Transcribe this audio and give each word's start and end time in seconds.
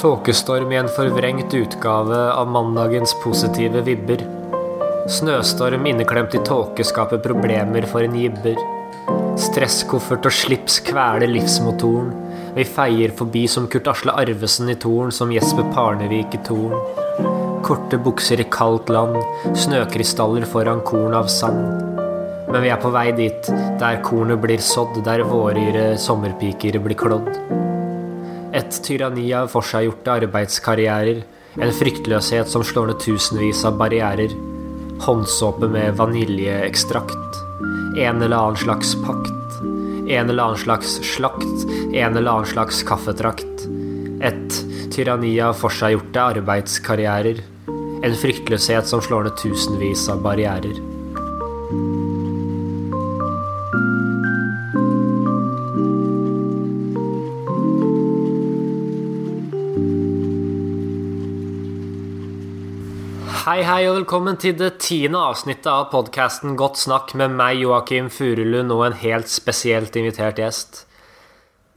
Tåkestorm 0.00 0.72
i 0.72 0.76
en 0.76 0.88
forvrengt 0.88 1.54
utgave 1.54 2.32
av 2.32 2.48
mandagens 2.50 3.14
positive 3.22 3.80
vibber. 3.80 4.20
Snøstorm 5.08 5.86
inneklemt 5.88 6.34
i 6.36 6.40
tåke 6.44 6.84
skaper 6.84 7.22
problemer 7.24 7.86
for 7.88 8.04
en 8.04 8.18
gibber. 8.20 8.60
Stresskoffert 9.40 10.28
og 10.28 10.36
slips 10.36 10.78
kveler 10.84 11.30
livsmotoren. 11.32 12.12
Vi 12.58 12.68
feier 12.68 13.16
forbi 13.16 13.46
som 13.48 13.70
Kurt 13.72 13.88
Asle 13.88 14.12
Arvesen 14.20 14.68
i 14.68 14.76
Torn, 14.84 15.12
som 15.12 15.32
Jesper 15.32 15.64
Parnevik 15.72 16.36
i 16.36 16.44
Torn. 16.44 16.76
Korte 17.64 17.96
bukser 17.96 18.44
i 18.44 18.50
kaldt 18.52 18.92
land, 18.92 19.16
snøkrystaller 19.56 20.44
foran 20.50 20.84
korn 20.84 21.16
av 21.16 21.32
sand. 21.32 21.96
Men 22.52 22.60
vi 22.62 22.68
er 22.68 22.82
på 22.84 22.92
vei 22.92 23.08
dit, 23.16 23.48
der 23.80 24.02
kornet 24.04 24.44
blir 24.44 24.60
sådd, 24.60 25.00
der 25.08 25.24
våryre 25.24 25.94
sommerpiker 26.00 26.84
blir 26.84 27.00
klådd. 27.00 27.64
Et 28.54 28.78
tyranni 28.84 29.26
av 29.34 29.48
forseggjorte 29.50 30.12
arbeidskarrierer. 30.22 31.22
En 31.56 31.72
fryktløshet 31.72 32.50
som 32.52 32.64
slår 32.64 32.92
ned 32.92 33.00
tusenvis 33.02 33.64
av 33.66 33.78
barrierer. 33.80 34.34
Håndsåpe 35.06 35.68
med 35.72 35.96
vaniljeekstrakt. 35.98 37.40
En 37.98 38.22
eller 38.22 38.36
annen 38.36 38.60
slags 38.60 38.94
pakt. 39.06 39.60
En 40.08 40.30
eller 40.30 40.42
annen 40.42 40.60
slags 40.62 40.98
slakt. 41.14 41.66
En 41.92 42.16
eller 42.16 42.30
annen 42.30 42.50
slags 42.52 42.82
kaffetrakt. 42.86 43.66
Et 44.22 44.60
tyranni 44.94 45.34
av 45.40 45.56
forseggjorte 45.58 46.26
arbeidskarrierer. 46.36 47.42
En 48.04 48.20
fryktløshet 48.20 48.86
som 48.86 49.02
slår 49.02 49.30
ned 49.30 49.40
tusenvis 49.42 50.06
av 50.12 50.22
barrierer. 50.24 50.95
Hei, 63.46 63.60
hei, 63.62 63.84
og 63.86 64.00
velkommen 64.00 64.34
til 64.42 64.56
det 64.58 64.72
tiende 64.82 65.20
avsnittet 65.22 65.68
av 65.70 65.84
podkasten 65.92 66.56
Godt 66.58 66.80
snakk 66.80 67.12
med 67.14 67.36
meg, 67.38 67.60
Joakim 67.60 68.08
Furulund, 68.10 68.72
og 68.74 68.80
en 68.88 68.96
helt 68.98 69.30
spesielt 69.30 69.94
invitert 69.94 70.40
gjest. 70.42 70.80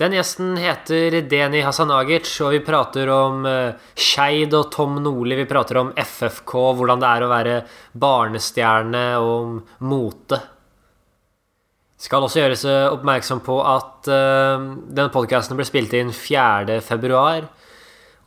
Den 0.01 0.15
gjesten 0.17 0.57
heter 0.57 1.19
Deni 1.29 1.61
Hasanagic, 1.61 2.31
og 2.41 2.55
vi 2.55 2.63
prater 2.65 3.11
om 3.13 3.45
uh, 3.45 3.77
Skeid 3.93 4.55
og 4.57 4.71
Tom 4.73 4.97
Nordli. 4.97 5.37
Vi 5.43 5.45
prater 5.51 5.77
om 5.83 5.93
FFK, 5.93 6.55
hvordan 6.79 7.05
det 7.05 7.11
er 7.11 7.27
å 7.27 7.29
være 7.35 7.55
barnestjerne, 8.01 9.05
og 9.21 9.35
om 9.35 9.55
mote. 9.93 10.41
Skal 12.01 12.25
også 12.25 12.47
gjøres 12.47 12.65
oppmerksom 12.95 13.45
på 13.45 13.61
at 13.75 14.09
uh, 14.09 14.57
denne 14.89 15.13
podkasten 15.13 15.61
ble 15.61 15.69
spilt 15.69 15.93
inn 16.01 16.09
4. 16.17 16.81
februar. 16.89 17.45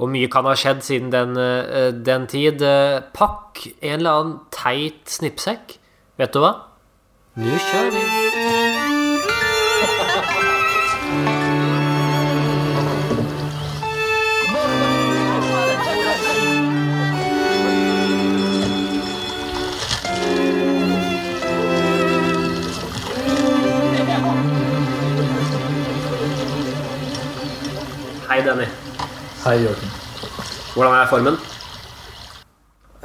Og 0.03 0.11
mye 0.11 0.27
kan 0.27 0.49
ha 0.49 0.57
skjedd 0.59 0.83
siden 0.83 1.13
den, 1.13 1.37
eh, 1.39 1.93
den 1.95 2.27
tid. 2.27 2.63
Eh, 2.63 3.01
pakk 3.15 3.69
en 3.81 4.01
eller 4.01 4.11
annen 4.11 4.41
teit 4.51 5.07
snippsekk. 5.07 5.79
Vet 6.19 6.35
du 6.35 6.41
hva? 6.43 6.55
Nå 7.37 7.55
kjører 7.71 7.91
vi. 7.95 8.03
Hei, 28.29 28.41
Denny. 28.43 28.82
Hei, 29.43 29.57
Joakim. 29.59 29.91
Hvordan 30.77 30.93
er 30.95 31.09
formen? 31.11 31.37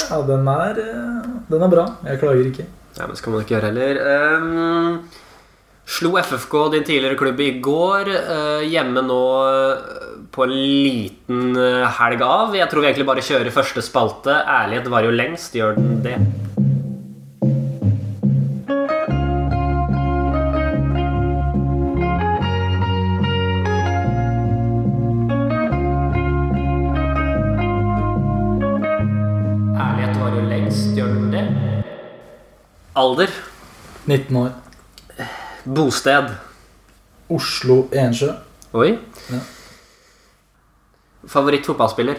Ja, 0.03 0.19
den 0.21 0.49
er, 0.51 0.77
eh, 0.83 1.23
den 1.49 1.63
er 1.65 1.71
bra. 1.71 1.85
Jeg 2.05 2.19
klager 2.21 2.45
ikke. 2.45 2.65
Ja, 2.93 3.07
men 3.07 3.15
skal 3.17 3.33
man 3.33 3.41
ikke 3.41 3.55
gjøre 3.55 3.71
heller. 3.71 4.37
Um, 4.37 4.99
slo 5.83 6.13
FFK, 6.21 6.53
din 6.75 6.85
tidligere 6.85 7.17
klubb, 7.17 7.41
i 7.41 7.59
går. 7.59 8.13
Uh, 8.29 8.61
hjemme 8.69 9.01
nå 9.01 9.19
eh, 9.49 10.29
på 10.29 10.45
en 10.45 10.53
liten 10.53 11.57
helg 11.97 12.21
av. 12.21 12.53
Jeg 12.53 12.69
tror 12.69 12.85
vi 12.85 12.91
egentlig 12.91 13.09
bare 13.09 13.25
kjører 13.25 13.57
første 13.57 13.81
spalte. 13.81 14.37
Ærlighet 14.45 14.93
varer 14.93 15.09
jo 15.09 15.17
lengst. 15.17 15.57
Gjør 15.57 15.73
den 15.81 16.03
det? 16.05 16.19
Ærlighet 30.17 30.33
varer 30.33 30.41
jo 30.41 30.49
lengst. 30.49 30.95
Gjør 30.95 31.07
den 31.13 31.33
det? 31.33 31.83
Alder. 32.97 33.33
19 34.07 34.35
år. 34.35 34.51
Bosted. 35.75 36.31
Oslo 37.29 37.83
Ensjø. 37.93 38.31
Oi. 38.73 38.95
Ja. 39.29 39.39
Favoritt 41.27 41.67
fotballspiller? 41.67 42.17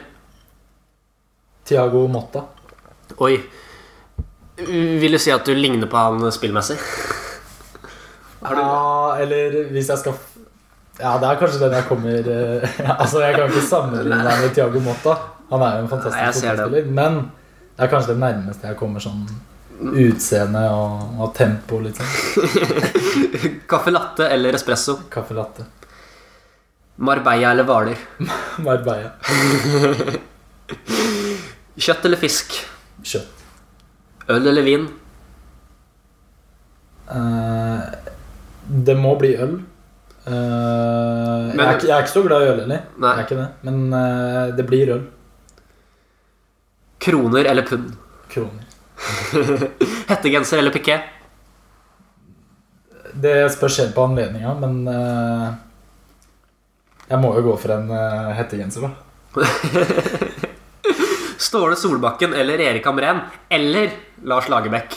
Tiago 1.67 2.07
Motta. 2.07 2.45
Oi. 3.19 3.41
Vil 4.59 5.13
du 5.13 5.19
si 5.19 5.33
at 5.35 5.47
du 5.47 5.55
ligner 5.57 5.89
på 5.91 5.99
han 5.99 6.31
spillmessig? 6.33 6.77
Har 8.43 8.55
du 8.59 8.63
Ja, 8.63 9.25
eller 9.25 9.59
hvis 9.73 9.89
jeg 9.91 9.99
skal 10.05 10.15
Ja, 11.01 11.17
det 11.19 11.29
er 11.33 11.41
kanskje 11.41 11.65
den 11.65 11.75
jeg 11.79 11.87
kommer 11.89 12.31
eh, 12.35 12.79
Altså, 13.01 13.21
jeg 13.25 13.35
kan 13.35 13.51
ikke 13.51 13.67
sammenligne 13.67 14.23
meg 14.23 14.45
med 14.45 14.55
Tiago 14.55 14.83
Motta. 14.87 15.17
Han 15.51 15.63
er 15.67 15.77
jo 15.81 15.85
en 15.87 15.93
fantastisk 15.97 16.47
fotballspiller. 16.47 16.91
Men 16.95 17.21
det 17.79 17.85
er 17.87 17.91
kanskje 17.93 18.17
det 18.17 18.19
nærmeste 18.19 18.67
jeg 18.67 18.75
kommer 18.75 18.99
sånn 18.99 19.21
utseende 19.79 20.65
og, 20.75 21.19
og 21.23 21.29
tempo, 21.37 21.77
litt 21.79 21.95
sånn. 21.95 22.47
Kaffe 23.71 23.93
latte 23.95 24.27
eller 24.35 24.57
espresso? 24.59 24.97
Kaffe 25.13 25.37
latte. 25.37 25.63
Marbella 27.07 27.53
eller 27.53 27.69
Hvaler? 27.69 28.01
Marbella. 28.67 29.13
Kjøtt 31.87 32.09
eller 32.09 32.19
fisk? 32.19 32.57
Kjøtt. 33.07 33.45
Øl 34.35 34.51
eller 34.51 34.67
vin? 34.67 34.89
Uh, 37.07 37.79
det 38.67 38.97
må 38.99 39.13
bli 39.21 39.37
øl. 39.39 39.55
Eh, 40.29 40.35
jeg, 40.35 41.63
er 41.63 41.87
jeg 41.87 41.95
er 41.95 42.03
ikke 42.03 42.13
så 42.13 42.25
glad 42.27 42.43
i 42.43 42.51
øl 42.51 42.59
heller. 42.65 42.83
Jeg 42.99 43.09
er 43.13 43.23
ikke 43.23 43.39
det. 43.39 43.47
Men 43.71 43.79
uh, 43.95 44.51
det 44.59 44.67
blir 44.67 44.93
øl. 44.97 45.07
Kroner 46.99 47.45
eller 47.45 47.63
pund? 47.69 47.93
Kroner. 48.33 48.65
Hettegenser 50.09 50.59
eller 50.59 50.75
piké? 50.75 50.99
Det 53.19 53.37
spørs 53.55 53.79
helt 53.83 53.95
på 53.97 54.05
anledninga, 54.09 54.53
men 54.61 54.81
eh, 54.91 55.49
jeg 57.09 57.21
må 57.23 57.31
jo 57.39 57.45
gå 57.49 57.55
for 57.63 57.73
en 57.77 57.89
eh, 57.95 58.33
hettegenser, 58.39 58.85
da. 58.89 58.91
Ståle 61.39 61.77
Solbakken 61.79 62.35
eller 62.35 62.59
Erik 62.65 62.87
Amren 62.91 63.21
Eller 63.53 63.93
Lars 64.27 64.49
Lagerbäck? 64.51 64.97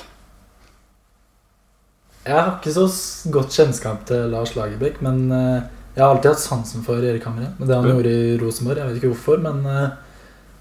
Jeg 2.26 2.34
har 2.38 2.52
ikke 2.58 2.74
så 2.74 2.86
s- 2.90 3.24
godt 3.34 3.54
kjennskap 3.54 4.04
til 4.10 4.28
Lars 4.34 4.54
Lagerbäck, 4.58 5.00
men 5.06 5.24
eh, 5.34 5.62
jeg 5.96 6.04
har 6.04 6.12
alltid 6.16 6.32
hatt 6.36 6.44
sansen 6.44 6.84
for 6.86 7.02
Erik 7.04 7.26
Hamren. 7.28 7.54
Og 7.60 7.66
det 7.68 7.76
han 7.78 7.88
gjorde 7.90 8.12
i 8.14 8.36
Rosenborg. 8.42 8.78
Jeg 8.78 8.88
vet 8.92 9.00
ikke 9.02 9.10
hvorfor, 9.16 9.42
men 9.42 9.58
eh, 9.66 9.96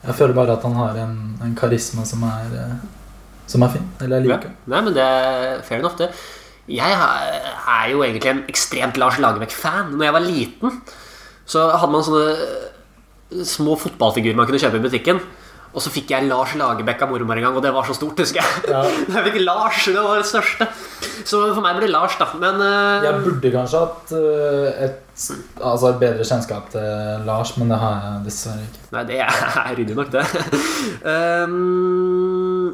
jeg 0.07 0.17
føler 0.17 0.35
bare 0.35 0.57
at 0.57 0.63
han 0.65 0.77
har 0.79 0.97
en, 1.03 1.17
en 1.45 1.55
karisma 1.59 2.05
som 2.09 2.23
er, 2.25 2.55
eh, 2.57 2.77
som 3.51 3.63
er 3.67 3.75
fin. 3.75 3.89
Eller 4.01 4.21
jeg 4.21 4.29
liker 4.29 4.49
Ja. 4.49 4.57
Nei, 4.75 4.81
men 4.87 4.95
det 4.97 5.05
er 5.05 5.63
fair 5.67 5.83
enough, 5.83 5.99
det. 5.99 6.11
Jeg 6.71 6.95
er 6.95 7.51
er 7.71 7.91
jo 7.91 8.03
egentlig 8.05 8.31
en 8.31 8.45
ekstremt 8.49 8.97
Lars 9.01 9.19
Lagerbäck-fan. 9.19 9.93
Når 9.97 10.05
jeg 10.07 10.17
var 10.17 10.25
liten, 10.27 10.81
så 11.47 11.67
hadde 11.75 11.93
man 11.93 12.05
sånne 12.07 13.45
små 13.47 13.77
fotballfigurer 13.79 14.37
man 14.39 14.47
kunne 14.49 14.61
kjøpe 14.63 14.81
i 14.81 14.85
butikken. 14.87 15.21
Og 15.71 15.83
så 15.85 15.91
fikk 15.95 16.11
jeg 16.11 16.27
Lars 16.27 16.57
Lagerbäck 16.59 17.03
av 17.05 17.13
mormor 17.13 17.39
en 17.39 17.45
gang, 17.47 17.57
og 17.59 17.63
det 17.63 17.71
var 17.75 17.87
så 17.87 17.95
stort, 17.95 18.19
husker 18.19 18.41
jeg. 18.43 18.73
Ja. 18.73 18.81
Jeg 19.15 19.23
fikk 19.29 19.39
Lars, 19.45 19.85
det 19.87 20.03
var 20.03 20.19
det 20.19 20.27
største. 20.27 20.67
Så 21.23 21.43
for 21.55 21.63
meg 21.63 21.77
blir 21.79 21.87
det 21.87 21.95
Lars, 21.95 22.17
da. 22.19 22.27
Men 22.43 22.59
uh... 22.59 23.05
Jeg 23.05 23.23
burde 23.23 23.53
kanskje 23.55 23.83
hatt 23.85 24.15
eh, 24.19 24.81
et, 24.89 25.29
altså 25.63 25.93
et 25.93 26.01
bedre 26.03 26.27
kjennskap 26.27 26.73
til 26.75 27.27
Lars, 27.29 27.55
men 27.61 27.71
det 27.71 27.79
har 27.79 28.03
jeg 28.03 28.25
dessverre 28.27 28.67
ikke. 28.67 28.83
Nei, 28.97 29.05
det 29.13 29.21
er 29.23 29.71
ryddig 29.79 29.99
nok, 30.01 30.11
det. 30.17 30.25
um, 31.07 32.73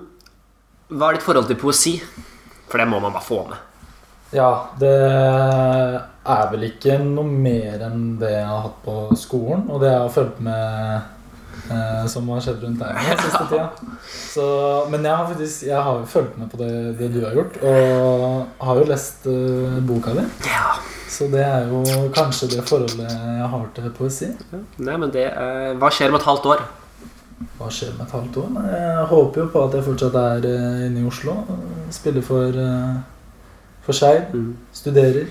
hva 0.96 1.10
er 1.10 1.18
ditt 1.18 1.26
forhold 1.26 1.50
til 1.50 1.60
poesi? 1.60 1.98
For 2.70 2.80
det 2.80 2.88
må 2.88 3.02
man 3.02 3.12
bare 3.12 3.26
få 3.26 3.42
med. 3.50 3.58
Ja, 4.34 4.50
det 4.80 4.94
er 4.96 6.48
vel 6.50 6.64
ikke 6.66 6.96
noe 7.02 7.28
mer 7.28 7.84
enn 7.86 8.16
det 8.20 8.32
jeg 8.32 8.46
har 8.48 8.64
hatt 8.64 8.80
på 8.86 8.96
skolen, 9.18 9.68
og 9.68 9.84
det 9.84 9.92
jeg 9.92 10.00
har 10.00 10.16
fulgt 10.16 10.40
med 10.48 11.12
eh, 11.70 12.06
som 12.10 12.28
har 12.32 12.42
skjedd 12.44 12.64
rundt 12.64 12.82
deg 12.82 13.08
den 13.10 13.22
siste 13.24 13.44
tida. 13.50 13.68
Så, 14.08 14.48
men 14.92 15.06
jeg 15.06 15.14
har 15.14 15.30
faktisk 15.30 15.66
jeg 15.68 15.86
har 15.88 16.02
jo 16.02 16.10
fulgt 16.10 16.36
med 16.40 16.50
på 16.52 16.60
det, 16.60 16.72
det 17.00 17.12
du 17.14 17.22
har 17.24 17.36
gjort, 17.38 17.58
og 17.62 18.66
har 18.68 18.82
jo 18.82 18.90
lest 18.90 19.26
eh, 19.30 19.80
boka 19.88 20.16
di. 20.18 20.26
Ja. 20.48 20.76
Så 21.16 21.28
det 21.32 21.44
er 21.44 21.68
jo 21.70 21.82
kanskje 22.14 22.50
det 22.52 22.64
forholdet 22.66 23.06
jeg 23.06 23.50
har 23.52 23.68
til 23.76 23.92
poesi. 23.96 24.32
Nei, 24.82 24.96
men 24.98 25.12
det 25.14 25.28
eh, 25.30 25.70
Hva 25.80 25.90
skjer 25.94 26.12
om 26.12 26.18
et 26.18 26.26
halvt 26.26 26.50
år? 26.54 26.64
Hva 27.58 27.68
skjer 27.72 27.92
med 27.96 28.06
et 28.06 28.14
halvt 28.16 28.36
år? 28.42 28.56
Jeg 28.72 29.06
håper 29.12 29.42
jo 29.42 29.46
på 29.52 29.62
at 29.68 29.76
jeg 29.76 29.86
fortsatt 29.86 30.18
er 30.20 30.48
eh, 30.50 30.82
inne 30.88 31.04
i 31.04 31.08
Oslo. 31.08 31.36
Spiller 31.94 32.24
for, 32.26 32.58
eh, 32.60 32.98
for 33.86 33.96
Skeid. 33.96 34.34
Studerer. 34.76 35.30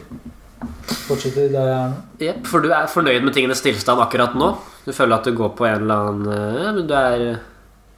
Fortsetter 1.05 1.51
der 1.53 1.69
jeg 1.69 1.75
er 1.75 1.91
nå. 1.91 1.99
Jepp, 2.23 2.45
for 2.49 2.63
du 2.63 2.71
er 2.73 2.87
fornøyd 2.89 3.25
med 3.25 3.35
tingenes 3.35 3.61
tilstand 3.65 4.01
akkurat 4.01 4.37
nå? 4.37 4.53
Du 4.85 4.91
føler 4.93 5.17
at 5.17 5.25
du 5.25 5.33
går 5.35 5.53
på 5.57 5.65
en 5.65 5.81
eller 5.81 6.09
annen 6.09 6.27
eh, 6.29 6.67
Men 6.77 6.85
du 6.87 6.93
er, 6.93 7.39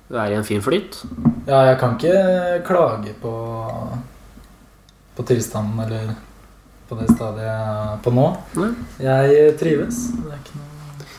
du 0.07 0.16
er 0.16 0.31
i 0.31 0.38
en 0.38 0.48
fin 0.48 0.63
flyt? 0.63 1.01
Ja, 1.48 1.66
jeg 1.68 1.78
kan 1.81 1.98
ikke 1.98 2.62
klage 2.68 3.13
på, 3.22 3.34
på 5.18 5.28
tilstanden 5.28 5.84
eller 5.84 6.16
på 6.88 6.95
det 6.95 7.10
stadiet 7.12 7.44
jeg 7.44 7.51
er 7.68 7.98
på 8.04 8.12
nå. 8.16 8.25
Nei. 8.56 8.69
Jeg 9.04 9.54
trives. 9.60 10.06
Det 10.16 10.31
er 10.31 10.39
ikke 10.39 10.60
noe 10.62 10.68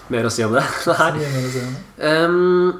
Mer 0.08 0.24
å 0.24 0.32
si 0.32 0.44
om 0.46 0.54
det? 0.56 0.62
Nei. 0.88 1.26
si. 1.52 1.62
Ehm, 2.08 2.70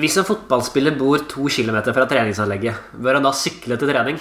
hvis 0.00 0.16
en 0.16 0.24
fotballspiller 0.24 0.96
bor 0.96 1.20
to 1.28 1.44
kilometer 1.52 1.92
fra 1.92 2.06
treningsanlegget, 2.08 2.94
bør 2.96 3.18
han 3.18 3.26
da 3.28 3.34
sykle 3.36 3.76
til 3.76 3.90
trening? 3.92 4.20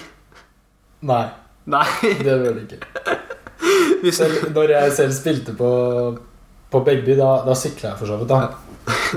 Nei, 1.07 1.25
Nei. 1.71 1.85
det 2.19 2.35
bør 2.41 2.49
han 2.49 2.63
ikke. 2.65 2.81
Selv, 4.15 4.49
når 4.55 4.71
jeg 4.71 4.91
selv 4.95 5.15
spilte 5.15 5.53
på, 5.59 5.69
på 6.69 6.79
Begby, 6.85 7.15
da, 7.17 7.29
da 7.45 7.55
sykla 7.57 7.93
jeg 7.93 7.99
for 8.01 8.05
så 8.11 8.17
vidt. 8.19 8.29
da 8.29 8.49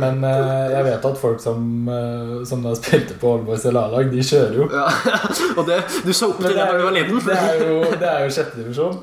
Men 0.01 0.23
eh, 0.25 0.71
jeg 0.73 0.85
vet 0.87 1.05
at 1.09 1.19
folk 1.21 1.41
som, 1.41 1.89
eh, 1.89 2.33
som 2.49 2.63
da 2.65 2.73
spilte 2.77 3.15
på 3.21 3.35
Aalborgs 3.35 3.67
A-lag, 3.69 4.09
de 4.13 4.25
kjører 4.25 4.57
jo. 4.57 4.69
ja, 4.73 4.87
og 5.59 5.67
det, 5.69 5.79
du 6.05 6.13
så 6.17 6.31
opp 6.33 6.41
til 6.41 6.49
det 6.53 6.57
da 6.59 6.71
du 6.77 6.83
var 6.87 6.97
liten? 6.97 7.21
det 7.27 7.37
er 7.37 7.61
jo, 7.67 7.77
det 8.01 8.09
er 8.09 8.25
jo 8.27 8.33
sjette 8.37 8.59
divisjon. 8.61 8.99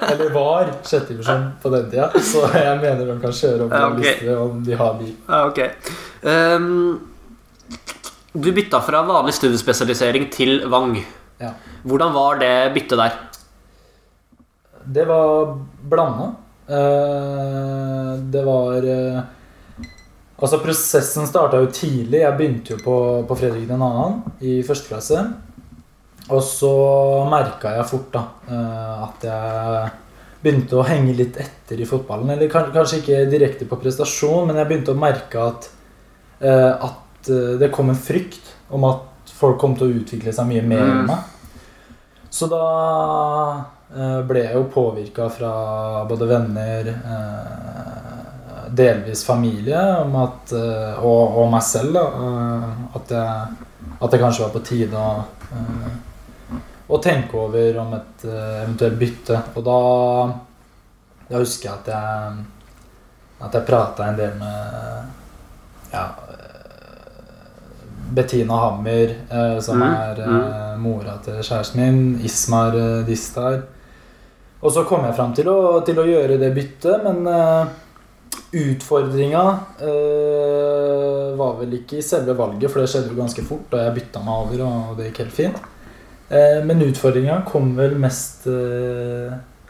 Eller 0.00 0.32
var 0.34 0.72
sjette 0.88 1.12
divisjon 1.14 1.46
på 1.62 1.72
den 1.76 1.88
tida. 1.92 2.08
Så 2.24 2.44
jeg 2.56 2.80
mener 2.82 3.04
de 3.12 3.16
kan 3.22 3.36
kjøre 3.42 3.68
opp 3.68 3.76
Ja, 3.76 3.86
ok. 3.92 4.00
liste 4.02 4.36
om 4.46 4.60
de 4.66 4.80
har 4.82 4.98
bil. 5.00 5.14
Ja, 5.28 5.40
ok. 5.48 5.62
Ehm, 6.32 6.98
du 8.32 8.52
bytta 8.54 8.80
fra 8.86 9.00
vanlig 9.08 9.34
studiespesialisering 9.36 10.28
til 10.32 10.60
Vang. 10.72 10.94
Ja. 11.40 11.52
Hvordan 11.88 12.12
var 12.16 12.40
det 12.40 12.52
byttet 12.76 13.00
der? 13.00 13.16
Det 14.84 15.04
var 15.08 15.56
blanda. 15.90 16.30
Eh, 16.70 18.14
det 18.30 18.42
var 18.46 18.86
eh, 18.86 19.20
Altså, 20.40 20.56
prosessen 20.62 21.26
starta 21.28 21.58
jo 21.60 21.66
tidlig. 21.68 22.22
Jeg 22.22 22.36
begynte 22.38 22.72
jo 22.72 22.78
på, 22.80 22.94
på 23.28 23.36
Fredrik 23.36 23.66
2. 23.68 23.88
i 24.48 24.54
første 24.64 24.88
klasse. 24.88 25.24
Og 26.30 26.40
så 26.46 26.70
merka 27.28 27.74
jeg 27.76 27.88
fort 27.90 28.06
da 28.14 28.22
eh, 28.48 29.02
at 29.04 29.26
jeg 29.28 29.90
begynte 30.40 30.78
å 30.80 30.86
henge 30.88 31.12
litt 31.18 31.36
etter 31.42 31.82
i 31.84 31.88
fotballen. 31.88 32.32
Eller 32.32 32.48
kanskje 32.48 33.02
ikke 33.02 33.18
direkte 33.28 33.68
på 33.68 33.76
prestasjon, 33.82 34.46
men 34.48 34.56
jeg 34.62 34.70
begynte 34.70 34.94
å 34.94 35.02
merke 35.02 35.42
at, 35.50 35.68
at 36.40 37.28
det 37.60 37.68
kom 37.74 37.92
en 37.92 38.00
frykt 38.00 38.54
om 38.72 38.86
at 38.88 39.34
folk 39.36 39.58
kom 39.60 39.74
til 39.76 39.90
å 39.90 39.98
utvikle 40.00 40.32
seg 40.32 40.48
mye 40.48 40.64
mer 40.64 40.80
enn 40.86 41.02
Mm. 41.02 41.10
meg. 41.10 41.18
Så 42.32 42.48
da 42.48 42.62
ble 44.26 44.44
jeg 44.44 44.54
jo 44.54 44.64
påvirka 44.70 45.28
fra 45.34 46.04
både 46.08 46.26
venner, 46.30 46.92
eh, 46.94 48.20
delvis 48.70 49.24
familie, 49.26 49.80
om 50.04 50.14
at, 50.22 50.52
eh, 50.52 51.00
og, 51.02 51.38
og 51.42 51.50
meg 51.50 51.64
selv, 51.66 51.96
da, 51.96 52.04
eh, 52.26 52.68
at, 53.00 53.10
jeg, 53.16 53.90
at 53.98 54.12
det 54.12 54.20
kanskje 54.22 54.44
var 54.46 54.54
på 54.54 54.62
tide 54.68 55.00
å, 55.00 55.24
eh, 55.56 55.90
å 56.90 57.00
tenke 57.02 57.38
over 57.38 57.80
om 57.82 57.94
et 57.98 58.24
eh, 58.28 58.62
eventuelt 58.62 58.98
bytte. 59.00 59.42
Og 59.58 59.66
da, 59.66 59.80
da 61.30 61.42
husker 61.42 61.70
jeg 61.70 61.78
at 61.80 61.90
jeg, 61.94 62.46
at 63.40 63.58
jeg 63.58 63.66
prata 63.66 64.06
en 64.06 64.20
del 64.20 64.38
med 64.38 65.90
ja, 65.90 66.06
eh, 66.30 66.46
Bettina 68.10 68.62
Hammer, 68.68 69.16
eh, 69.30 69.58
som 69.62 69.82
Mm, 69.82 69.90
er 69.90 70.22
eh, 70.28 70.78
mora 70.78 71.18
til 71.24 71.42
kjæresten 71.42 71.80
min, 71.80 72.00
Ismar 72.24 72.74
eh, 72.78 73.06
Distar. 73.06 73.62
Og 74.62 74.72
så 74.74 74.82
kom 74.84 75.04
jeg 75.06 75.14
fram 75.16 75.32
til 75.36 75.48
til 75.86 75.98
å 76.02 76.04
gjøre 76.08 76.36
det 76.40 76.50
byttet, 76.54 77.04
men 77.06 77.26
uh, 77.26 77.66
utfordringa 78.52 79.42
uh, 79.80 81.36
var 81.38 81.54
vel 81.60 81.76
ikke 81.80 81.98
i 82.00 82.04
selve 82.04 82.34
valget, 82.38 82.68
for 82.70 82.82
det 82.82 82.90
skjedde 82.92 83.12
jo 83.14 83.20
ganske 83.20 83.44
fort 83.46 83.70
da 83.72 83.86
jeg 83.86 83.96
bytta 84.00 84.22
meg 84.26 84.42
over, 84.44 84.64
og 84.66 84.98
det 84.98 85.08
gikk 85.10 85.22
helt 85.24 85.36
fint. 85.38 85.62
Uh, 86.30 86.60
men 86.68 86.84
utfordringa 86.86 87.40
kom 87.48 87.72
vel 87.78 87.96
mest 87.98 88.46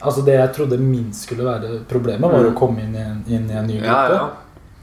Altså 0.00 0.22
det 0.24 0.32
jeg 0.32 0.52
trodde 0.56 0.78
minst 0.80 1.26
skulle 1.26 1.44
være 1.44 1.82
problemet, 1.88 2.24
var 2.24 2.40
Mm. 2.40 2.54
å 2.54 2.56
komme 2.56 2.80
inn 2.80 2.94
i 2.96 3.00
en, 3.04 3.18
inn 3.28 3.50
i 3.50 3.56
en 3.58 3.66
ny 3.68 3.74
gruppe. 3.82 4.14
ja. 4.16 4.28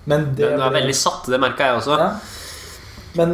Men 0.06 0.28
det 0.36 0.52
Den 0.52 0.62
er 0.62 0.70
veldig 0.76 0.94
satt, 0.96 1.26
det 1.26 1.40
merka 1.42 1.66
jeg 1.72 1.80
også. 1.80 1.98
ja. 1.98 2.12
Men 3.18 3.34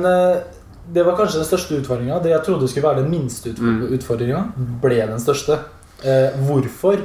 det 0.93 1.03
var 1.05 1.17
kanskje 1.17 1.41
den 1.41 1.49
største 1.49 1.75
utfordringa. 1.81 2.21
Det 2.23 2.31
jeg 2.31 2.43
trodde 2.45 2.69
skulle 2.71 2.87
være 2.87 3.01
den 3.03 3.11
minste 3.11 3.49
Mm. 3.59 3.81
utfordringa, 3.97 4.39
ble 4.81 4.95
den 5.11 5.19
største. 5.19 5.59
Eh, 6.03 6.39
hvorfor? 6.47 7.01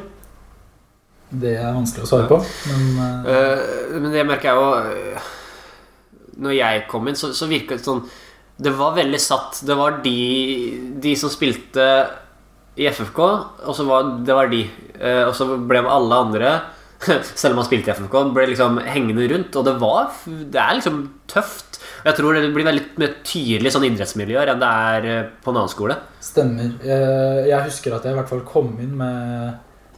Det 1.28 1.56
er 1.60 1.74
vanskelig 1.76 2.06
å 2.06 2.08
svare 2.08 2.28
på. 2.30 2.38
Men 2.70 2.86
eh, 3.04 3.34
Eh, 3.34 3.98
men 4.00 4.12
det 4.14 4.24
merker 4.26 4.48
jeg 4.48 4.56
jo 4.56 4.68
eh, 4.78 5.28
Når 6.40 6.54
jeg 6.56 6.86
kom 6.88 7.08
inn, 7.10 7.18
så, 7.18 7.32
så 7.36 7.48
virket 7.50 7.80
det 7.80 7.84
sånn 7.84 8.00
Det 8.58 8.72
var 8.78 8.96
veldig 8.96 9.20
satt. 9.20 9.60
Det 9.66 9.76
var 9.78 10.00
de, 10.04 10.16
de 11.02 11.12
som 11.18 11.30
spilte 11.32 11.84
i 12.78 12.86
FFK, 12.86 13.18
og 13.66 13.74
så 13.74 13.84
var 13.88 14.10
det 14.22 14.34
var 14.38 14.50
de. 14.52 14.62
Eh, 14.98 15.24
og 15.26 15.32
så 15.34 15.48
ble 15.58 15.82
alle 15.82 16.18
andre 16.24 16.52
selv 17.38 17.52
om 17.52 17.60
man 17.60 17.66
spilte 17.66 17.90
i 17.90 17.94
FFK, 17.94 18.14
ble 18.34 18.44
liksom 18.52 18.78
hengende 18.86 19.26
rundt. 19.30 19.54
Og 19.58 19.66
det 19.66 19.74
var 19.82 20.12
Det 20.24 20.58
er 20.62 20.78
liksom 20.78 21.02
tøft. 21.30 21.67
Jeg 22.04 22.14
tror 22.18 22.34
det 22.38 22.50
blir 22.54 22.66
veldig 22.68 22.84
mer 23.02 23.14
tydelig 23.26 23.72
sånn 23.74 23.86
idrettsmiljøer 23.88 24.52
enn 24.52 24.60
det 24.62 24.68
er 24.90 25.08
eh, 25.12 25.30
på 25.42 25.50
en 25.50 25.56
annen 25.60 25.72
skole. 25.72 25.96
stemmer. 26.22 26.74
Jeg 27.48 27.62
husker 27.66 27.94
at 27.96 28.04
jeg 28.06 28.14
i 28.14 28.18
hvert 28.18 28.28
fall 28.30 28.44
kom 28.46 28.74
inn 28.82 28.94
med 28.98 29.56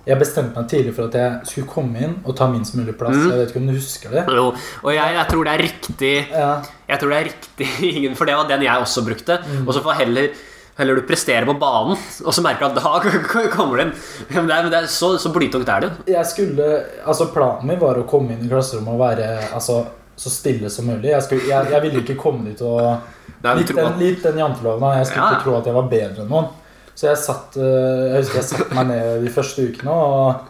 Jeg 0.09 0.17
bestemte 0.19 0.57
meg 0.57 0.69
tidlig 0.71 0.95
for 0.97 1.11
at 1.11 1.17
jeg 1.19 1.49
skulle 1.51 1.69
komme 1.69 2.01
inn 2.01 2.15
og 2.25 2.33
ta 2.39 2.47
minst 2.49 2.73
mulig 2.75 2.95
plass. 2.99 3.17
Mm. 3.19 3.27
Jeg 3.31 3.39
vet 3.43 3.51
ikke 3.53 3.61
om 3.61 3.67
du 3.69 3.75
husker 3.77 4.15
det? 4.17 4.23
Jo, 4.33 4.47
og 4.83 4.95
jeg, 4.97 5.17
jeg 5.19 5.27
tror 5.29 5.45
det 5.45 5.53
er 5.53 5.63
riktig 5.67 6.15
Ja, 6.33 6.53
Jeg 6.89 6.99
tror 7.03 7.13
det 7.13 7.19
er 7.19 7.29
riktig, 7.29 7.69
for 8.19 8.25
det 8.31 8.39
var 8.39 8.49
den 8.49 8.65
jeg 8.65 8.87
også 8.87 9.05
brukte. 9.07 9.37
Mm. 9.45 9.67
Og 9.69 9.75
så 9.77 9.83
får 9.85 9.99
heller, 10.01 10.31
heller 10.81 10.97
du 10.97 11.05
prestere 11.07 11.45
på 11.47 11.55
banen, 11.61 12.01
og 12.25 12.33
så 12.35 12.43
merker 12.47 12.65
du 12.65 12.81
at 12.81 12.81
da 12.81 13.45
kommer 13.57 13.77
du 13.77 13.85
inn. 13.85 13.95
Men 14.33 14.49
det 14.49 14.57
er, 14.57 14.71
det 14.73 14.81
er 14.81 14.91
så, 14.91 15.13
så 15.21 15.33
blytungt 15.37 15.69
er 15.69 15.85
det. 15.85 15.93
jeg 16.17 16.27
skulle 16.33 16.71
Altså 17.05 17.29
Planen 17.35 17.69
min 17.69 17.81
var 17.83 18.01
å 18.01 18.07
komme 18.09 18.33
inn 18.35 18.47
i 18.47 18.51
klasserommet 18.51 18.97
og 18.97 19.03
være 19.05 19.29
altså, 19.53 19.83
så 20.21 20.31
stille 20.33 20.69
som 20.73 20.85
mulig. 20.91 21.09
Jeg, 21.15 21.23
skulle, 21.25 21.47
jeg, 21.49 21.71
jeg 21.73 21.83
ville 21.87 22.03
ikke 22.05 22.19
komme 22.21 22.51
dit 22.51 22.61
og 22.67 22.81
Litt 23.57 23.71
den, 23.73 23.95
litt 23.97 24.23
den 24.27 24.37
janteloven. 24.37 24.83
Jeg 24.99 25.07
skulle 25.09 25.25
Ja. 25.25 25.37
ikke 25.39 25.45
tro 25.47 25.55
at 25.57 25.69
jeg 25.71 25.75
var 25.79 25.87
bedre 25.89 26.25
enn 26.27 26.29
noen. 26.29 26.49
Så 26.95 27.07
jeg 27.09 27.17
satt 27.23 27.57
eh, 27.57 28.03
Jeg 28.11 28.19
husker 28.21 28.41
jeg 28.43 28.49
satte 28.51 28.75
meg 28.77 28.91
ned 28.91 29.23
de 29.25 29.31
første 29.33 29.65
ukene, 29.71 29.95
og, 29.95 30.50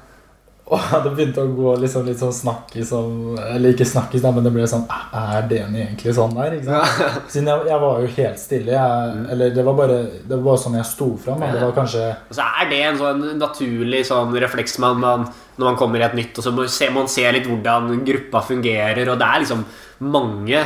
og 0.70 1.04
det 1.04 1.10
begynte 1.16 1.42
å 1.42 1.50
gå 1.50 1.72
liksom, 1.82 2.04
litt 2.06 2.20
sånn 2.20 2.34
snakkis 2.34 2.92
om 2.94 3.38
Eller 3.42 3.74
ikke 3.74 3.86
snakkis, 3.88 4.22
men 4.22 4.46
det 4.46 4.52
ble 4.54 4.68
sånn 4.70 4.84
Er 4.86 5.48
Deni 5.50 5.80
egentlig 5.82 6.14
sånn 6.14 6.36
der? 6.36 6.54
Ikke 6.60 6.76
sant? 6.76 7.14
Siden 7.32 7.50
jeg, 7.50 7.64
jeg 7.72 7.82
var 7.82 8.04
jo 8.04 8.10
helt 8.14 8.42
stille. 8.42 8.76
Jeg, 8.76 9.24
eller 9.34 9.56
det 9.56 9.64
var 9.66 9.78
bare 9.80 9.96
Det 10.20 10.36
var 10.36 10.44
bare 10.46 10.62
sånn 10.62 10.78
jeg 10.78 10.90
sto 10.92 11.08
fram. 11.24 11.42
Det 11.42 11.64
var 11.64 11.74
kanskje 11.74 12.04
Og 12.28 12.38
så 12.38 12.46
er 12.62 12.70
det 12.70 12.82
en 12.86 13.00
sånn 13.00 13.24
naturlig 13.40 14.04
sånn 14.06 14.36
refleks 14.46 14.78
man, 14.82 15.02
man, 15.02 15.26
når 15.58 15.72
man 15.72 15.80
kommer 15.80 16.02
i 16.02 16.06
et 16.06 16.16
nytt, 16.18 16.38
og 16.38 16.46
så 16.46 16.54
må 16.54 16.68
man 16.94 17.10
ser 17.10 17.34
litt 17.34 17.48
hvordan 17.50 18.04
gruppa 18.06 18.44
fungerer, 18.46 19.10
og 19.10 19.18
det 19.20 19.26
er 19.26 19.42
liksom 19.42 19.66
mange 20.10 20.62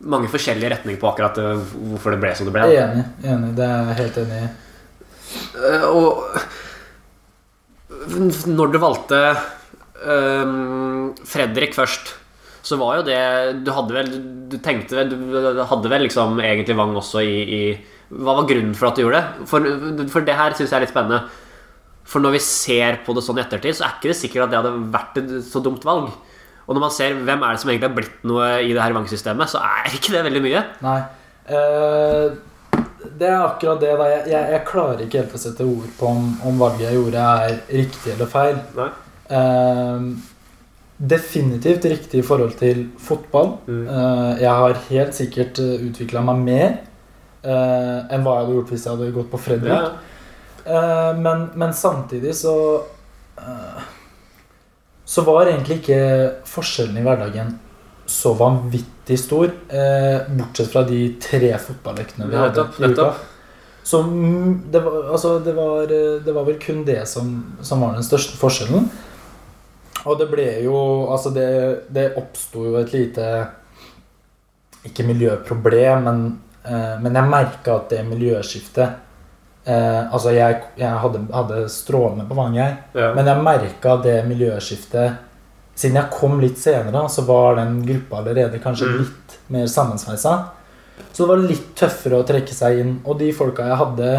mange 0.00 0.30
forskjellige 0.32 0.70
retninger 0.72 1.00
på 1.00 1.08
akkurat 1.10 1.38
eh, 1.42 1.64
hvorfor 1.90 2.14
det 2.14 2.20
ble 2.22 2.30
som 2.36 2.48
det 2.48 2.54
ble. 2.54 2.68
enig. 2.72 3.02
enig 3.20 3.50
Det 3.58 3.66
er 3.66 3.90
jeg 3.90 3.98
helt 3.98 4.20
enig 4.22 4.38
i. 4.40 4.50
Uh, 5.60 5.84
og 5.94 6.22
når 8.00 8.72
du 8.72 8.78
valgte 8.80 9.20
um, 10.00 11.12
Fredrik 11.28 11.74
først, 11.76 12.14
så 12.64 12.76
var 12.80 12.98
jo 12.98 13.04
det 13.06 13.20
Du 13.64 13.70
hadde 13.72 13.94
vel 13.96 14.08
Du 14.52 14.58
tenkte 14.60 14.98
vel 14.98 15.08
Du 15.08 15.62
hadde 15.64 15.88
vel 15.88 16.02
liksom 16.04 16.36
egentlig 16.44 16.76
Vang 16.76 16.92
også 16.92 17.22
i, 17.24 17.38
i 17.40 17.60
Hva 18.12 18.34
var 18.36 18.48
grunnen 18.50 18.74
for 18.76 18.90
at 18.90 18.98
du 18.98 19.06
gjorde 19.06 19.20
det? 19.22 19.46
For, 19.48 19.68
for 20.12 20.26
det 20.26 20.36
her 20.36 20.56
syns 20.56 20.68
jeg 20.68 20.76
er 20.76 20.84
litt 20.84 20.92
spennende. 20.92 21.22
For 22.10 22.22
når 22.24 22.36
vi 22.36 22.42
ser 22.42 23.00
på 23.06 23.14
det 23.16 23.22
sånn 23.22 23.38
i 23.38 23.44
ettertid, 23.44 23.76
så 23.78 23.86
er 23.86 23.96
ikke 23.96 24.10
det 24.10 24.18
sikkert 24.18 24.44
at 24.46 24.52
det 24.52 24.58
hadde 24.58 24.92
vært 24.92 25.18
et 25.20 25.32
så 25.46 25.62
dumt 25.62 25.84
valg. 25.86 26.10
Og 26.66 26.74
når 26.74 26.82
man 26.82 26.92
ser 26.94 27.14
hvem 27.18 27.44
er 27.46 27.54
det 27.54 27.62
som 27.62 27.70
egentlig 27.70 27.88
har 27.88 27.96
blitt 27.96 28.24
noe 28.26 28.48
i 28.64 28.72
det 28.74 28.82
her 28.82 28.96
Vang-systemet, 28.96 29.52
så 29.52 29.62
er 29.62 29.94
ikke 29.94 30.16
det 30.16 30.24
veldig 30.26 30.42
mye. 30.42 30.62
Nei. 30.82 30.98
Eh, 31.54 32.26
det 33.20 33.28
er 33.28 33.38
akkurat 33.44 33.80
det. 33.80 33.92
jeg, 33.92 34.24
jeg, 34.32 34.50
jeg 34.54 34.66
klarer 34.68 35.04
ikke 35.04 35.22
helt 35.22 35.36
å 35.36 35.40
sette 35.40 35.66
ord 35.66 35.88
på 35.98 36.10
om, 36.10 36.26
om 36.48 36.60
valget 36.60 36.88
jeg 36.88 36.98
gjorde, 36.98 37.30
er 37.46 37.56
riktig 37.80 38.12
eller 38.14 38.30
feil. 38.30 38.60
Eh, 39.30 40.04
definitivt 41.14 41.88
riktig 41.88 42.20
i 42.20 42.26
forhold 42.26 42.58
til 42.60 42.84
fotball. 43.00 43.54
Mm. 43.66 43.82
Uh, 43.88 44.32
jeg 44.42 44.52
har 44.62 44.84
helt 44.90 45.16
sikkert 45.16 45.60
utvikla 45.60 46.20
meg 46.28 46.44
mer 46.44 46.70
uh, 47.46 48.04
enn 48.12 48.20
hva 48.20 48.36
jeg 48.36 48.44
hadde 48.44 48.56
gjort 48.58 48.72
hvis 48.74 48.84
jeg 48.84 48.92
hadde 48.94 49.12
gått 49.16 49.30
på 49.32 49.40
Fredrik. 49.40 49.72
Ja. 49.72 50.10
Eh, 50.64 51.16
men, 51.16 51.48
men 51.54 51.74
samtidig 51.74 52.34
så 52.36 52.74
eh, 53.36 53.82
Så 55.04 55.22
var 55.22 55.46
egentlig 55.46 55.80
ikke 55.80 56.00
forskjellen 56.46 56.98
i 57.00 57.04
hverdagen 57.04 57.54
så 58.10 58.32
vanvittig 58.34 59.18
stor. 59.18 59.50
Eh, 59.68 60.22
bortsett 60.28 60.72
fra 60.72 60.82
de 60.82 61.04
tre 61.22 61.52
fotballøktene 61.62 62.26
vi 62.26 62.38
hadde 62.40 62.64
i 62.66 62.90
uka. 62.90 63.12
Som, 63.14 63.20
Så 63.82 64.02
det 64.72 64.80
var, 64.80 65.12
altså, 65.12 65.38
det, 65.38 65.52
var, 65.52 65.82
eh, 65.82 66.18
det 66.24 66.34
var 66.34 66.44
vel 66.44 66.58
kun 66.58 66.82
det 66.84 67.04
som, 67.08 67.30
som 67.62 67.80
var 67.80 67.94
den 67.94 68.06
største 68.06 68.36
forskjellen. 68.40 68.90
Og 70.04 70.18
det 70.18 70.26
ble 70.32 70.48
jo 70.64 70.76
Altså, 71.12 71.30
det, 71.30 71.48
det 71.92 72.14
oppsto 72.16 72.64
jo 72.70 72.78
et 72.80 72.92
lite 72.94 73.24
Ikke 74.88 75.04
miljøproblem, 75.04 76.06
men, 76.06 76.22
eh, 76.64 76.94
men 77.02 77.18
jeg 77.18 77.30
merka 77.30 77.76
at 77.76 77.90
det 77.92 78.04
miljøskiftet 78.08 78.86
eh, 79.68 80.02
Altså, 80.06 80.32
jeg, 80.34 80.62
jeg 80.80 81.02
hadde, 81.04 81.26
hadde 81.34 81.64
strålende 81.72 82.26
på 82.28 82.38
vannet, 82.38 82.62
jeg. 82.62 83.02
Ja. 83.02 83.12
Men 83.14 83.28
jeg 83.28 83.44
merka 83.44 83.98
det 84.02 84.16
miljøskiftet 84.28 85.26
Siden 85.80 85.96
jeg 85.96 86.10
kom 86.12 86.40
litt 86.42 86.58
senere, 86.60 87.06
så 87.08 87.22
var 87.24 87.56
den 87.60 87.78
gruppa 87.86 88.18
allerede 88.20 88.58
kanskje 88.60 88.88
Mm. 88.90 88.98
litt 88.98 89.38
mer 89.54 89.66
sammensveisa. 89.72 90.34
Så 91.12 91.24
det 91.24 91.28
var 91.30 91.36
litt 91.48 91.70
tøffere 91.78 92.18
å 92.20 92.26
trekke 92.28 92.52
seg 92.52 92.80
inn. 92.82 93.00
Og 93.06 93.18
de 93.18 93.30
folka 93.32 93.64
jeg 93.70 93.78
hadde 93.80 94.10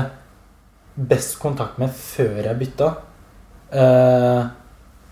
best 0.97 1.37
kontakt 1.39 1.77
med 1.79 1.89
før 1.93 2.41
jeg 2.43 2.57
bytta, 2.59 2.87
eh, 3.71 4.43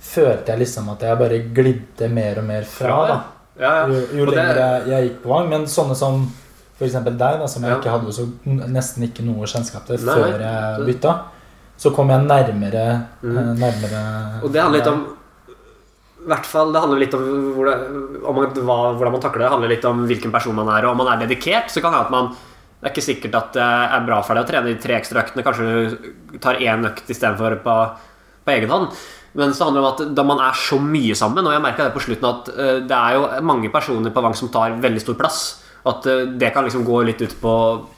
følte 0.01 0.47
jeg 0.53 0.59
liksom 0.63 0.89
at 0.93 1.01
jeg 1.05 1.19
bare 1.19 1.39
glidde 1.53 2.09
mer 2.11 2.39
og 2.41 2.47
mer 2.49 2.63
fra. 2.63 2.99
Da. 3.07 3.19
Ja, 3.59 3.73
ja. 3.81 3.87
Jo, 3.91 4.01
jo 4.17 4.25
lenger 4.31 4.55
jeg, 4.61 4.87
jeg 4.87 5.09
gikk 5.09 5.21
på 5.23 5.29
Vang. 5.33 5.49
Men 5.51 5.65
sånne 5.67 5.95
som 5.95 6.21
f.eks. 6.79 6.93
deg, 7.03 7.17
da, 7.19 7.45
som 7.47 7.63
jeg 7.63 7.71
Ja. 7.71 7.77
ikke 7.77 7.91
hadde 7.91 8.13
så 8.15 8.25
nesten 8.45 9.03
ikke 9.03 9.25
noe 9.27 9.45
kjennskap 9.45 9.85
til 9.85 9.97
før 9.97 10.39
jeg 10.39 10.85
bytta, 10.87 11.15
så 11.77 11.93
kom 11.95 12.09
jeg 12.09 12.21
nærmere, 12.25 13.05
Mm. 13.21 13.37
eh, 13.37 13.53
nærmere 13.59 14.43
Og 14.43 14.51
det 14.53 14.61
handler 14.61 14.79
litt 14.79 14.87
om 14.87 15.05
hvert 16.27 16.47
fall, 16.47 16.73
Det 16.73 16.81
handler 16.83 16.99
litt 16.99 17.15
om, 17.15 17.25
hvordan, 17.55 17.83
om 18.27 18.35
man, 18.35 18.51
hva, 18.53 18.77
hvordan 18.97 19.15
man 19.15 19.23
takler 19.23 19.43
det. 19.43 19.47
Det 19.47 19.53
handler 19.55 19.73
litt 19.73 19.89
om 19.89 20.05
hvilken 20.09 20.33
person 20.33 20.57
man 20.57 20.71
er. 20.73 20.85
Og 20.85 20.93
om 20.93 21.01
man 21.03 21.13
er 21.13 21.23
dedikert, 21.25 21.71
så 21.71 21.83
kan 21.83 21.95
det 21.95 22.05
at 22.07 22.13
man 22.13 22.35
Det 22.79 22.87
er 22.87 22.93
ikke 22.93 23.03
sikkert 23.03 23.33
at 23.35 23.49
det 23.57 23.63
er 23.67 24.03
bra 24.05 24.21
for 24.23 24.37
deg 24.37 24.45
å 24.45 24.47
trene 24.47 24.69
de 24.71 24.79
tre 24.79 24.95
ekstra 24.95 25.19
øktene. 25.19 25.43
Kanskje 25.43 25.65
du 25.67 26.37
tar 26.39 26.61
én 26.63 26.85
økt 26.87 27.09
istedenfor 27.11 27.57
på, 27.59 27.73
på 28.47 28.53
egen 28.53 28.71
hånd. 28.71 28.93
Men 29.35 29.51
så 29.51 29.67
handler 29.67 29.81
det 29.81 29.87
om 29.89 29.91
at 29.91 30.15
da 30.15 30.23
man 30.23 30.39
er 30.39 30.55
så 30.55 30.79
mye 30.79 31.17
sammen, 31.17 31.43
og 31.43 31.53
jeg 31.53 31.63
merka 31.65 31.85
det 31.85 31.93
på 31.93 32.05
slutten 32.05 32.29
at 32.29 32.47
eh, 32.55 32.77
det 32.87 32.95
er 32.95 33.17
jo 33.17 33.25
mange 33.45 33.67
personer 33.73 34.13
på 34.15 34.23
Vang 34.23 34.37
som 34.37 34.47
tar 34.53 34.79
veldig 34.79 35.03
stor 35.03 35.17
plass. 35.19 35.41
At 35.91 36.07
eh, 36.07 36.23
det 36.39 36.53
kan 36.55 36.63
liksom 36.63 36.87
gå 36.87 37.01
litt 37.03 37.19
ut 37.19 37.35
på, 37.41 37.53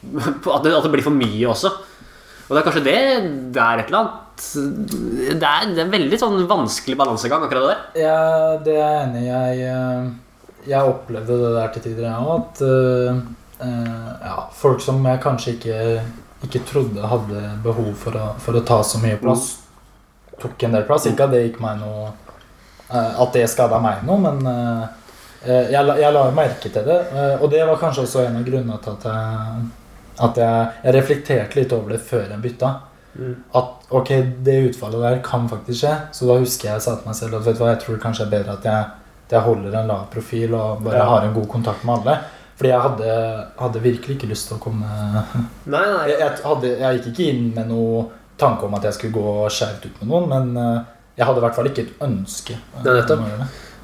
på 0.44 0.56
at, 0.56 0.66
det, 0.66 0.74
at 0.74 0.88
det 0.88 0.94
blir 0.98 1.06
for 1.06 1.14
mye 1.14 1.46
også. 1.54 1.72
Og 2.52 2.58
det 2.58 2.60
er 2.60 2.66
kanskje 2.68 2.84
det 2.84 3.02
det 3.56 3.62
er 3.64 3.80
et 3.80 3.88
eller 3.88 4.02
annet 4.02 4.48
Det 4.52 5.46
er, 5.48 5.70
det 5.72 5.80
er 5.80 5.86
en 5.86 5.94
veldig 5.94 6.18
sånn 6.20 6.42
vanskelig 6.50 6.98
balansegang, 7.00 7.46
akkurat 7.46 7.64
det 7.64 7.70
der. 7.72 8.02
Ja, 8.04 8.58
det 8.60 8.74
er 8.76 8.82
jeg 8.82 9.06
enig 9.06 9.22
i. 9.22 9.30
Jeg, 9.30 9.70
eh, 9.72 10.68
jeg 10.74 10.92
opplevde 10.92 11.38
det 11.40 11.52
der 11.56 11.72
til 11.72 11.86
tider, 11.86 12.10
jeg 12.10 12.26
òg. 12.28 12.42
At 12.42 12.62
uh, 12.68 13.22
ja, 14.26 14.36
folk 14.58 14.84
som 14.84 15.00
jeg 15.08 15.22
kanskje 15.24 15.56
ikke, 15.56 15.78
ikke 16.50 16.64
trodde 16.68 17.12
hadde 17.14 17.44
behov 17.64 17.92
for 18.02 18.20
å, 18.20 18.28
for 18.44 18.60
å 18.60 18.66
ta 18.68 18.82
så 18.84 19.00
mye 19.00 19.20
plass, 19.22 19.54
tok 20.42 20.68
en 20.68 20.76
del 20.76 20.88
plass. 20.90 21.08
Ikke 21.08 21.30
at 21.30 21.36
det 21.36 21.46
gikk 21.46 21.62
meg 21.64 21.80
noe 21.80 22.10
uh, 22.12 23.14
At 23.24 23.32
det 23.38 23.48
skada 23.48 23.80
meg 23.80 24.04
noe, 24.04 24.20
men 24.28 24.42
eh, 24.52 25.70
jeg, 25.72 25.86
jeg 26.04 26.14
la 26.18 26.26
merke 26.36 26.68
til 26.68 26.84
det. 26.84 27.00
Og 27.40 27.48
det 27.54 27.64
var 27.64 27.80
kanskje 27.80 28.04
også 28.04 28.26
en 28.26 28.42
av 28.42 28.50
grunnene 28.50 28.82
til 28.84 28.98
at 28.98 29.08
jeg, 29.08 29.70
at 30.28 30.40
jeg, 30.42 30.72
jeg 30.86 30.96
reflekterte 30.98 31.60
litt 31.60 31.76
over 31.76 31.96
det 31.96 32.02
før 32.08 32.26
jeg 32.30 32.42
bytta. 32.44 32.72
Mm. 33.14 33.34
At 33.60 33.88
ok, 33.92 34.10
det 34.46 34.58
utfallet 34.70 35.04
der 35.04 35.22
kan 35.26 35.48
faktisk 35.52 35.82
skje. 35.84 35.96
Så 36.16 36.28
da 36.30 36.38
husker 36.40 36.70
jeg 36.70 36.78
jeg 36.78 36.86
sa 36.86 36.96
til 36.96 37.10
meg 37.12 37.18
selv 37.20 37.40
at 37.40 37.48
vet 37.48 37.58
du 37.58 37.64
hva, 37.64 37.72
jeg 37.74 37.82
tror 37.84 37.98
det 37.98 38.04
kanskje 38.06 38.28
er 38.28 38.32
bedre 38.36 38.56
at 38.56 38.68
jeg, 38.70 38.86
at 39.26 39.36
jeg 39.36 39.46
holder 39.48 39.76
en 39.82 39.92
lav 39.92 40.06
profil 40.14 40.56
og 40.56 40.86
bare 40.86 41.02
Ja. 41.02 41.10
har 41.10 41.26
en 41.28 41.34
god 41.36 41.50
kontakt 41.52 41.84
med 41.84 42.00
alle. 42.00 42.18
Fordi 42.62 42.70
jeg 42.70 42.82
hadde, 42.82 43.14
hadde 43.58 43.82
virkelig 43.82 44.16
ikke 44.16 44.30
lyst 44.30 44.48
til 44.48 44.58
å 44.60 44.62
komme 44.62 44.86
Nei, 45.66 45.82
nei. 45.82 46.08
jeg, 46.12 46.18
jeg, 46.20 46.34
hadde, 46.46 46.74
jeg 46.78 46.98
gikk 47.00 47.08
ikke 47.12 47.30
inn 47.32 47.48
med 47.56 47.72
noe 47.72 48.04
tanke 48.38 48.68
om 48.68 48.76
at 48.78 48.86
jeg 48.86 48.98
skulle 48.98 49.18
gå 49.18 49.50
skjevt 49.54 49.88
ut 49.88 50.02
med 50.02 50.12
noen, 50.12 50.28
men 50.30 50.62
eh, 50.62 50.84
jeg 51.18 51.26
hadde 51.26 51.42
i 51.42 51.46
hvert 51.46 51.58
fall 51.58 51.70
ikke 51.72 51.86
et 51.88 52.04
ønske. 52.06 52.58
Det 52.78 52.86
Nei, 52.86 52.96
nettopp. 53.00 53.20
Uh, 53.22 53.34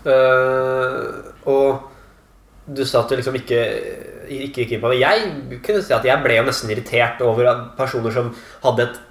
det. 0.05 1.33
Og 1.51 2.75
du 2.77 2.83
sa 2.85 3.01
at 3.01 3.09
du 3.11 3.17
liksom 3.19 3.35
ikke 3.39 3.59
ikke 4.27 4.67
inn 4.67 4.83
på. 4.83 4.93
Jeg 4.99 5.59
kunne 5.65 5.83
si 5.83 5.95
at 5.95 6.05
jeg 6.07 6.23
ble 6.23 6.39
jo 6.39 6.47
nesten 6.47 6.73
irritert 6.73 7.21
over 7.25 7.49
personer 7.77 8.15
som 8.15 8.33
hadde 8.65 8.87
et 8.87 9.03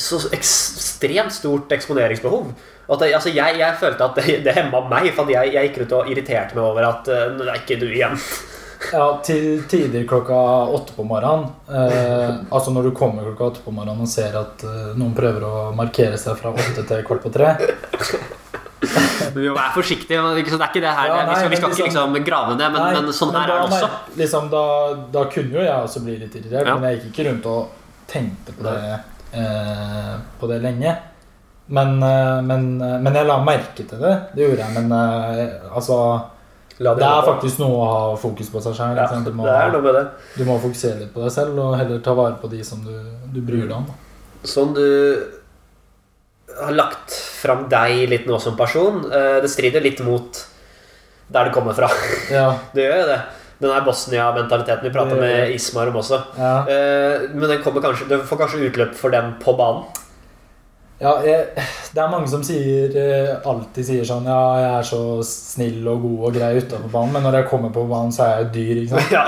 så 0.00 0.20
ekstremt 0.32 1.34
stort 1.34 1.72
eksponeringsbehov. 1.76 2.52
At 2.88 3.02
det, 3.02 3.10
altså 3.18 3.32
jeg, 3.34 3.58
jeg 3.60 3.80
følte 3.80 4.06
at 4.06 4.20
det, 4.20 4.38
det 4.46 4.54
hemma 4.56 4.80
meg, 4.88 5.10
for 5.16 5.28
jeg, 5.28 5.52
jeg 5.52 5.68
gikk 5.68 5.82
rundt 5.82 5.98
og 5.98 6.12
irriterte 6.12 6.56
meg 6.56 6.64
over 6.64 6.86
at 6.88 7.10
Nå 7.34 7.44
er 7.44 7.60
ikke 7.60 7.80
du 7.80 7.90
igjen. 7.90 8.16
Ja, 8.92 9.20
til 9.24 9.64
tider 9.68 10.04
klokka 10.08 10.36
åtte 10.70 10.94
på 10.96 11.04
morgenen. 11.04 11.48
Eh, 11.68 12.34
altså 12.50 12.70
når 12.70 12.88
du 12.88 12.90
kommer 12.96 13.26
klokka 13.26 13.50
åtte 13.50 13.64
på 13.64 13.74
morgenen 13.74 14.06
og 14.06 14.10
ser 14.10 14.38
at 14.38 14.64
eh, 14.64 14.92
noen 14.94 15.16
prøver 15.18 15.44
å 15.44 15.54
markere 15.76 16.18
seg 16.20 16.38
fra 16.38 16.54
åtte 16.54 16.86
til 16.86 17.06
kvart 17.06 17.24
på 17.26 17.34
tre. 17.34 17.56
Men 19.34 19.42
vi 19.42 19.48
må 19.48 19.54
være 19.58 19.72
forsiktige. 19.74 20.20
men 20.22 20.34
det 20.34 20.44
er 20.46 20.64
ikke 20.68 20.80
det 20.84 20.92
her 20.98 21.06
Ja, 21.10 21.16
vi, 21.28 21.34
skal, 21.34 21.50
vi 21.50 21.56
skal 21.56 21.68
liksom, 21.68 21.70
ikke 21.70 21.84
liksom- 21.88 22.14
liksom 22.14 22.24
grave 22.28 22.56
ned, 22.56 22.72
men, 22.72 22.80
Nei, 22.82 22.92
men 23.02 23.12
sånn 23.12 23.34
her 23.34 23.46
da, 23.46 23.54
er 23.56 23.60
det 23.60 23.68
også. 23.68 23.88
nei, 23.88 24.16
Liksom, 24.22 24.48
da, 24.54 24.62
da 25.18 25.24
kunne 25.34 25.52
jo 25.58 25.60
jeg 25.66 25.74
også 25.88 26.04
bli 26.04 26.16
litt 26.22 26.34
irritert, 26.40 26.66
Ja. 26.66 26.76
men 26.78 26.90
jeg 26.90 27.00
gikk 27.02 27.12
ikke 27.12 27.26
rundt 27.30 27.46
og 27.46 27.68
tenkte 28.08 28.52
på 28.56 28.62
det, 28.64 29.00
eh, 29.34 30.16
på 30.40 30.48
det 30.48 30.62
lenge. 30.62 30.96
Men, 31.68 32.02
eh, 32.02 32.40
men, 32.42 32.80
eh, 32.80 32.98
men 33.04 33.12
jeg 33.14 33.26
la 33.28 33.38
merke 33.44 33.84
til 33.86 33.98
det. 34.00 34.14
Det 34.34 34.46
gjorde 34.46 34.64
jeg. 34.64 34.72
Men 34.78 34.92
eh, 34.92 35.50
altså 35.74 35.98
det, 36.78 36.96
Det 36.96 37.04
er 37.04 37.26
faktisk 37.26 37.58
noe 37.58 37.74
å 37.76 37.88
ha 37.90 38.16
fokus 38.16 38.48
på 38.48 38.62
seg 38.62 38.72
sjøl. 38.78 38.96
ja, 38.96 39.06
du, 39.24 39.32
må- 39.32 39.44
Det 39.44 39.52
er 39.54 39.72
noe 39.72 39.82
med 39.82 39.94
det. 39.94 40.06
du 40.38 40.44
må 40.46 40.58
fokusere 40.62 41.00
litt 41.00 41.12
på 41.12 41.20
deg 41.24 41.30
selv 41.34 41.58
og 41.58 41.76
heller 41.76 41.98
ta 42.00 42.14
vare 42.14 42.38
på 42.40 42.48
de 42.48 42.62
som 42.64 42.80
du, 42.84 42.94
du 43.34 43.40
bryr 43.42 43.66
deg 43.68 43.72
om. 43.76 43.84
Da. 43.84 43.92
Sånn 44.44 44.72
du 44.74 45.37
har 46.64 46.74
lagt 46.76 47.12
fram 47.42 47.66
deg 47.70 48.08
litt 48.10 48.26
nå 48.28 48.38
som 48.40 48.56
person. 48.58 49.04
eh, 49.12 49.40
Det 49.44 49.50
strider 49.50 49.80
litt 49.84 50.00
mot 50.06 50.44
der 51.30 51.44
du 51.48 51.50
kommer 51.54 51.74
fra. 51.76 51.88
Ja, 52.32 52.54
Det 52.74 52.86
gjør 52.88 53.02
jo 53.02 53.06
det. 53.12 53.20
Den 53.58 53.72
der 53.74 53.82
Bosnia-mentaliteten 53.86 54.84
vi 54.86 54.90
prata 54.94 55.16
med 55.18 55.50
Ismar 55.50 55.88
om 55.90 55.96
også. 55.98 56.20
ja. 56.38 56.58
Eh, 56.70 57.28
Men 57.34 57.48
den 57.50 57.62
kommer 57.62 57.82
kanskje, 57.82 58.06
du 58.08 58.18
får 58.22 58.38
kanskje 58.44 58.68
utløp 58.70 58.94
for 58.94 59.10
den 59.10 59.34
på 59.42 59.56
banen? 59.58 59.84
Ja, 61.00 61.12
jeg, 61.22 61.44
det 61.94 62.00
er 62.02 62.08
mange 62.10 62.26
som 62.26 62.42
sier, 62.42 62.90
eh, 62.98 63.36
alltid 63.46 63.86
sier 63.86 64.06
sånn 64.06 64.24
Ja, 64.26 64.38
jeg 64.58 64.70
er 64.80 64.86
så 64.88 65.00
snill 65.22 65.86
og 65.86 66.00
god 66.02 66.24
og 66.26 66.34
grei 66.34 66.56
utafor 66.58 66.90
banen, 66.90 67.12
men 67.14 67.22
når 67.22 67.36
jeg 67.38 67.46
kommer 67.52 67.70
på 67.70 67.84
banen, 67.86 68.10
så 68.14 68.24
er 68.24 68.40
jeg 68.40 68.48
dyr. 68.56 68.80
ikke 68.82 68.96
sant? 68.96 69.12
Ja. 69.14 69.26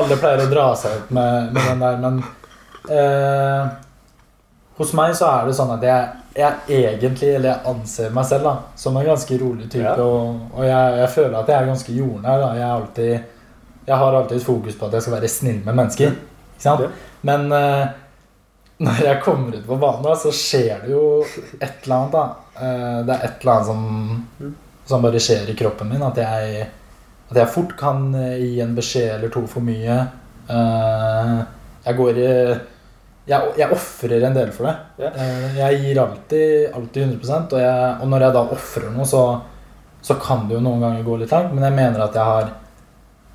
Alle 0.00 0.16
pleier 0.16 0.44
å 0.46 0.50
dra 0.52 0.64
seg 0.80 0.94
ut 1.02 1.10
med, 1.12 1.50
med 1.52 1.68
den 1.68 1.84
der, 1.84 1.98
men 2.04 2.22
eh, 2.88 3.66
hos 4.80 4.92
meg 4.96 5.12
så 5.16 5.28
er 5.30 5.48
det 5.50 5.56
sånn 5.58 5.74
at 5.76 5.84
jeg, 5.86 6.08
jeg 6.34 6.52
egentlig, 6.68 7.28
eller 7.36 7.48
jeg 7.52 7.62
anser 7.70 8.14
meg 8.14 8.26
selv 8.26 8.48
da, 8.48 8.52
som 8.76 8.96
en 8.98 9.06
ganske 9.06 9.36
rolig 9.38 9.68
type, 9.70 9.84
Ja. 9.86 9.94
og, 10.02 10.40
og 10.54 10.64
jeg, 10.66 10.96
jeg 10.98 11.10
føler 11.14 11.36
at 11.38 11.48
jeg 11.52 11.56
er 11.62 11.68
ganske 11.70 11.92
jordnær. 11.94 12.40
da. 12.42 12.48
Jeg, 12.58 12.70
alltid, 12.70 13.12
jeg 13.86 13.96
har 14.00 14.16
alltid 14.18 14.36
et 14.40 14.46
fokus 14.46 14.78
på 14.80 14.86
at 14.88 14.96
jeg 14.98 15.02
skal 15.06 15.14
være 15.18 15.30
snill 15.30 15.60
med 15.64 15.78
mennesker. 15.78 16.16
Ikke 16.16 16.64
sant? 16.66 16.80
Ja. 16.82 16.88
Men 17.22 17.46
uh, 17.52 17.86
når 18.82 19.04
jeg 19.04 19.22
kommer 19.22 19.54
ut 19.54 19.66
på 19.66 19.78
banen, 19.78 20.02
da, 20.08 20.16
så 20.18 20.32
skjer 20.34 20.82
det 20.84 20.90
jo 20.90 21.04
et 21.60 21.86
eller 21.86 21.96
annet. 21.96 22.12
da. 22.18 22.24
Uh, 22.58 22.98
det 23.06 23.14
er 23.14 23.24
et 23.28 23.40
eller 23.40 23.52
annet 23.54 23.70
som, 23.70 24.52
som 24.90 25.06
bare 25.06 25.22
skjer 25.22 25.50
i 25.54 25.56
kroppen 25.58 25.94
min. 25.94 26.02
At 26.02 26.18
jeg, 26.18 26.66
at 27.30 27.40
jeg 27.44 27.52
fort 27.54 27.76
kan 27.78 28.10
eh, 28.18 28.36
gi 28.42 28.60
en 28.60 28.74
beskjed 28.76 29.14
eller 29.20 29.30
to 29.32 29.46
for 29.50 29.62
mye. 29.64 30.02
Uh, 30.50 31.38
jeg 31.86 31.96
går 32.02 32.18
i 32.20 32.30
Jeg, 33.24 33.54
jeg 33.56 33.72
ofrer 33.72 34.26
en 34.28 34.34
del 34.36 34.50
for 34.52 34.68
det. 34.68 34.74
Ja. 35.00 35.10
Eh, 35.16 35.54
jeg 35.56 35.80
gir 35.80 36.00
alltid, 36.02 36.74
alltid 36.76 37.06
100 37.06 37.54
og, 37.54 37.60
jeg, 37.62 37.92
og 38.04 38.10
når 38.12 38.26
jeg 38.26 38.36
da 38.36 38.42
ofrer 38.56 38.90
noe, 38.92 39.06
så, 39.08 39.22
så 40.04 40.16
kan 40.20 40.44
det 40.48 40.58
jo 40.58 40.64
noen 40.64 40.84
ganger 40.84 41.06
gå 41.06 41.16
litt 41.22 41.32
langt. 41.32 41.54
Men 41.56 41.64
jeg 41.64 41.76
mener 41.78 42.04
at 42.04 42.18
jeg 42.18 42.28
har 42.30 42.50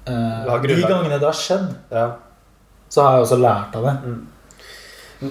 eh, 0.05 0.51
har 0.51 0.67
De 0.69 0.77
gangene 0.83 1.17
det 1.17 1.25
har 1.25 1.39
skjedd, 1.39 1.71
Ja. 1.95 2.05
så 2.89 3.05
har 3.07 3.17
jeg 3.17 3.25
også 3.25 3.39
lært 3.41 3.79
av 3.79 3.89
det. 3.89 3.95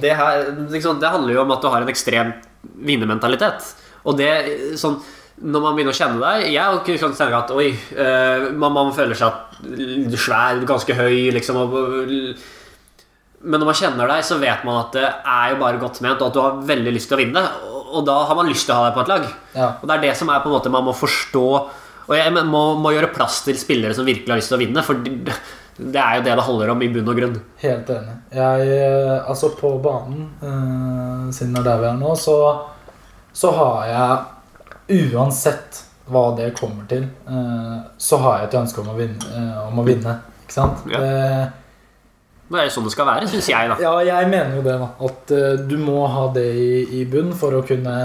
Det, 0.03 0.11
her, 0.19 0.43
liksom, 0.75 0.99
det 1.01 1.15
handler 1.15 1.39
jo 1.39 1.45
om 1.47 1.55
at 1.55 1.63
du 1.63 1.71
har 1.71 1.87
en 1.87 1.95
ekstrem 1.95 2.35
vinnermentalitet. 2.83 3.71
Og 4.11 4.19
det 4.19 4.33
sånn 4.81 4.99
når 5.39 5.63
man 5.63 5.77
begynner 5.77 5.95
å 5.95 5.95
kjenne 5.95 6.19
deg 6.19 6.49
Jeg 6.51 6.79
kan 6.83 6.97
sånn 6.99 7.13
kjenner 7.15 7.37
at 7.39 7.51
Oi, 7.55 7.69
eh, 7.95 8.49
man, 8.59 8.73
man 8.75 8.89
føler 8.91 9.15
seg 9.15 10.17
svær, 10.19 10.59
ganske 10.67 10.97
høy, 10.99 11.29
liksom. 11.37 11.61
Og, 11.63 12.09
men 13.41 13.61
når 13.61 13.69
man 13.71 13.79
kjenner 13.79 14.11
deg, 14.11 14.25
så 14.27 14.39
vet 14.43 14.65
man 14.67 14.81
at 14.81 14.97
det 14.97 15.05
er 15.07 15.53
jo 15.53 15.59
bare 15.61 15.81
godt 15.81 16.01
ment, 16.03 16.23
og 16.23 16.31
at 16.31 16.37
du 16.37 16.41
har 16.43 16.63
veldig 16.71 16.95
lyst 16.95 17.11
til 17.11 17.19
å 17.19 17.21
vinne. 17.21 17.43
Og, 17.89 18.01
da 18.05 18.17
har 18.29 18.37
man 18.37 18.49
lyst 18.51 18.67
til 18.69 18.75
å 18.75 18.81
ha 18.81 18.89
deg 18.89 18.97
på 18.97 19.05
et 19.05 19.13
lag. 19.13 19.29
Ja. 19.55 19.69
Og 19.79 19.87
det 19.89 19.95
er 19.95 20.03
det 20.09 20.17
som 20.19 20.33
er 20.33 20.43
på 20.43 20.51
en 20.51 20.57
måte 20.59 20.73
man 20.73 20.85
må 20.85 20.93
forstå 20.93 21.45
Og 22.09 22.13
jeg 22.17 22.33
må, 22.37 22.63
må 22.81 22.93
gjøre 22.93 23.13
plass 23.15 23.43
til 23.47 23.57
spillere 23.61 23.97
som 23.97 24.05
virkelig 24.09 24.33
har 24.33 24.41
lyst 24.41 24.53
til 24.53 24.59
å 24.59 24.61
vinne. 24.61 24.85
For 24.85 25.01
Det 25.05 26.01
er 26.03 26.19
jo 26.19 26.25
det 26.27 26.35
det 26.41 26.45
holder 26.45 26.73
om 26.73 26.83
i 26.83 26.89
bunn 26.93 27.09
og 27.13 27.19
grunn. 27.21 27.37
Helt 27.63 27.91
enig. 27.95 28.17
Jeg, 28.35 28.71
eh, 28.75 29.29
altså 29.29 29.53
på 29.57 29.75
banen, 29.85 30.25
eh, 30.43 31.29
siden 31.37 31.55
det 31.55 31.61
er 31.63 31.69
der 31.69 31.85
vi 31.85 31.89
er 31.93 32.01
nå, 32.01 32.17
så, 32.19 32.39
så 33.37 33.53
har 33.55 33.85
jeg 33.93 35.13
uansett 35.13 35.85
hva 36.09 36.25
det 36.37 36.51
kommer 36.57 36.89
til, 36.91 37.07
eh, 37.29 37.79
så 38.01 38.19
har 38.25 38.41
jeg 38.41 38.49
et 38.49 38.59
ønske 38.63 38.83
om 38.83 38.91
å 38.91 38.97
vinne. 38.99 39.31
Eh, 39.37 39.57
om 39.69 39.79
å 39.79 39.87
vinne 39.87 40.17
ikke 40.43 40.57
sant? 40.57 40.85
Ja. 40.91 41.05
Eh, 41.05 41.47
Det 42.49 42.61
er 42.63 42.71
sånn 42.73 42.87
det 42.89 42.93
skal 42.95 43.07
være, 43.11 43.27
syns 43.29 43.49
jeg, 43.51 43.69
da. 43.69 43.77
ja, 43.83 43.91
jeg 44.09 44.29
mener 44.33 44.55
jo 44.57 44.63
det, 44.65 44.77
da. 44.81 44.89
At 45.05 45.33
uh, 45.37 45.53
du 45.69 45.75
må 45.83 46.07
ha 46.09 46.23
det 46.33 46.47
i, 46.57 46.71
i 47.01 47.05
bunn 47.11 47.35
for 47.37 47.53
å 47.59 47.61
kunne 47.69 47.97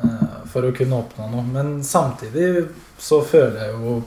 uh, 0.00 0.36
For 0.52 0.64
å 0.64 0.72
kunne 0.76 0.96
oppnå 1.02 1.26
noe. 1.34 1.44
Men 1.52 1.74
samtidig 1.84 2.64
så 2.96 3.18
føler 3.26 3.58
jeg 3.66 3.74
jo 3.76 3.98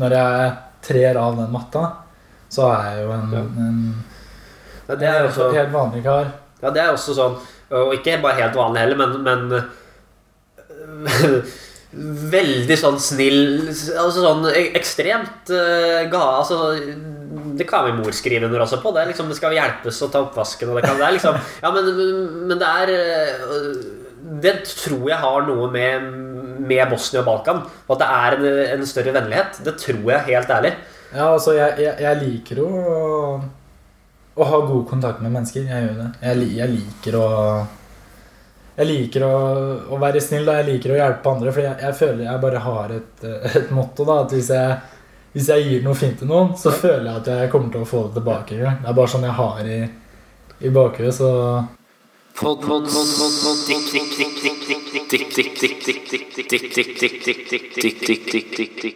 Når 0.00 0.16
jeg 0.16 0.50
trer 0.82 1.20
av 1.20 1.36
den 1.38 1.52
matta, 1.54 1.84
så 2.50 2.66
er 2.74 2.88
jeg 2.96 3.04
jo 3.04 3.12
en, 3.14 3.28
Ja. 3.36 3.42
en, 3.68 3.78
Ja, 4.88 4.94
det 4.98 5.06
er 5.12 5.20
jo 5.22 5.28
også, 5.30 5.50
helt 5.54 5.70
vanlig 5.72 6.02
kar. 6.04 6.26
ja, 6.62 6.70
det 6.74 6.82
er 6.82 6.90
også 6.96 7.14
sånn 7.14 7.36
Og 7.70 7.94
ikke 7.94 8.18
bare 8.24 8.40
helt 8.42 8.56
vanlig 8.58 8.82
heller, 8.82 8.98
men, 8.98 9.10
men 9.22 9.40
Veldig 12.32 12.76
sånn 12.80 12.98
snill 13.00 13.68
Altså 13.70 14.18
sånn 14.24 14.46
ekstremt 14.74 15.50
uh, 15.52 16.02
ga 16.12 16.24
Altså 16.40 16.58
Det 17.58 17.66
kan 17.68 17.84
vi 17.88 17.94
mor 17.98 18.14
skrive 18.16 18.46
under 18.48 18.64
også 18.64 18.78
på. 18.82 18.92
Det, 18.96 19.04
liksom, 19.10 19.28
det 19.30 19.36
skal 19.38 19.56
hjelpes 19.56 20.00
å 20.04 20.10
ta 20.12 20.22
oppvasken. 20.26 20.70
Og 20.72 20.78
det, 20.78 20.86
kan, 20.86 20.98
det 21.00 21.06
er 21.08 21.16
liksom 21.18 21.38
Ja, 21.62 21.72
men, 21.74 21.90
men 22.48 22.60
det 22.60 22.68
er 22.68 22.92
eh, 22.96 23.74
Det 24.42 24.54
tror 24.70 25.04
jeg 25.10 25.18
har 25.22 25.46
noe 25.48 25.68
med, 25.72 26.06
med 26.68 26.84
Bosnia 26.90 27.22
og 27.24 27.28
Balkan. 27.28 27.62
Og 27.86 27.94
at 27.96 28.02
det 28.02 28.10
er 28.16 28.38
en, 28.38 28.46
en 28.78 28.86
større 28.88 29.14
vennlighet. 29.18 29.60
Det 29.66 29.76
tror 29.82 30.06
jeg 30.14 30.28
helt 30.30 30.54
ærlig. 30.58 30.72
Ja, 31.12 31.26
altså, 31.34 31.52
jeg, 31.58 31.76
jeg, 31.84 31.96
jeg 32.00 32.20
liker 32.22 32.62
å, 32.64 32.70
å 34.32 34.48
ha 34.48 34.60
god 34.64 34.86
kontakt 34.88 35.20
med 35.20 35.34
mennesker. 35.34 35.66
Jeg 35.68 35.86
gjør 35.90 35.98
det. 36.00 36.10
Jeg, 36.24 36.50
jeg 36.56 36.72
liker 36.78 37.18
å 37.20 37.28
Jeg 38.78 38.88
liker 38.88 39.26
å, 39.26 39.34
å 39.92 39.98
være 40.00 40.20
snill, 40.24 40.46
da. 40.48 40.54
Jeg 40.62 40.70
liker 40.70 40.94
å 40.94 40.96
hjelpe 41.02 41.34
andre. 41.34 41.52
For 41.52 41.66
jeg, 41.66 41.76
jeg 41.84 41.98
føler 41.98 42.24
jeg 42.24 42.42
bare 42.46 42.62
har 42.64 42.94
et, 42.96 43.26
et 43.60 43.74
motto, 43.76 44.06
da. 44.08 44.22
At 44.24 44.32
hvis 44.32 44.48
jeg, 44.54 44.78
hvis 45.32 45.48
jeg 45.48 45.68
gir 45.68 45.84
noe 45.84 45.96
fint 45.96 46.18
til 46.20 46.28
noen, 46.28 46.52
så 46.60 46.72
føler 46.74 47.08
jeg 47.08 47.20
at 47.22 47.30
jeg 47.32 47.52
kommer 47.52 47.72
til 47.72 47.84
å 47.84 47.88
få 47.88 48.06
det 48.08 48.18
tilbake. 48.20 48.58
Det 48.58 48.88
er 48.90 48.98
bare 48.98 49.12
sånn 49.12 49.28
jeg 49.28 49.38
har 49.38 49.68
i, 49.68 49.78
i 50.60 50.72
bakhuet, 50.74 51.14
så 51.16 51.30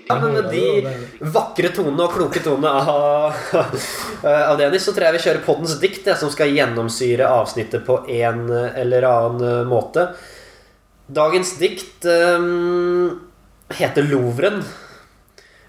Ja, 0.08 0.16
men 0.22 0.32
med 0.32 0.48
de 0.50 0.94
vakre 1.34 1.68
tonene 1.76 2.06
og 2.06 2.14
kloke 2.16 2.40
tonene 2.44 2.72
av, 2.80 3.36
av 4.24 4.56
Dennis, 4.60 4.86
så 4.86 4.94
tror 4.96 5.08
jeg 5.08 5.18
vi 5.18 5.24
kjører 5.26 5.44
poddens 5.44 5.76
dikt, 5.82 6.02
det 6.08 6.16
som 6.20 6.32
skal 6.32 6.54
gjennomsyre 6.56 7.28
avsnittet 7.28 7.84
på 7.86 8.00
en 8.16 8.48
eller 8.50 9.08
annen 9.10 9.68
måte. 9.68 10.08
Dagens 11.06 11.52
dikt 11.60 12.08
ehm, 12.08 13.20
heter 13.76 14.08
Louvren. 14.08 14.64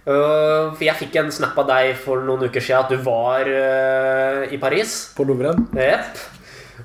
Uh, 0.08 0.72
for 0.72 0.86
jeg 0.88 0.96
fikk 1.02 1.18
en 1.20 1.32
snap 1.36 1.58
av 1.60 1.68
deg 1.68 1.92
for 2.00 2.24
noen 2.24 2.48
uker 2.48 2.64
siden 2.64 2.86
at 2.86 2.94
du 2.94 3.02
var 3.04 3.50
uh, 3.52 4.48
i 4.48 4.60
Paris. 4.62 4.96
På 5.18 5.26
Louvren. 5.28 5.66
Yep. 5.76 6.22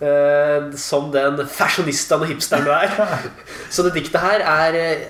Uh, 0.03 0.73
som 0.75 1.11
den 1.15 1.39
fashionistaen 1.47 2.25
og 2.25 2.33
hipsteren 2.33 2.67
du 2.67 2.73
er. 2.75 2.91
Så 3.75 3.87
det 3.87 3.95
diktet 3.95 4.19
her 4.25 4.43
er 4.43 4.79
eh, 4.81 5.05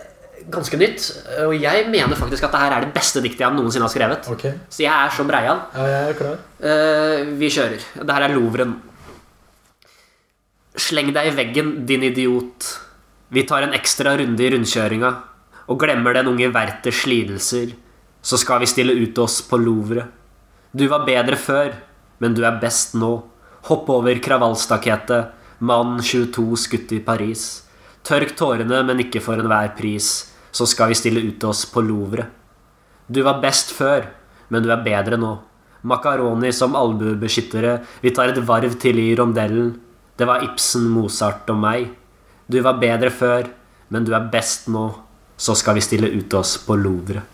ganske 0.53 0.77
nytt. 0.77 1.09
Og 1.47 1.57
jeg 1.57 1.89
mener 1.89 2.19
faktisk 2.19 2.45
at 2.47 2.55
det 2.55 2.63
her 2.63 2.77
er 2.77 2.87
det 2.87 2.95
beste 2.95 3.23
diktet 3.25 3.45
jeg 3.47 3.57
noensinne 3.57 3.87
har 3.87 3.95
skrevet. 3.95 4.29
Okay. 4.35 4.57
Så 4.69 4.85
jeg 4.85 4.93
er 4.93 5.13
som 5.17 5.29
Breian. 5.31 5.63
Ja, 5.73 5.89
jeg 5.89 6.13
er 6.13 6.19
klar. 6.19 6.41
Eh, 6.61 7.35
vi 7.41 7.51
kjører. 7.53 7.91
Det 8.03 8.17
her 8.17 8.27
er 8.27 8.35
Louvren. 8.37 8.77
Sleng 10.83 11.13
deg 11.15 11.29
i 11.31 11.37
veggen, 11.37 11.75
din 11.89 12.05
idiot. 12.09 12.69
Vi 13.33 13.45
tar 13.49 13.65
en 13.65 13.77
ekstra 13.77 14.17
runde 14.21 14.45
i 14.45 14.51
rundkjøringa 14.53 15.13
og 15.71 15.79
glemmer 15.81 16.17
den 16.17 16.29
unge 16.29 16.51
Werthers 16.53 17.07
lidelser. 17.09 17.73
Så 18.23 18.39
skal 18.39 18.63
vi 18.63 18.71
stille 18.71 18.95
ut 18.95 19.19
oss 19.19 19.41
på 19.43 19.59
Louvre. 19.59 20.07
Du 20.73 20.87
var 20.89 21.07
bedre 21.07 21.37
før, 21.37 21.75
men 22.23 22.35
du 22.39 22.45
er 22.47 22.61
best 22.63 22.95
nå. 22.95 23.17
Hopp 23.67 23.91
over 23.91 24.19
kravallstaketet. 24.23 25.33
Mann 25.63 25.99
22 26.03 26.57
skutt 26.59 26.95
i 26.95 27.01
Paris. 27.03 27.63
Tørk 28.07 28.33
tårene, 28.39 28.81
men 28.87 29.03
ikke 29.03 29.23
for 29.23 29.39
enhver 29.39 29.75
pris. 29.79 30.09
Så 30.55 30.67
skal 30.71 30.91
vi 30.91 30.99
stille 30.99 31.23
ut 31.23 31.45
oss 31.47 31.65
på 31.71 31.83
Louvre. 31.83 32.29
Du 33.07 33.23
var 33.27 33.43
best 33.43 33.75
før, 33.75 34.07
men 34.51 34.63
du 34.63 34.71
er 34.71 34.83
bedre 34.87 35.19
nå. 35.19 35.37
Makaroni 35.83 36.53
som 36.55 36.77
albuebeskyttere, 36.79 37.81
vi 38.03 38.15
tar 38.15 38.31
et 38.31 38.43
varv 38.47 38.79
til 38.83 38.99
i 39.03 39.11
rondellen. 39.19 39.75
Det 40.19 40.29
var 40.29 40.45
Ibsen, 40.47 40.87
Mozart 40.95 41.51
og 41.51 41.59
meg. 41.59 41.91
Du 42.47 42.61
var 42.63 42.79
bedre 42.79 43.11
før, 43.11 43.51
men 43.91 44.07
du 44.07 44.15
er 44.15 44.31
best 44.31 44.71
nå. 44.71 44.89
Så 45.37 45.57
skal 45.59 45.79
vi 45.79 45.83
stille 45.83 46.11
ut 46.15 46.35
oss 46.39 46.57
på 46.63 46.79
Louvre. 46.79 47.25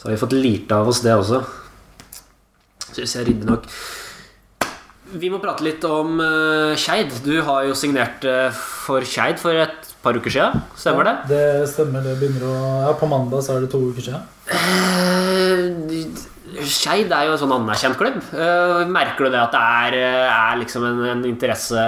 Så 0.00 0.08
har 0.08 0.14
vi 0.14 0.20
fått 0.20 0.32
lite 0.32 0.76
av 0.76 0.88
oss 0.88 1.02
det 1.04 1.12
også. 1.12 1.42
Syns 2.90 3.14
jeg 3.14 3.20
er 3.22 3.28
ryddig 3.30 3.48
nok. 3.48 3.66
Vi 5.20 5.28
må 5.30 5.40
prate 5.42 5.64
litt 5.66 5.84
om 5.84 6.20
uh, 6.22 6.72
Skeid. 6.78 7.12
Du 7.24 7.34
har 7.46 7.66
jo 7.66 7.76
signert 7.78 8.24
uh, 8.24 8.48
for 8.54 9.04
Skeid 9.06 9.40
for 9.42 9.58
et 9.58 9.94
par 10.04 10.16
uker 10.16 10.32
siden. 10.32 10.62
Stemmer 10.78 11.08
det? 11.08 11.14
Det 11.30 11.68
stemmer. 11.72 12.04
Det 12.06 12.16
begynner 12.20 12.46
å 12.48 12.56
Ja, 12.86 12.92
på 12.98 13.08
mandag 13.10 13.42
så 13.44 13.56
er 13.56 13.66
det 13.66 13.72
to 13.74 13.82
uker 13.90 14.06
siden. 14.06 14.22
Uh, 14.50 16.29
Skeid 16.66 17.12
er 17.12 17.28
jo 17.28 17.36
en 17.36 17.40
sånn 17.40 17.54
anerkjent 17.54 17.98
klubb. 18.00 18.18
Eh, 18.34 18.82
merker 18.90 19.26
du 19.26 19.34
det 19.34 19.40
at 19.40 19.54
det 19.54 19.60
er, 19.60 19.96
eh, 20.00 20.32
er 20.32 20.58
liksom 20.60 20.84
en, 20.88 21.00
en 21.12 21.24
interesse 21.28 21.86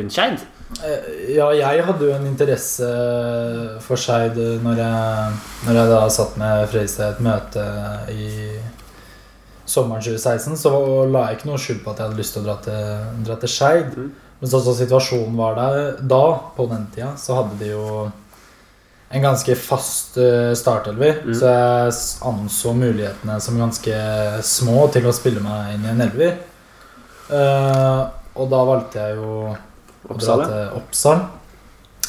rundt 0.00 0.16
Skeid? 0.16 0.42
Eh, 0.84 1.34
Ja, 1.36 1.50
jeg 1.54 1.84
hadde 1.86 2.06
jo 2.06 2.14
en 2.14 2.26
interesse 2.26 2.88
for 3.84 4.00
Skeid 4.00 4.38
når 4.64 4.82
når 5.66 5.78
jeg 5.80 5.92
da 5.92 6.02
satt 6.08 6.36
med 6.40 6.68
Fredrikstad 6.70 7.06
i 7.06 7.14
et 7.14 7.24
møte 7.26 7.66
i 8.14 8.30
sommeren 9.70 10.02
2016. 10.02 10.56
Så 10.58 10.72
la 11.10 11.28
jeg 11.28 11.38
ikke 11.38 11.50
noe 11.50 11.60
skjul 11.62 11.80
på 11.84 11.92
at 11.92 12.00
jeg 12.00 12.08
hadde 12.08 12.20
lyst 12.20 12.36
til 12.36 12.42
å 12.42 12.48
dra 12.48 12.56
til, 12.64 13.06
dra 13.28 13.38
til 13.40 13.52
Skeid. 13.52 13.94
Mm. 13.96 14.10
Men 14.40 14.48
sånn 14.48 14.64
som 14.64 14.76
situasjonen 14.78 15.36
var 15.36 15.58
der 15.58 16.00
da, 16.00 16.24
på 16.56 16.66
den 16.70 16.86
tida, 16.94 17.12
så 17.20 17.42
hadde 17.42 17.58
de 17.60 17.74
jo 17.74 17.84
en 19.10 19.24
ganske 19.24 19.56
fast 19.58 20.16
uh, 20.22 20.52
startelver. 20.54 21.24
Mm. 21.24 21.34
Så 21.34 21.50
jeg 21.50 21.96
anså 22.30 22.74
mulighetene 22.78 23.40
som 23.42 23.58
ganske 23.58 23.98
små 24.46 24.86
til 24.94 25.08
å 25.10 25.14
spille 25.16 25.42
meg 25.42 25.74
inn 25.74 25.88
i 25.88 25.92
en 25.94 26.04
elver. 26.06 26.38
Uh, 27.30 28.06
og 28.38 28.48
da 28.52 28.62
valgte 28.68 29.02
jeg 29.02 29.18
jo 29.18 29.34
å 29.50 30.16
dra 30.18 30.38
til 30.46 30.78
Oppsal. 30.78 31.26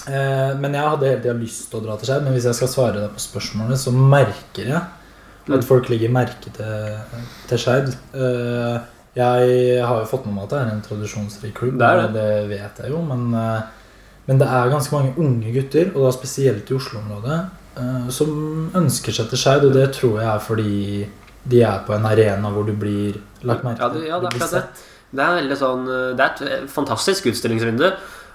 Uh, 0.06 0.54
men 0.62 0.78
jeg 0.78 0.88
hadde 0.94 1.10
hele 1.10 1.22
tida 1.24 1.38
lyst 1.38 1.68
til 1.70 1.82
å 1.82 1.86
dra 1.86 1.98
til 1.98 2.10
Skeid. 2.10 2.26
Men 2.26 2.38
hvis 2.38 2.48
jeg 2.50 2.58
skal 2.62 2.74
svare 2.74 3.04
deg 3.04 3.14
på 3.18 3.26
spørsmålene, 3.30 3.78
så 3.82 3.94
merker 3.94 4.76
jeg 4.76 4.82
Mm. 5.48 5.56
at 5.58 5.66
folk 5.66 5.88
legger 5.90 6.12
merke 6.14 6.52
til, 6.54 7.00
til 7.50 7.58
Skeid. 7.58 7.88
Uh, 8.14 8.78
jeg 9.18 9.82
har 9.84 10.00
jo 10.00 10.08
fått 10.08 10.28
med 10.28 10.36
meg 10.38 10.46
at 10.46 10.54
det 10.54 10.60
er 10.60 10.70
en 10.72 10.84
tradisjonsrik 10.86 11.56
klubb, 11.58 11.80
Det 11.82 11.90
det. 11.98 12.12
det 12.14 12.50
vet 12.52 12.78
jeg 12.84 12.92
jo. 12.94 13.02
Men, 13.04 13.34
eh, 13.36 13.62
men 14.32 14.40
det 14.40 14.48
er 14.48 14.70
ganske 14.72 14.96
mange 14.96 15.12
unge 15.20 15.52
gutter, 15.52 15.90
og 15.92 16.06
da 16.08 16.12
spesielt 16.16 16.70
i 16.72 16.76
Oslo-området, 16.78 17.40
eh, 17.82 18.06
som 18.16 18.70
ønsker 18.80 19.12
seg 19.18 19.28
til 19.34 19.42
Skeid. 19.42 19.66
Og 19.68 19.74
det 19.76 19.90
tror 19.98 20.22
jeg 20.22 20.30
er 20.32 20.46
fordi 20.46 20.76
de 21.52 21.60
er 21.68 21.82
på 21.84 21.92
en 21.98 22.06
arena 22.08 22.52
hvor 22.54 22.64
du 22.64 22.72
blir 22.80 23.18
lagt 23.44 23.66
merke 23.68 23.82
Ja, 23.84 23.90
til. 23.92 24.02
det, 24.06 24.08
ja, 24.08 24.20
det 24.24 24.32
er 24.32 24.56
det. 24.56 24.64
Det 25.12 25.20
er, 25.26 25.34
veldig 25.42 25.56
sånn, 25.60 25.82
det 26.16 26.24
er 26.24 26.30
et 26.30 26.42
eh, 26.48 26.68
fantastisk 26.72 27.28
utstillingsvindu. 27.34 27.90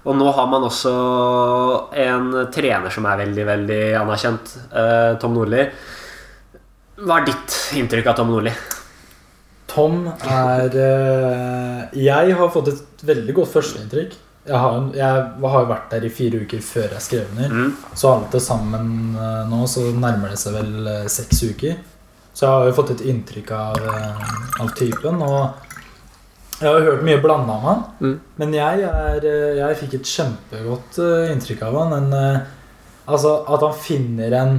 Og 0.06 0.14
nå 0.20 0.26
har 0.36 0.46
man 0.52 0.62
også 0.68 0.92
en 1.98 2.26
trener 2.54 2.92
som 2.94 3.08
er 3.10 3.22
veldig, 3.24 3.46
veldig 3.48 3.80
anerkjent. 4.02 4.52
eh, 4.76 5.14
Tom 5.22 5.32
Nordli. 5.34 5.64
Hva 7.00 7.16
er 7.22 7.26
ditt 7.30 7.56
inntrykk 7.80 8.12
av 8.12 8.18
Tom 8.20 8.30
Nordli? 8.34 8.52
Tom 9.72 10.04
er 10.12 10.76
eh, 10.84 11.80
Jeg 12.04 12.36
har 12.38 12.52
fått 12.54 12.68
et 12.74 13.02
veldig 13.08 13.34
godt 13.40 13.54
førsteinntrykk. 13.56 14.14
Jeg 14.46 14.58
har, 14.62 14.72
jo- 14.78 14.92
jeg 14.94 15.50
har 15.50 15.60
jo 15.64 15.68
vært 15.72 15.90
der 15.90 16.04
i 16.06 16.08
fire 16.14 16.40
uker 16.44 16.60
før 16.62 16.92
jeg 16.94 17.02
skrev 17.02 17.30
under. 17.32 17.48
Mm. 17.50 17.72
Så 17.94 18.12
alt 18.14 18.30
til 18.30 18.40
sammen 18.44 19.16
eh, 19.18 19.44
nå 19.50 19.66
så 19.66 19.86
nærmer 19.94 20.30
det 20.30 20.38
seg 20.38 20.54
vel 20.54 20.86
eh, 20.92 21.06
seks 21.10 21.42
uker. 21.50 21.76
Så 22.36 22.44
jeg 22.46 22.52
har 22.52 22.66
jo 22.68 22.76
fått 22.76 22.90
et 22.94 23.04
inntrykk 23.10 23.50
av, 23.56 23.76
eh, 23.80 24.26
av 24.62 24.70
typen. 24.78 25.22
Og 25.22 26.60
jeg 26.60 26.68
har 26.70 26.78
jo 26.78 26.90
hørt 26.92 27.02
mye 27.08 27.20
blanda 27.24 27.56
om 27.58 27.66
han. 27.68 27.82
Mm. 28.00 28.14
Men 28.38 28.54
jeg, 28.54 28.86
er, 28.86 29.26
jeg 29.58 29.76
fikk 29.82 29.98
et 29.98 30.12
kjempegodt 30.14 31.00
inntrykk 31.34 31.66
av 31.66 31.80
han. 31.82 31.96
En, 31.98 32.40
altså 33.06 33.38
at 33.50 33.66
han 33.66 33.74
finner 33.82 34.32
en 34.42 34.58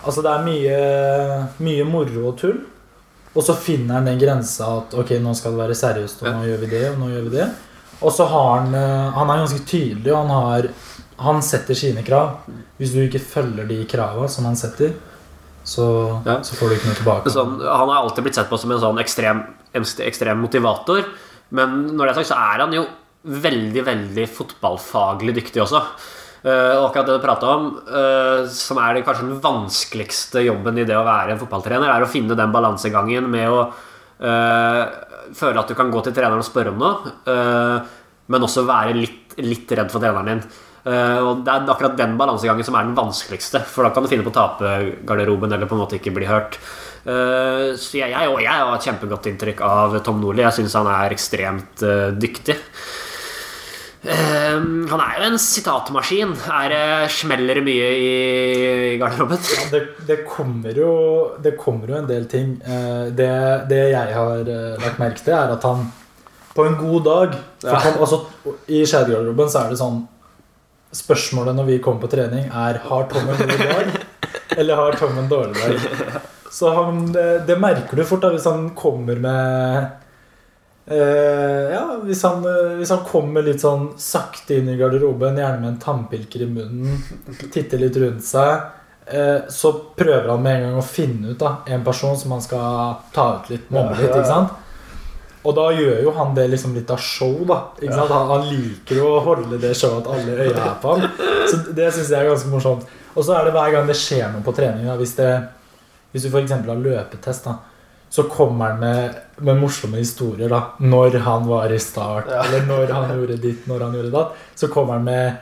Altså 0.00 0.22
det 0.24 0.30
er 0.32 0.44
mye, 0.46 0.76
mye 1.60 1.84
moro 1.84 2.30
og 2.30 2.38
tull. 2.40 2.60
Og 3.36 3.44
så 3.44 3.52
finner 3.54 3.98
han 3.98 4.06
den 4.08 4.18
grensa 4.18 4.64
at 4.78 4.94
ok, 4.96 5.10
nå 5.22 5.34
skal 5.36 5.52
det 5.52 5.60
være 5.60 5.74
seriøst, 5.76 6.22
og 6.24 6.32
nå 6.38 6.46
gjør 6.48 6.62
vi 6.64 6.70
det, 6.72 6.80
og 6.88 6.96
nå 7.02 7.10
gjør 7.12 7.26
vi 7.28 7.34
det. 7.36 7.48
Og 8.00 8.12
så 8.16 8.24
har 8.30 8.48
han 8.60 8.74
eh, 8.74 9.10
Han 9.16 9.30
er 9.30 9.42
ganske 9.42 9.64
tydelig, 9.68 10.12
og 10.14 10.22
han 10.22 10.30
har 10.30 10.68
Han 11.20 11.42
setter 11.44 11.76
sine 11.76 12.02
krav. 12.06 12.38
Hvis 12.80 12.94
du 12.94 13.02
ikke 13.04 13.20
følger 13.20 13.66
de 13.68 13.82
krava 13.84 14.28
som 14.32 14.46
han 14.48 14.56
setter, 14.56 14.94
så, 15.64 15.84
Ja. 16.24 16.38
så 16.40 16.56
får 16.56 16.68
du 16.70 16.74
ikke 16.78 16.88
noe 16.88 16.96
tilbake. 16.96 17.30
sånn, 17.30 17.58
Han 17.60 17.88
har 17.90 17.98
alltid 18.02 18.24
blitt 18.24 18.34
sett 18.38 18.48
på 18.48 18.58
som 18.58 18.72
en 18.72 18.80
sånn 18.80 18.98
ekstrem, 19.02 19.42
ekstrem 19.74 20.40
motivator. 20.40 21.04
Men 21.50 21.88
når 21.92 22.06
det 22.06 22.10
er 22.16 22.22
sagt, 22.22 22.32
så 22.32 22.38
er 22.40 22.64
han 22.64 22.72
jo 22.72 22.86
veldig, 23.26 23.84
veldig 23.84 24.24
fotballfaglig 24.32 25.34
dyktig 25.36 25.60
også. 25.60 25.82
Eh, 26.42 26.72
og 26.78 26.86
akkurat 26.88 27.04
det 27.10 27.20
du 27.20 27.26
prata 27.26 27.46
om, 27.52 27.66
eh, 27.84 28.46
som 28.48 28.78
er 28.78 28.94
det, 28.94 29.04
kanskje 29.04 29.28
den 29.28 29.42
vanskeligste 29.44 30.40
jobben 30.46 30.78
i 30.78 30.84
det 30.88 30.96
å 30.96 31.04
være 31.04 31.32
en 31.32 31.38
fotballtrener, 31.42 31.84
er 31.84 32.00
å 32.00 32.08
finne 32.08 32.34
den 32.34 32.50
balansegangen 32.54 33.28
med 33.28 33.48
å 33.50 33.66
føle 35.36 35.60
at 35.60 35.70
du 35.70 35.76
kan 35.78 35.90
gå 35.92 36.02
til 36.04 36.14
treneren 36.16 36.42
og 36.42 36.46
spørre 36.46 36.72
om 36.72 36.80
noe, 36.80 37.14
eh, 37.30 37.96
men 38.30 38.46
også 38.46 38.66
være 38.68 38.96
litt, 38.98 39.36
litt 39.42 39.72
redd 39.76 39.90
for 39.92 40.02
treneren 40.02 40.30
din. 40.30 40.42
Eh, 40.80 41.18
og 41.20 41.44
Det 41.44 41.52
er 41.52 41.72
akkurat 41.72 41.98
den 41.98 42.16
balansegangen 42.20 42.64
som 42.64 42.78
er 42.78 42.88
den 42.88 42.96
vanskeligste, 42.96 43.64
for 43.68 43.84
da 43.84 43.90
kan 43.94 44.04
du 44.04 44.10
finne 44.12 44.24
på 44.26 44.32
å 44.32 44.38
tape 44.38 45.02
garderoben 45.08 45.52
eller 45.52 45.68
på 45.68 45.76
en 45.76 45.82
måte 45.84 45.98
ikke 45.98 46.14
bli 46.16 46.28
hørt. 46.30 46.58
Eh, 47.04 47.76
så 47.80 48.00
jeg, 48.00 48.12
jeg, 48.12 48.32
jeg 48.44 48.64
har 48.64 48.74
et 48.74 48.88
kjempegodt 48.88 49.30
inntrykk 49.32 49.62
av 49.66 50.00
Tom 50.04 50.20
Nordli. 50.22 50.44
Jeg 50.46 50.60
syns 50.60 50.78
han 50.78 50.90
er 50.92 51.16
ekstremt 51.16 51.86
dyktig. 52.20 52.58
Eh, 54.02 54.60
han 54.90 55.00
er 55.04 55.16
jo 55.20 55.26
en 55.28 55.38
sitatmaskin. 55.38 56.30
Er 56.48 56.68
det 56.72 57.10
smeller 57.12 57.60
mye 57.64 57.88
i, 58.00 58.12
i 58.94 58.98
garderoben? 59.00 59.40
Ja, 59.52 59.66
det, 59.74 59.80
det, 60.08 60.18
kommer 60.28 60.72
jo, 60.76 60.92
det 61.44 61.52
kommer 61.60 61.92
jo 61.92 61.98
en 62.00 62.08
del 62.08 62.24
ting. 62.32 62.54
Eh, 62.64 63.10
Det, 63.12 63.30
det 63.68 63.82
jeg 63.92 64.14
har 64.16 64.40
eh, 64.48 64.78
lagt 64.80 65.02
merke 65.02 65.20
til, 65.24 65.34
er 65.36 65.52
at 65.56 65.66
han 65.68 65.90
på 66.56 66.64
en 66.66 66.74
god 66.80 67.04
dag 67.06 67.34
Ja. 67.62 67.76
han, 67.78 67.94
altså, 68.02 68.24
I 68.72 68.80
Skjærgarderoben 68.88 69.48
så 69.52 69.60
er 69.66 69.68
det 69.70 69.78
sånn 69.78 70.00
Spørsmålet 70.90 71.54
når 71.54 71.68
vi 71.68 71.76
kommer 71.84 72.02
på 72.02 72.08
trening, 72.10 72.48
er 72.50 72.80
har 72.82 73.04
Tom 73.12 73.28
en 73.30 73.36
god 73.38 73.60
dag, 73.60 73.92
eller 74.58 74.74
har 74.80 74.96
Tom 74.98 75.20
en 75.20 75.28
dårlig 75.30 75.54
dag. 75.54 76.16
Så 76.50 76.72
han, 76.74 77.04
det, 77.14 77.26
det 77.46 77.54
merker 77.62 77.94
du 77.94 78.02
fort 78.08 78.24
da, 78.24 78.32
hvis 78.34 78.48
han 78.50 78.64
kommer 78.74 79.20
med 79.22 79.86
eh, 80.90 81.70
Ja, 81.74 81.84
hvis 82.04 82.22
han, 82.26 82.44
eh, 82.44 82.76
hvis 82.80 82.90
han 82.94 83.04
kommer 83.06 83.44
litt 83.46 83.62
sånn 83.62 83.90
sakte 84.00 84.58
inn 84.58 84.68
i 84.72 84.76
garderoben, 84.80 85.38
gjerne 85.38 85.60
med 85.62 85.72
en 85.74 85.80
tannpilker 85.82 86.44
i 86.44 86.50
munnen, 86.50 86.98
titter 87.52 87.78
litt 87.82 87.96
rundt 87.96 88.24
seg, 88.26 88.66
eh, 89.06 89.46
så 89.48 89.72
prøver 89.96 90.28
han 90.32 90.42
med 90.42 90.56
en 90.56 90.66
gang 90.68 90.80
å 90.80 90.86
finne 90.86 91.32
ut 91.34 91.38
da, 91.38 91.56
en 91.66 91.84
person 91.86 92.16
som 92.18 92.34
han 92.36 92.42
skal 92.44 92.98
ta 93.14 93.28
ut 93.38 93.52
litt, 93.54 93.70
mobbe 93.70 93.96
litt. 94.00 94.10
ikke 94.10 94.26
sant? 94.26 94.58
Og 95.40 95.54
da 95.56 95.70
gjør 95.72 96.02
jo 96.04 96.10
han 96.18 96.34
det 96.36 96.50
liksom 96.52 96.74
litt 96.76 96.90
av 96.92 97.00
show, 97.00 97.38
da. 97.48 97.62
Ikke 97.80 97.94
sant? 97.96 98.10
Han, 98.12 98.26
han 98.28 98.42
liker 98.50 98.98
jo 98.98 99.06
å 99.14 99.22
holde 99.24 99.56
det 99.62 99.70
showet 99.78 100.04
at 100.04 100.10
alle 100.18 100.34
øya 100.36 100.66
er 100.66 100.74
på 100.82 100.92
ham. 100.92 101.06
Så 101.48 101.62
det 101.72 101.86
syns 101.94 102.10
jeg 102.12 102.18
er 102.18 102.28
ganske 102.28 102.50
morsomt. 102.52 102.84
Og 103.14 103.24
så 103.24 103.38
er 103.38 103.48
det 103.48 103.54
hver 103.56 103.72
gang 103.72 103.88
det 103.88 103.96
skjer 103.96 104.28
noe 104.34 104.44
på 104.44 104.52
trening. 104.58 104.84
Da. 104.84 104.98
Hvis, 105.00 105.14
det, 105.16 105.30
hvis 106.12 106.26
du 106.26 106.28
f.eks. 106.28 106.52
har 106.52 106.84
løpetest, 106.84 107.48
da, 107.48 107.56
så 108.10 108.22
kommer 108.26 108.72
han 108.72 108.80
med, 108.80 109.14
med 109.36 109.60
morsomme 109.60 110.00
historier. 110.00 110.48
da 110.50 110.62
Når 110.82 111.18
han 111.22 111.46
var 111.46 111.70
i 111.72 111.78
start, 111.78 112.26
Ja. 112.28 112.42
eller 112.44 112.66
når 112.66 112.92
han 112.92 113.12
gjorde 113.18 113.36
ditt, 113.38 113.66
når 113.70 113.84
han 113.86 113.94
gjorde 113.94 114.10
datt. 114.10 114.32
Så 114.54 114.68
kommer 114.68 114.98
han 114.98 115.04
med 115.04 115.32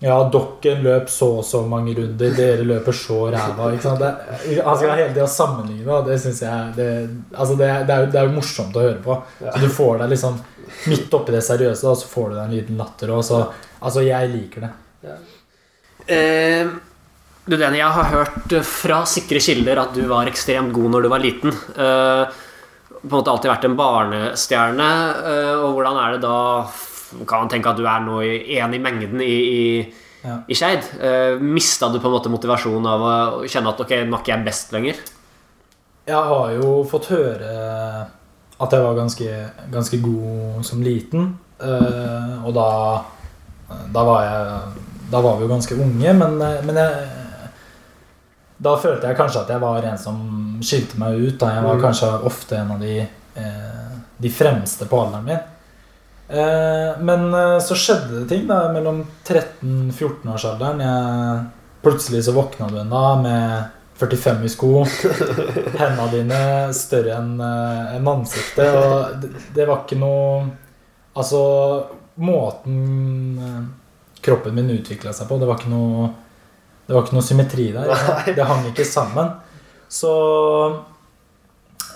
ja, 0.00 0.16
dokken 0.32 0.82
løp 0.82 1.10
så 1.12 1.28
og 1.38 1.44
så 1.44 1.60
mange 1.68 1.94
runder, 1.94 2.32
dere 2.34 2.64
løper 2.64 2.92
så 2.96 3.18
ræva. 3.30 3.68
Ikke 3.76 3.84
sant? 3.84 4.00
Det, 4.00 4.62
han 4.64 4.76
skal 4.80 4.94
hele 4.96 5.12
tida 5.12 5.26
sammenligne, 5.28 5.92
og 5.92 6.06
det 6.08 6.16
syns 6.22 6.40
jeg 6.42 6.72
det, 6.76 6.88
altså 7.36 7.54
det, 7.60 7.68
det, 7.86 7.94
er 7.94 8.06
jo, 8.06 8.10
det 8.14 8.20
er 8.20 8.30
jo 8.30 8.36
morsomt 8.38 8.78
å 8.80 8.84
høre 8.86 9.02
på. 9.04 9.18
Ja. 9.44 9.52
Så 9.52 9.60
du 9.60 9.68
får 9.76 9.98
deg 10.02 10.14
liksom 10.14 10.38
midt 10.88 11.14
oppi 11.18 11.34
det 11.36 11.44
seriøse, 11.44 11.86
og 11.90 11.98
så 12.00 12.08
får 12.08 12.30
du 12.30 12.34
deg 12.38 12.44
en 12.46 12.54
liten 12.56 12.80
latter. 12.80 13.12
Så, 13.22 13.42
altså, 13.78 14.02
jeg 14.06 14.32
liker 14.34 14.66
det. 14.66 14.72
Eh, 16.10 16.66
du, 17.46 17.56
Denny, 17.56 17.78
jeg 17.80 17.94
har 17.96 18.10
hørt 18.12 18.54
fra 18.68 19.00
sikre 19.08 19.40
kilder 19.42 19.80
at 19.82 19.94
du 19.96 20.04
var 20.10 20.28
ekstremt 20.30 20.72
god 20.76 20.92
når 20.94 21.06
du 21.06 21.10
var 21.12 21.22
liten. 21.24 21.54
Uh, 21.76 22.28
på 23.00 23.08
en 23.08 23.16
måte 23.16 23.32
alltid 23.32 23.50
vært 23.50 23.66
en 23.68 23.78
barnestjerne. 23.78 24.90
Uh, 25.24 25.54
og 25.64 25.78
hvordan 25.78 25.98
er 26.02 26.16
det 26.16 26.22
da 26.26 26.36
Kan 27.26 27.42
man 27.42 27.48
tenke 27.50 27.72
at 27.72 27.78
du 27.80 27.86
er 27.90 28.04
nå 28.04 28.20
én 28.22 28.68
en 28.68 28.74
i 28.76 28.78
mengden 28.78 29.20
i, 29.24 29.34
i, 29.34 29.64
Ja. 30.22 30.36
i 30.46 30.54
Skeid? 30.54 30.84
Uh, 31.00 31.40
Mista 31.42 31.88
du 31.88 31.98
på 31.98 32.06
en 32.10 32.14
måte 32.14 32.30
motivasjonen 32.30 32.86
av 32.86 33.02
å 33.08 33.14
kjenne 33.48 33.72
at 33.72 33.80
ok, 33.82 33.94
nå 34.04 34.18
er 34.18 34.20
ikke 34.20 34.34
jeg 34.34 34.46
best 34.46 34.74
lenger? 34.76 35.00
Jeg 36.06 36.28
har 36.30 36.52
jo 36.54 36.74
fått 36.90 37.08
høre 37.10 37.50
at 38.60 38.74
jeg 38.76 38.84
var 38.84 38.98
ganske, 38.98 39.38
ganske 39.72 39.98
god 40.04 40.60
som 40.68 40.82
liten. 40.84 41.32
Uh, 41.60 42.44
og 42.44 42.54
da 42.56 42.68
Da 43.92 44.04
var 44.04 44.22
jeg 44.24 44.84
Da 45.12 45.20
var 45.24 45.36
vi 45.36 45.44
jo 45.44 45.50
ganske 45.50 45.74
unge, 45.74 46.12
men, 46.14 46.36
eh, 46.40 46.60
men 46.64 46.76
jeg 46.78 47.08
Da 48.60 48.74
følte 48.76 49.08
jeg 49.08 49.16
kanskje 49.16 49.40
at 49.46 49.48
jeg 49.54 49.60
var 49.62 49.86
en 49.88 49.98
som 49.98 50.18
skilte 50.64 50.98
meg 51.00 51.16
ut. 51.16 51.38
Da. 51.40 51.54
Jeg 51.56 51.64
var 51.64 51.78
Mm. 51.78 51.82
kanskje 51.86 52.10
ofte 52.28 52.56
en 52.58 52.70
av 52.74 52.80
de, 52.80 52.98
eh, 53.36 53.94
de 54.20 54.28
fremste 54.30 54.84
på 54.88 55.00
alderen 55.00 55.24
min. 55.24 55.38
Eh, 56.28 56.98
men 57.00 57.34
eh, 57.34 57.58
så 57.64 57.74
skjedde 57.74 58.20
det 58.20 58.28
ting 58.28 58.46
da 58.46 58.72
mellom 58.72 59.06
13-14-årsalderen. 59.24 60.80
Jeg 60.80 61.46
Plutselig 61.82 62.24
så 62.26 62.32
våkna 62.36 62.66
du 62.68 62.76
en 62.78 62.90
dag 62.92 63.22
med 63.22 63.62
45 63.96 64.42
i 64.44 64.48
sko. 64.52 64.84
Hendene 65.80 66.10
dine 66.12 66.40
større 66.76 67.14
enn 67.16 67.40
en 67.40 68.08
ansiktet. 68.12 68.68
Og 68.76 69.14
det, 69.22 69.30
det 69.56 69.64
var 69.68 69.86
ikke 69.86 69.96
noe 70.00 70.50
Altså, 71.16 71.40
måten 72.22 73.38
eh, 73.40 73.64
kroppen 74.22 74.54
min 74.54 74.68
utvikla 74.76 75.10
seg 75.16 75.26
på, 75.26 75.38
det 75.40 75.48
var 75.48 75.56
ikke 75.58 75.72
noe 75.72 76.10
Det 76.90 76.96
var 76.96 77.04
ikke 77.06 77.14
noe 77.20 77.22
symmetri 77.30 77.68
der. 77.76 77.86
Nei. 77.94 78.34
Det 78.34 78.46
hang 78.50 78.64
ikke 78.72 78.84
sammen. 78.88 79.30
Så 79.90 80.10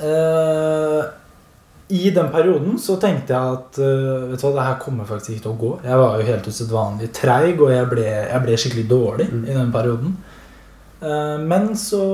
eh, 0.00 1.02
I 1.88 2.10
den 2.14 2.30
perioden 2.32 2.78
så 2.80 2.96
tenkte 3.02 3.34
jeg 3.34 3.58
at 3.58 3.78
eh, 3.82 4.28
Vet 4.30 4.40
du 4.40 4.46
hva, 4.46 4.52
det 4.56 4.66
her 4.68 4.78
kommer 4.82 5.08
faktisk 5.08 5.34
ikke 5.34 5.44
til 5.48 5.52
å 5.52 5.58
gå. 5.60 5.72
Jeg 5.84 6.00
var 6.00 6.16
jo 6.20 6.28
helt 6.30 6.48
usedvanlig 6.50 7.10
treig, 7.16 7.58
og 7.60 7.74
jeg 7.74 7.90
ble, 7.90 8.06
jeg 8.06 8.44
ble 8.46 8.56
skikkelig 8.62 8.86
dårlig 8.90 9.28
Mm. 9.34 9.44
i 9.50 9.56
den 9.58 9.72
perioden. 9.74 10.14
Eh, 11.02 11.36
men 11.44 11.72
så 11.78 12.04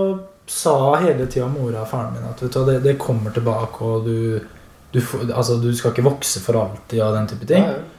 sa 0.50 0.74
hele 0.98 1.28
tida 1.30 1.46
mora 1.46 1.84
og 1.84 1.88
faren 1.92 2.16
min 2.16 2.26
at 2.26 2.40
vet 2.42 2.56
du, 2.56 2.64
det, 2.66 2.78
det 2.82 2.96
kommer 2.98 3.30
tilbake, 3.30 3.84
og 3.86 4.08
du, 4.08 4.40
du, 4.90 4.98
altså, 5.30 5.60
du 5.62 5.68
skal 5.78 5.92
ikke 5.94 6.08
vokse 6.08 6.40
for 6.42 6.58
alltid 6.58 6.98
og 7.04 7.14
den 7.14 7.28
type 7.30 7.46
ting. 7.46 7.68
Nei. 7.68 7.89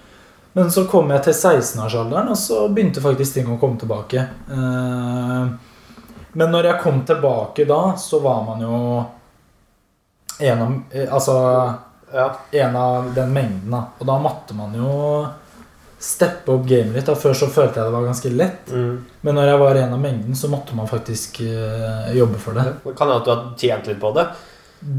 Men 0.53 0.71
så 0.71 0.83
kom 0.91 1.11
jeg 1.13 1.23
til 1.23 1.33
16-årsalderen, 1.33 2.29
og 2.33 2.37
så 2.37 2.65
begynte 2.73 2.99
faktisk 3.03 3.37
ting 3.37 3.47
å 3.53 3.59
komme 3.61 3.79
tilbake. 3.79 4.25
Eh, 4.51 5.51
Men 6.33 6.51
når 6.53 6.63
jeg 6.69 6.81
kom 6.83 7.01
tilbake 7.07 7.65
da, 7.67 7.93
så 7.99 8.19
var 8.23 8.43
man 8.47 8.61
jo 8.63 9.05
en 10.39 10.61
av, 10.61 10.75
eh, 10.91 11.07
altså, 11.13 11.73
Ja. 12.13 12.29
en 12.51 12.75
av 12.75 13.13
den 13.15 13.33
mengden. 13.33 13.71
Da. 13.71 13.83
Og 13.99 14.07
da 14.07 14.17
måtte 14.19 14.53
man 14.55 14.73
jo 14.75 15.27
steppe 15.99 16.49
opp 16.51 16.65
gamet 16.67 16.93
litt. 16.95 17.05
Da. 17.05 17.13
Før 17.15 17.33
så 17.33 17.47
følte 17.47 17.75
jeg 17.79 17.85
det 17.85 17.93
var 17.93 18.07
ganske 18.07 18.31
lett. 18.35 18.71
Mm. 18.71 19.05
Men 19.23 19.35
når 19.35 19.45
jeg 19.51 19.59
var 19.59 19.75
en 19.75 19.93
av 19.93 19.99
mengden, 19.99 20.35
så 20.35 20.49
måtte 20.49 20.75
man 20.75 20.87
faktisk 20.87 21.41
eh, 21.41 22.13
jobbe 22.17 22.37
for 22.39 22.53
det. 22.53 22.65
Det 22.83 22.95
kan 22.97 23.07
hende 23.07 23.19
at 23.21 23.25
du 23.25 23.31
har 23.31 23.53
tjent 23.57 23.87
litt 23.87 23.99
på 24.01 24.13
det. 24.15 24.27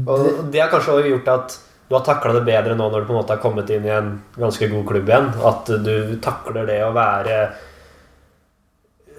Og 0.07 0.51
det 0.51 0.61
har 0.61 0.69
kanskje 0.69 1.09
gjort 1.09 1.27
at 1.27 1.57
du 1.93 1.99
har 1.99 2.07
takla 2.07 2.33
det 2.33 2.45
bedre 2.47 2.75
nå 2.75 2.89
når 2.89 3.03
du 3.03 3.07
på 3.11 3.13
en 3.13 3.19
måte 3.21 3.35
har 3.37 3.43
kommet 3.43 3.69
inn 3.69 3.85
i 3.85 3.93
en 3.93 4.09
ganske 4.39 4.67
god 4.71 4.87
klubb 4.89 5.11
igjen. 5.13 5.29
At 5.45 5.69
du 5.85 6.17
takler 6.25 6.65
det 6.67 6.81
å 6.87 6.89
være 6.95 7.37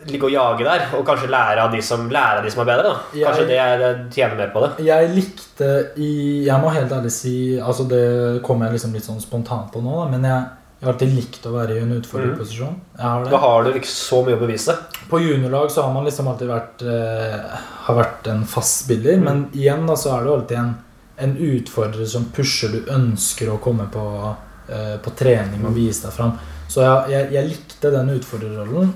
Ligge 0.04 0.26
og 0.28 0.34
jage 0.34 0.64
der, 0.66 0.82
og 0.98 1.04
kanskje 1.08 1.30
lære 1.32 1.62
av 1.64 1.70
de 1.72 1.78
som, 1.80 2.02
lære 2.12 2.42
av 2.42 2.44
de 2.44 2.50
som 2.52 2.60
er 2.60 2.66
bedre. 2.68 2.90
da 2.90 2.96
Jeg- 3.16 3.24
Kanskje 3.24 3.46
det 3.48 3.56
er, 3.58 4.08
tjener 4.12 4.36
mer 4.36 4.50
på 4.52 4.60
det. 4.60 4.84
Jeg 4.84 5.08
likte 5.14 5.68
i 5.96 6.44
Jeg 6.44 6.60
må 6.60 6.68
helt 6.74 6.90
ærlig 6.92 7.10
si 7.10 7.58
Altså 7.58 7.88
Det 7.88 8.42
kommer 8.42 8.66
jeg 8.66 8.74
liksom 8.74 8.92
litt 8.92 9.02
sånn 9.06 9.18
spontant 9.22 9.72
på 9.72 9.80
nå, 9.82 10.04
da, 10.04 10.10
men 10.10 10.22
jeg, 10.22 10.44
jeg 10.80 10.84
har 10.86 10.92
alltid 10.92 11.14
likt 11.16 11.46
å 11.46 11.52
være 11.54 11.70
i 11.78 11.80
en 11.80 11.94
utfordrerposisjon. 12.02 12.76
Jeg 12.98 13.02
har 13.06 13.24
Da 13.30 13.38
har 13.38 13.64
du 13.64 13.70
ikke 13.72 13.86
så 13.88 14.22
mye 14.26 14.36
å 14.36 14.40
bevise. 14.44 14.76
På 15.08 15.18
juniorlag 15.24 15.70
så 15.70 15.82
har 15.86 15.94
man 15.94 16.04
liksom 16.04 16.28
alltid 16.28 16.48
vært 16.52 16.82
eh, 16.84 17.56
Har 17.86 17.94
vært 17.96 18.26
en 18.28 18.44
fast 18.44 18.84
spiller, 18.84 19.16
Mm. 19.16 19.24
men 19.24 19.50
igjen 19.54 19.86
da 19.86 19.94
så 19.94 20.12
er 20.18 20.20
det 20.20 20.26
jo 20.28 20.36
alltid 20.40 20.58
en, 20.58 20.74
en 21.18 21.36
utfordrer 21.36 22.06
som 22.06 22.24
pusher 22.34 22.68
du 22.72 22.80
ønsker 22.90 23.48
å 23.52 23.58
komme 23.62 23.86
på, 23.92 24.34
eh, 24.68 24.96
på 24.98 25.10
trening 25.16 25.64
og 25.64 25.70
Mm. 25.72 25.74
vise 25.74 26.02
deg 26.02 26.12
fram. 26.12 26.32
Så 26.68 26.80
jeg, 26.80 27.10
jeg, 27.10 27.32
jeg 27.32 27.48
likte 27.48 27.90
den 27.92 28.08
utfordrerrollen. 28.18 28.94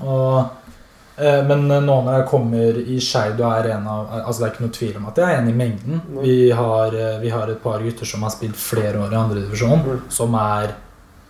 Eh, 1.19 1.41
men 1.47 1.67
nå 1.67 1.95
når 2.03 2.13
jeg 2.19 2.27
kommer 2.31 2.77
i 2.79 2.99
Skeid 3.03 3.39
og 3.43 3.51
er 3.51 3.71
en 3.75 3.87
av 3.91 4.05
Altså 4.25 4.39
Det 4.39 4.45
er 4.47 4.53
ikke 4.53 4.63
noe 4.65 4.77
tvil 4.77 4.97
om 5.01 5.07
at 5.09 5.17
jeg 5.19 5.25
er 5.35 5.41
en 5.41 5.49
i 5.49 5.53
mengden. 5.53 6.01
Vi 6.23 6.37
har, 6.55 6.95
eh, 6.95 7.19
vi 7.19 7.29
har 7.29 7.47
et 7.51 7.61
par 7.63 7.79
gutter 7.83 8.05
som 8.07 8.21
har 8.23 8.31
spilt 8.31 8.55
flere 8.55 8.95
år 9.03 9.11
i 9.11 9.19
andredivisjon, 9.19 9.83
Mm. 9.83 10.01
som 10.09 10.35
er 10.35 10.73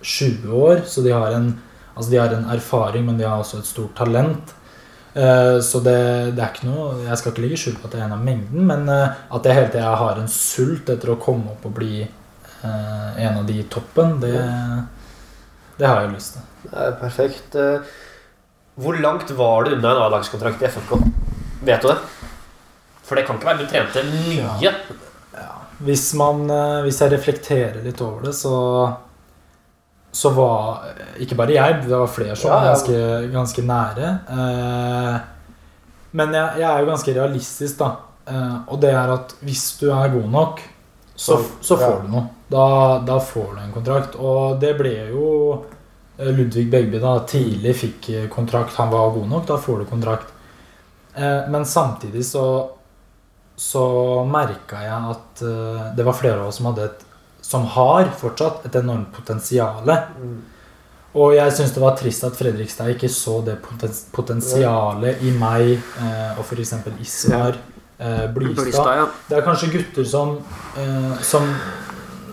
20 0.02 0.54
år. 0.54 0.82
Så 0.86 1.04
de 1.04 1.12
har 1.12 1.32
en 1.34 1.60
Altså 1.98 2.12
de 2.12 2.18
har 2.18 2.30
en 2.30 2.46
erfaring, 2.46 3.06
men 3.06 3.18
de 3.18 3.26
har 3.26 3.42
også 3.44 3.58
et 3.60 3.66
stort 3.66 3.94
talent. 3.96 4.54
Eh, 5.14 5.60
så 5.62 5.80
det, 5.82 5.98
det 6.38 6.42
er 6.44 6.52
ikke 6.52 6.68
noe 6.68 7.00
Jeg 7.02 7.18
skal 7.18 7.32
ikke 7.32 7.42
legge 7.42 7.58
skjul 7.58 7.78
på 7.80 7.88
at 7.88 7.96
det 7.96 8.02
er 8.02 8.06
en 8.06 8.18
av 8.20 8.26
mengden, 8.26 8.68
men 8.70 8.86
eh, 8.94 9.18
at 9.34 9.48
jeg 9.48 9.58
hele 9.58 9.72
tida 9.74 9.96
har 10.04 10.22
en 10.22 10.30
sult 10.30 10.92
etter 10.94 11.14
å 11.14 11.20
komme 11.22 11.56
opp 11.56 11.66
og 11.66 11.74
bli 11.80 12.04
eh, 12.04 13.10
en 13.26 13.40
av 13.42 13.48
de 13.48 13.58
i 13.58 13.66
toppen, 13.72 14.20
det, 14.22 14.36
det 15.80 15.90
har 15.90 16.04
jeg 16.04 16.14
lyst 16.14 16.38
til. 16.38 16.46
Det 16.68 16.86
er 16.86 16.96
perfekt. 17.00 17.58
Hvor 18.80 18.98
langt 19.02 19.32
var 19.36 19.66
du 19.66 19.74
unna 19.74 19.96
en 19.96 20.02
A-lagskontrakt 20.06 20.62
i 20.62 20.70
FFK? 20.70 20.98
Vet 21.66 21.84
du 21.84 21.90
det? 21.90 21.98
For 23.08 23.18
det 23.18 23.26
kan 23.26 23.40
ikke 23.40 23.50
være 23.50 23.64
Du 23.64 23.72
trente 23.72 24.04
mye. 24.06 24.74
Hvis, 25.88 26.10
man, 26.20 26.44
hvis 26.84 27.00
jeg 27.02 27.14
reflekterer 27.16 27.80
litt 27.82 28.04
over 28.04 28.28
det, 28.28 28.36
så 28.36 28.54
så 30.12 30.32
var 30.34 30.86
ikke 31.22 31.38
bare 31.38 31.56
jeg, 31.56 31.82
det 31.86 31.94
var 31.94 32.10
flere 32.10 32.36
som 32.36 32.52
var 32.52 32.66
ja. 32.66 32.74
ganske, 32.74 33.02
ganske 33.34 33.66
nære. 33.66 34.12
Eh, 34.36 35.18
men 36.18 36.34
jeg, 36.34 36.62
jeg 36.64 36.68
er 36.70 36.82
jo 36.82 36.90
ganske 36.90 37.16
realistisk, 37.20 37.78
da. 37.82 37.90
Eh, 38.30 38.56
og 38.68 38.82
det 38.82 38.94
er 38.96 39.14
at 39.14 39.36
hvis 39.46 39.66
du 39.82 39.90
er 39.94 40.16
god 40.16 40.30
nok, 40.34 40.64
så, 41.20 41.38
så 41.62 41.78
får 41.78 42.02
du 42.06 42.14
noe. 42.16 42.26
Da, 42.50 42.66
da 43.06 43.20
får 43.22 43.54
du 43.54 43.62
en 43.62 43.76
kontrakt. 43.76 44.18
Og 44.18 44.58
det 44.62 44.74
ble 44.80 44.96
jo 45.12 45.30
eh, 46.18 46.32
Ludvig 46.32 46.66
Begby 46.72 47.02
da 47.04 47.20
tidlig 47.30 47.76
fikk 47.84 48.10
eh, 48.16 48.28
kontrakt. 48.32 48.78
Han 48.82 48.92
var 48.94 49.14
god 49.14 49.30
nok, 49.36 49.48
da 49.52 49.60
får 49.62 49.84
du 49.84 49.90
kontrakt. 49.92 50.34
Eh, 51.14 51.46
men 51.52 51.68
samtidig 51.70 52.26
så 52.26 52.46
så 53.60 53.84
merka 54.24 54.80
jeg 54.86 55.14
at 55.14 55.42
eh, 55.44 55.88
det 55.98 56.06
var 56.08 56.16
flere 56.16 56.40
av 56.40 56.48
oss 56.48 56.62
som 56.62 56.70
hadde 56.70 56.86
et 56.88 57.02
som 57.50 57.66
har 57.76 58.12
fortsatt 58.20 58.68
et 58.70 58.76
enormt 58.78 59.10
potensial. 59.16 59.88
Og 61.18 61.34
jeg 61.34 61.54
syns 61.58 61.74
det 61.74 61.82
var 61.82 61.96
trist 61.98 62.24
at 62.28 62.38
Fredrikstad 62.38 62.92
ikke 62.94 63.10
så 63.10 63.40
det 63.46 63.56
poten 63.64 63.94
potensialet 64.14 65.24
i 65.26 65.32
meg 65.34 65.72
eh, 65.74 66.38
og 66.38 66.44
f.eks. 66.44 66.76
Ismar 67.02 67.58
eh, 67.98 68.28
Blystad. 68.36 69.16
Det 69.26 69.40
er 69.40 69.48
kanskje 69.48 69.72
gutter 69.74 70.06
som, 70.06 70.36
eh, 70.78 71.16
som, 71.26 71.50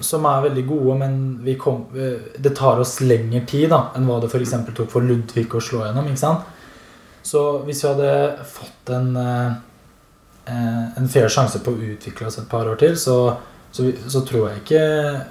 som 0.05 0.29
er 0.29 0.45
veldig 0.51 0.67
gode, 0.69 0.99
men 1.01 1.17
vi 1.47 1.57
kom, 1.57 1.87
eh, 1.97 2.29
det 2.37 2.53
tar 2.61 2.85
oss 2.85 2.99
lengre 3.01 3.41
tid 3.49 3.71
da, 3.73 3.87
enn 3.97 4.05
hva 4.05 4.21
det 4.21 4.29
f.eks. 4.29 4.53
tok 4.77 4.93
for 4.93 5.09
Ludvig 5.09 5.49
å 5.57 5.65
slå 5.65 5.87
gjennom. 5.87 6.13
ikke 6.13 6.25
sant? 6.27 6.53
Så 7.25 7.49
hvis 7.65 7.81
vi 7.81 7.89
hadde 7.89 8.45
fått 8.53 8.93
en, 8.93 9.15
eh, 9.17 9.53
eh, 10.53 10.99
en 11.01 11.09
fair 11.09 11.33
sjanse 11.33 11.65
på 11.65 11.73
å 11.73 11.85
utvikle 11.97 12.29
oss 12.29 12.37
et 12.45 12.53
par 12.53 12.69
år 12.69 12.77
til, 12.85 13.01
så, 13.01 13.39
så, 13.77 13.91
så 14.09 14.23
tror 14.25 14.49
jeg 14.49 14.63
ikke 14.63 14.83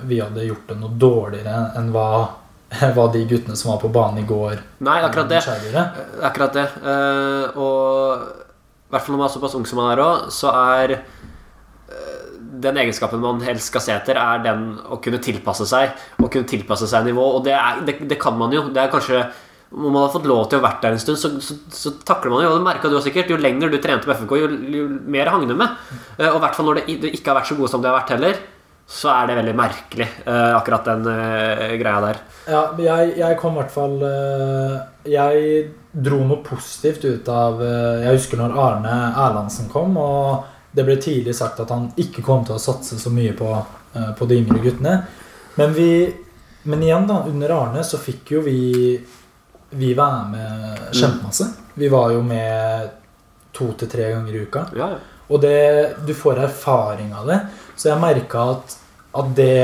vi 0.10 0.22
hadde 0.22 0.46
gjort 0.46 0.70
det 0.70 0.78
noe 0.78 0.98
dårligere 1.02 1.60
enn 1.80 1.92
hva, 1.96 2.08
hva 2.96 3.06
de 3.14 3.24
guttene 3.30 3.58
som 3.58 3.74
var 3.74 3.80
på 3.82 3.92
banen 3.94 4.22
i 4.22 4.28
går, 4.30 4.62
Nei, 4.86 5.00
akkurat 5.06 5.32
det. 5.32 5.42
Det 5.46 5.72
er 5.82 6.26
Akkurat 6.30 6.58
det. 6.58 6.66
Uh, 6.86 7.58
og 7.58 8.44
i 8.86 8.94
hvert 8.94 9.06
fall 9.06 9.16
når 9.16 9.22
man 9.24 9.30
er 9.30 9.34
såpass 9.34 9.56
ung 9.58 9.66
som 9.66 9.82
man 9.82 9.92
er 9.96 10.02
òg, 10.04 10.28
så 10.32 10.52
er 10.54 10.92
eh, 10.94 12.26
den 12.62 12.78
egenskapen 12.84 13.24
man 13.24 13.42
helst 13.44 13.72
skal 13.72 13.82
se 13.82 13.96
etter, 13.96 14.20
er 14.22 14.44
den 14.46 14.68
å 14.78 15.00
kunne 15.04 15.18
tilpasse 15.26 15.66
seg. 15.68 15.96
Å 16.22 16.30
kunne 16.30 16.48
tilpasse 16.48 16.88
seg 16.92 17.08
nivå. 17.08 17.26
Og 17.40 17.42
det, 17.48 17.56
er, 17.58 17.82
det, 17.88 17.98
det 18.06 18.20
kan 18.22 18.38
man 18.38 18.54
jo. 18.54 18.68
Det 18.70 18.84
er 18.84 18.94
kanskje 18.94 19.24
om 19.72 19.92
man 19.92 20.04
har 20.04 20.12
fått 20.14 20.28
lov 20.30 20.46
til 20.50 20.60
å 20.60 20.64
vært 20.64 20.84
der 20.86 20.96
en 20.96 21.02
stund, 21.02 21.20
så, 21.20 21.32
så, 21.44 21.58
så 21.74 21.94
takler 22.06 22.32
man 22.32 22.44
jo. 22.46 22.52
Og 22.54 22.60
det 22.60 22.68
merka 22.68 22.92
du 22.92 22.98
sikkert. 23.04 23.32
Jo 23.32 23.40
lenger 23.42 23.72
du 23.72 23.80
trente 23.82 24.08
med 24.08 24.20
FNK, 24.20 24.36
jo, 24.40 24.50
jo 24.72 24.90
mer 25.12 25.32
hang 25.34 25.48
du 25.50 25.56
med. 25.58 25.80
Eh, 26.18 26.30
og 26.30 26.38
i 26.38 26.44
hvert 26.44 26.58
fall 26.58 26.70
når 26.70 26.82
det, 26.82 27.00
ikke 27.12 27.32
har 27.32 27.40
vært 27.42 27.50
så 27.50 27.58
gode 27.58 27.72
som 27.74 27.84
det 27.84 27.90
har 27.90 27.98
vært 27.98 28.14
heller, 28.16 28.44
så 28.86 29.10
er 29.10 29.28
det 29.28 29.40
veldig 29.40 29.56
merkelig, 29.58 30.08
eh, 30.30 30.52
akkurat 30.54 30.86
den 30.92 31.10
eh, 31.10 31.74
greia 31.82 32.04
der. 32.04 32.22
Ja, 32.46 32.62
jeg, 32.78 33.16
jeg 33.18 33.38
kom 33.42 33.56
i 33.56 33.64
hvert 33.64 33.74
fall 33.74 33.96
Jeg 35.10 35.64
dro 35.90 36.20
noe 36.22 36.44
positivt 36.46 37.08
ut 37.08 37.30
av 37.34 37.64
Jeg 37.64 38.20
husker 38.20 38.38
når 38.38 38.54
Arne 38.62 38.98
Erlandsen 39.24 39.72
kom, 39.72 39.98
og 39.98 40.46
det 40.78 40.86
ble 40.86 41.00
tidlig 41.02 41.34
sagt 41.34 41.64
at 41.64 41.74
han 41.74 41.88
ikke 41.98 42.22
kom 42.22 42.46
til 42.46 42.60
å 42.60 42.62
satse 42.62 43.00
så 43.02 43.10
mye 43.10 43.34
på, 43.38 43.50
på 44.20 44.30
de 44.30 44.38
yngre 44.44 44.62
guttene. 44.62 44.96
Men, 45.58 45.74
vi, 45.74 45.90
men 46.70 46.84
igjen, 46.86 47.08
da, 47.10 47.24
under 47.26 47.56
Arne 47.58 47.84
så 47.88 47.98
fikk 48.02 48.36
jo 48.36 48.46
vi 48.46 48.60
Vi 49.76 49.92
være 49.98 50.30
med 50.32 50.86
kjempemasse. 50.94 51.50
Vi 51.76 51.90
var 51.92 52.14
jo 52.16 52.22
med 52.24 52.90
to 53.56 53.72
til 53.80 53.92
tre 53.92 54.10
ganger 54.14 54.36
i 54.36 54.46
uka. 54.48 54.66
Ja, 54.76 54.90
ja. 54.96 55.04
Og 55.28 55.42
det, 55.42 55.96
du 56.06 56.14
får 56.14 56.44
erfaring 56.46 57.14
av 57.18 57.28
det. 57.30 57.40
Så 57.76 57.90
jeg 57.90 58.02
merka 58.02 58.50
at, 58.56 58.80
at 59.22 59.36
det 59.38 59.60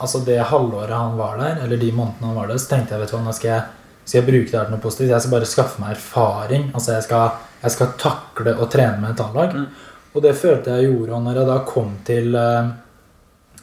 Altså 0.00 0.22
det 0.24 0.38
halvåret 0.48 0.96
han 0.96 1.18
var 1.18 1.34
der, 1.36 1.58
eller 1.60 1.76
de 1.76 1.90
månedene 1.92 2.30
han 2.30 2.36
var 2.38 2.46
der, 2.48 2.56
så 2.56 2.70
tenkte 2.70 2.94
jeg 2.94 3.02
vet 3.02 3.10
du 3.12 3.18
hva, 3.18 3.18
nå 3.20 3.34
skal 3.36 3.50
jeg, 3.50 3.64
skal 4.06 4.16
jeg 4.16 4.26
bruke 4.30 4.46
det 4.48 4.56
her 4.56 4.62
til 4.64 4.72
noe 4.72 4.80
positivt. 4.80 5.10
Jeg 5.10 5.20
skal 5.20 5.34
bare 5.34 5.48
skaffe 5.50 5.82
meg 5.82 5.90
erfaring. 5.92 6.62
Altså 6.72 6.94
jeg 6.94 7.04
skal, 7.04 7.42
jeg 7.60 7.74
skal 7.74 7.90
takle 8.00 8.54
og 8.56 8.70
trene 8.72 8.96
med 9.02 9.10
et 9.12 9.20
A-lag. 9.20 9.52
Mm. 9.52 9.90
Og 10.14 10.24
det 10.24 10.32
følte 10.40 10.78
jeg 10.78 10.88
gjorde. 10.88 11.18
Og 11.18 11.26
når 11.26 11.42
jeg 11.42 11.50
da 11.50 11.58
kom 11.68 11.90
til 12.08 12.38
eh, 12.40 12.70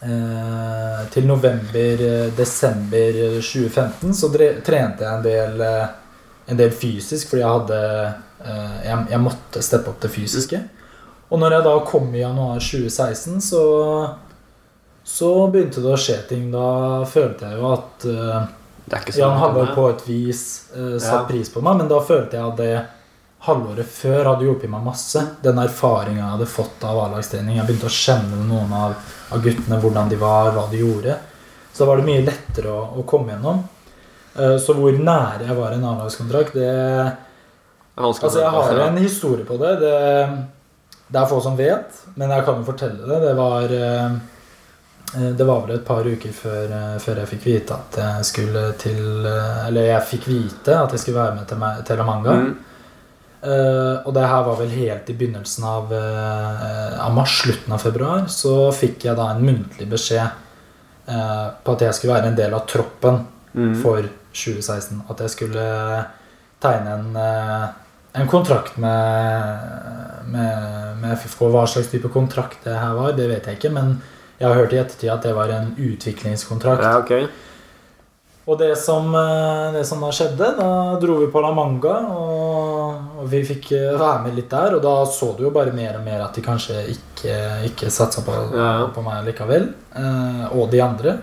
eh, 0.01 1.01
Til 1.13 1.25
november-desember 1.27 3.19
2015, 3.41 4.13
så 4.13 4.29
dre, 4.33 4.51
trente 4.65 5.03
jeg 5.03 5.13
en 5.17 5.23
del, 5.25 5.61
eh, 5.61 5.87
en 6.47 6.57
del 6.59 6.71
fysisk, 6.71 7.29
fordi 7.31 7.41
jeg 7.43 7.53
hadde 7.55 7.81
eh, 8.45 8.77
jeg, 8.85 9.05
jeg 9.11 9.21
måtte 9.23 9.61
steppe 9.65 9.89
opp 9.93 10.01
det 10.03 10.11
fysiske. 10.13 10.61
Og 11.29 11.39
når 11.41 11.57
jeg 11.57 11.65
da 11.67 11.73
kom 11.85 12.13
i 12.15 12.21
januar 12.23 12.59
2016, 12.63 13.41
så 13.41 13.63
så 15.07 15.29
begynte 15.47 15.79
det 15.79 15.91
å 15.95 15.99
skje 15.99 16.17
ting. 16.27 16.49
Da 16.51 17.05
følte 17.07 17.47
jeg 17.47 17.59
jo 17.61 17.67
at 17.71 18.05
eh, 18.11 18.47
så 19.11 19.19
Jan 19.21 19.37
Halvor 19.39 19.69
på 19.75 19.85
et 19.91 20.03
vis 20.07 20.41
eh, 20.75 20.97
satte 20.99 21.21
Ja. 21.23 21.27
pris 21.29 21.49
på 21.51 21.61
meg, 21.63 21.77
men 21.79 21.87
da 21.91 21.99
følte 22.03 22.35
jeg 22.35 22.45
at 22.47 22.57
det 22.59 22.73
halvåret 23.45 23.87
før 23.87 24.25
hadde 24.31 24.47
hjulpet 24.47 24.71
meg 24.71 24.83
masse. 24.85 25.21
Den 25.43 25.59
erfaringa 25.61 26.23
jeg 26.23 26.33
hadde 26.33 26.49
fått 26.51 26.83
av 26.87 26.99
A-lagstrening. 27.05 27.59
Jeg 27.59 27.67
begynte 27.67 27.89
å 27.89 27.93
kjenne 27.93 28.41
noen 28.49 28.73
av, 28.73 28.95
av 29.33 29.43
guttene, 29.43 29.79
hvordan 29.83 30.09
de 30.11 30.19
var, 30.21 30.51
hva 30.55 30.65
de 30.71 30.81
gjorde. 30.81 31.17
Så 31.71 31.83
da 31.83 31.91
var 31.91 32.01
det 32.01 32.07
mye 32.09 32.25
lettere 32.25 32.73
å, 32.73 32.81
å 32.97 33.05
komme 33.07 33.35
gjennom. 33.35 33.61
Eh, 34.37 34.57
så 34.61 34.75
hvor 34.77 34.97
nære 34.97 35.47
jeg 35.47 35.57
var 35.59 35.75
en 35.75 35.87
A-lagskontrakt, 35.93 36.57
det 36.57 36.73
Altså, 37.97 38.37
jeg 38.37 38.49
har 38.53 38.79
en 38.83 38.97
historie 39.01 39.45
på 39.45 39.55
det. 39.57 39.71
det. 39.81 39.93
Det 41.07 41.17
er 41.17 41.29
få 41.31 41.39
som 41.41 41.55
vet, 41.57 41.95
men 42.13 42.29
jeg 42.29 42.43
kan 42.45 42.59
jo 42.59 42.65
fortelle 42.67 43.07
det. 43.07 43.17
Det 43.23 43.31
var 43.33 43.73
eh, 43.73 44.17
eh, 45.15 45.31
Det 45.39 45.47
var 45.47 45.63
vel 45.63 45.75
et 45.79 45.85
par 45.87 46.05
uker 46.05 46.35
før, 46.35 46.75
før 47.01 47.21
jeg 47.23 47.31
fikk 47.31 47.47
vite 47.47 47.73
at 47.77 47.97
jeg 48.03 48.27
skulle 48.29 48.63
til 48.77 49.25
Eller 49.25 49.89
jeg 49.93 50.05
fikk 50.11 50.27
vite 50.29 50.77
at 50.77 50.93
jeg 50.93 51.01
skulle 51.01 51.23
være 51.23 51.39
med 51.39 51.47
til, 51.49 51.65
til 51.87 52.03
La 52.03 52.17
Mm. 52.37 52.55
Eh, 53.37 53.95
og 54.07 54.13
det 54.15 54.25
her 54.25 54.43
var 54.47 54.57
vel 54.59 54.71
helt 54.73 55.09
i 55.09 55.15
begynnelsen 55.17 55.63
av, 55.67 55.91
uh, 55.93 56.97
av 57.05 57.13
mars, 57.13 57.39
slutten 57.43 57.73
av 57.75 57.83
februar. 57.83 58.25
Så 58.33 58.71
fikk 58.73 59.05
jeg 59.05 59.17
da 59.19 59.29
en 59.31 59.43
muntlig 59.45 59.87
beskjed 59.91 60.25
uh, 61.09 61.47
på 61.63 61.75
at 61.75 61.85
jeg 61.85 61.97
skulle 61.97 62.15
være 62.17 62.31
en 62.31 62.39
del 62.39 62.57
av 62.57 62.65
troppen 62.69 63.25
Mm. 63.57 63.73
for 63.81 64.05
2016. 64.37 64.99
At 65.09 65.21
jeg 65.23 65.31
skulle 65.33 65.61
tegne 66.61 66.91
en, 66.93 67.15
en 68.13 68.27
kontrakt 68.29 68.77
med, 68.77 69.63
med, 70.29 70.67
med 71.01 71.15
FFK. 71.17 71.47
Hva 71.53 71.63
slags 71.65 71.89
type 71.89 72.11
kontrakt 72.13 72.67
det 72.67 72.75
her 72.77 72.93
var, 72.93 73.15
det 73.17 73.25
vet 73.31 73.49
jeg 73.49 73.57
ikke. 73.57 73.73
Men 73.73 73.95
jeg 74.37 74.47
har 74.49 74.59
hørt 74.59 74.75
i 74.75 74.81
ettertid 74.83 75.09
at 75.09 75.25
det 75.25 75.33
var 75.33 75.49
en 75.55 75.71
utviklingskontrakt. 75.73 76.85
Ja, 76.85 76.99
ok. 77.01 77.46
Og 78.47 78.55
det 78.59 78.77
som, 78.79 79.09
eh, 79.15 79.71
det 79.75 79.83
som 79.85 79.99
da 80.01 80.07
skjedde, 80.15 80.53
da 80.55 80.67
dro 81.01 81.17
vi 81.19 81.27
på 81.31 81.41
La 81.43 81.49
Manga, 81.51 81.95
og, 82.15 83.25
vi 83.27 83.41
fikk 83.43 83.71
eh, 83.75 83.97
være 83.99 84.21
med 84.23 84.37
litt 84.37 84.49
der. 84.53 84.77
Og 84.77 84.81
da 84.85 84.93
så 85.11 85.33
du 85.35 85.43
jo 85.43 85.51
bare 85.51 85.73
mer 85.75 85.97
og 85.99 86.05
mer 86.05 86.21
at 86.23 86.37
de 86.37 86.43
kanskje 86.45 86.77
ikke, 86.93 87.33
ikke 87.67 87.89
satsa 87.91 88.23
på, 88.23 88.35
Ja, 88.55 88.87
på 88.95 89.03
meg 89.03 89.25
likevel. 89.27 89.73
eh, 89.95 90.45
Og 90.55 90.69
de 90.71 90.79
andre. 90.81 91.17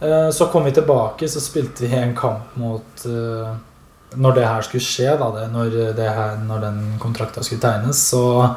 Eh, 0.00 0.30
Så 0.30 0.50
kom 0.50 0.64
vi 0.64 0.72
tilbake, 0.72 1.28
så 1.28 1.40
spilte 1.40 1.86
vi 1.86 1.94
en 1.96 2.14
kamp 2.16 2.56
mot 2.56 3.04
Når 4.16 4.34
det 4.34 4.44
her 4.46 4.62
skulle 4.62 4.80
skje, 4.82 5.18
da, 5.18 5.30
det, 5.30 5.52
når, 5.52 5.94
det 5.94 6.08
her, 6.08 6.36
når 6.48 6.60
den 6.60 6.98
kontrakta 6.98 7.42
skulle 7.44 7.60
tegnes, 7.60 7.98
så 8.08 8.56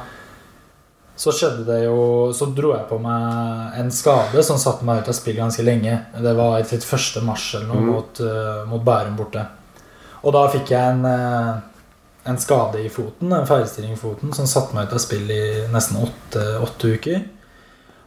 så 1.22 1.30
skjedde 1.36 1.68
det 1.68 1.84
jo 1.84 2.32
Så 2.34 2.48
dro 2.50 2.72
jeg 2.74 2.88
på 2.90 2.98
meg 3.02 3.76
en 3.78 3.92
skade 3.94 4.42
som 4.46 4.58
satte 4.58 4.86
meg 4.88 5.04
ut 5.04 5.12
av 5.12 5.14
spill 5.14 5.38
ganske 5.38 5.66
lenge. 5.66 6.00
Det 6.18 6.32
var 6.38 6.56
i 6.58 6.64
31. 6.66 7.22
mars 7.28 7.44
eller 7.58 7.68
noe 7.70 7.82
mm. 7.82 7.92
mot, 7.92 8.22
uh, 8.26 8.64
mot 8.70 8.82
Bærum 8.82 9.20
borte. 9.20 9.44
Og 10.26 10.34
da 10.34 10.48
fikk 10.54 10.72
jeg 10.74 10.96
en, 10.96 11.06
uh, 11.06 11.92
en 12.26 12.42
skade 12.42 12.82
i 12.82 12.90
foten, 12.90 13.30
en 13.38 13.46
feilstilling 13.50 13.94
i 13.94 14.02
foten, 14.02 14.34
som 14.34 14.50
satte 14.50 14.74
meg 14.74 14.90
ut 14.90 14.98
av 14.98 15.04
spill 15.04 15.30
i 15.30 15.44
nesten 15.70 16.02
åtte, 16.02 16.48
åtte 16.66 16.96
uker. 16.98 17.22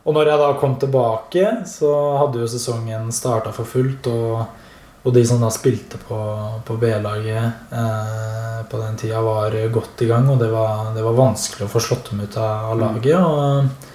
Og 0.04 0.18
når 0.18 0.32
jeg 0.32 0.42
da 0.42 0.50
kom 0.58 0.74
tilbake, 0.82 1.46
så 1.70 1.94
hadde 2.18 2.42
jo 2.42 2.50
sesongen 2.50 3.14
starta 3.14 3.54
for 3.54 3.68
fullt. 3.68 4.10
Og, 4.10 4.63
og 5.04 5.12
de 5.12 5.22
som 5.28 5.42
da 5.42 5.50
spilte 5.52 5.98
på, 6.00 6.16
på 6.64 6.76
B-laget 6.80 7.72
eh, 7.76 8.60
på 8.70 8.78
den 8.80 8.96
tida, 8.96 9.20
var 9.20 9.52
godt 9.72 10.00
i 10.00 10.08
gang. 10.08 10.28
Og 10.32 10.38
det 10.40 10.48
var, 10.52 10.94
det 10.96 11.04
var 11.04 11.18
vanskelig 11.18 11.66
å 11.66 11.72
få 11.74 11.82
slått 11.84 12.08
dem 12.10 12.22
ut 12.24 12.38
av, 12.40 12.70
av 12.72 12.80
laget. 12.80 13.18
Og, 13.20 13.92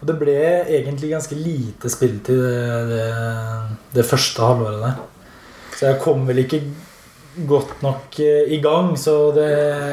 og 0.00 0.10
det 0.10 0.16
ble 0.18 0.34
egentlig 0.66 1.12
ganske 1.14 1.38
lite 1.38 1.90
spilletid 1.94 2.42
det, 2.42 2.82
det, 2.90 3.06
det 3.94 4.06
første 4.06 4.42
halvåret 4.42 4.82
der. 4.82 4.98
Så 5.78 5.86
jeg 5.92 6.00
kom 6.02 6.26
vel 6.26 6.42
ikke 6.42 6.60
godt 7.46 7.82
nok 7.86 8.18
eh, 8.18 8.50
i 8.50 8.58
gang, 8.58 8.96
så 8.98 9.30
det 9.36 9.48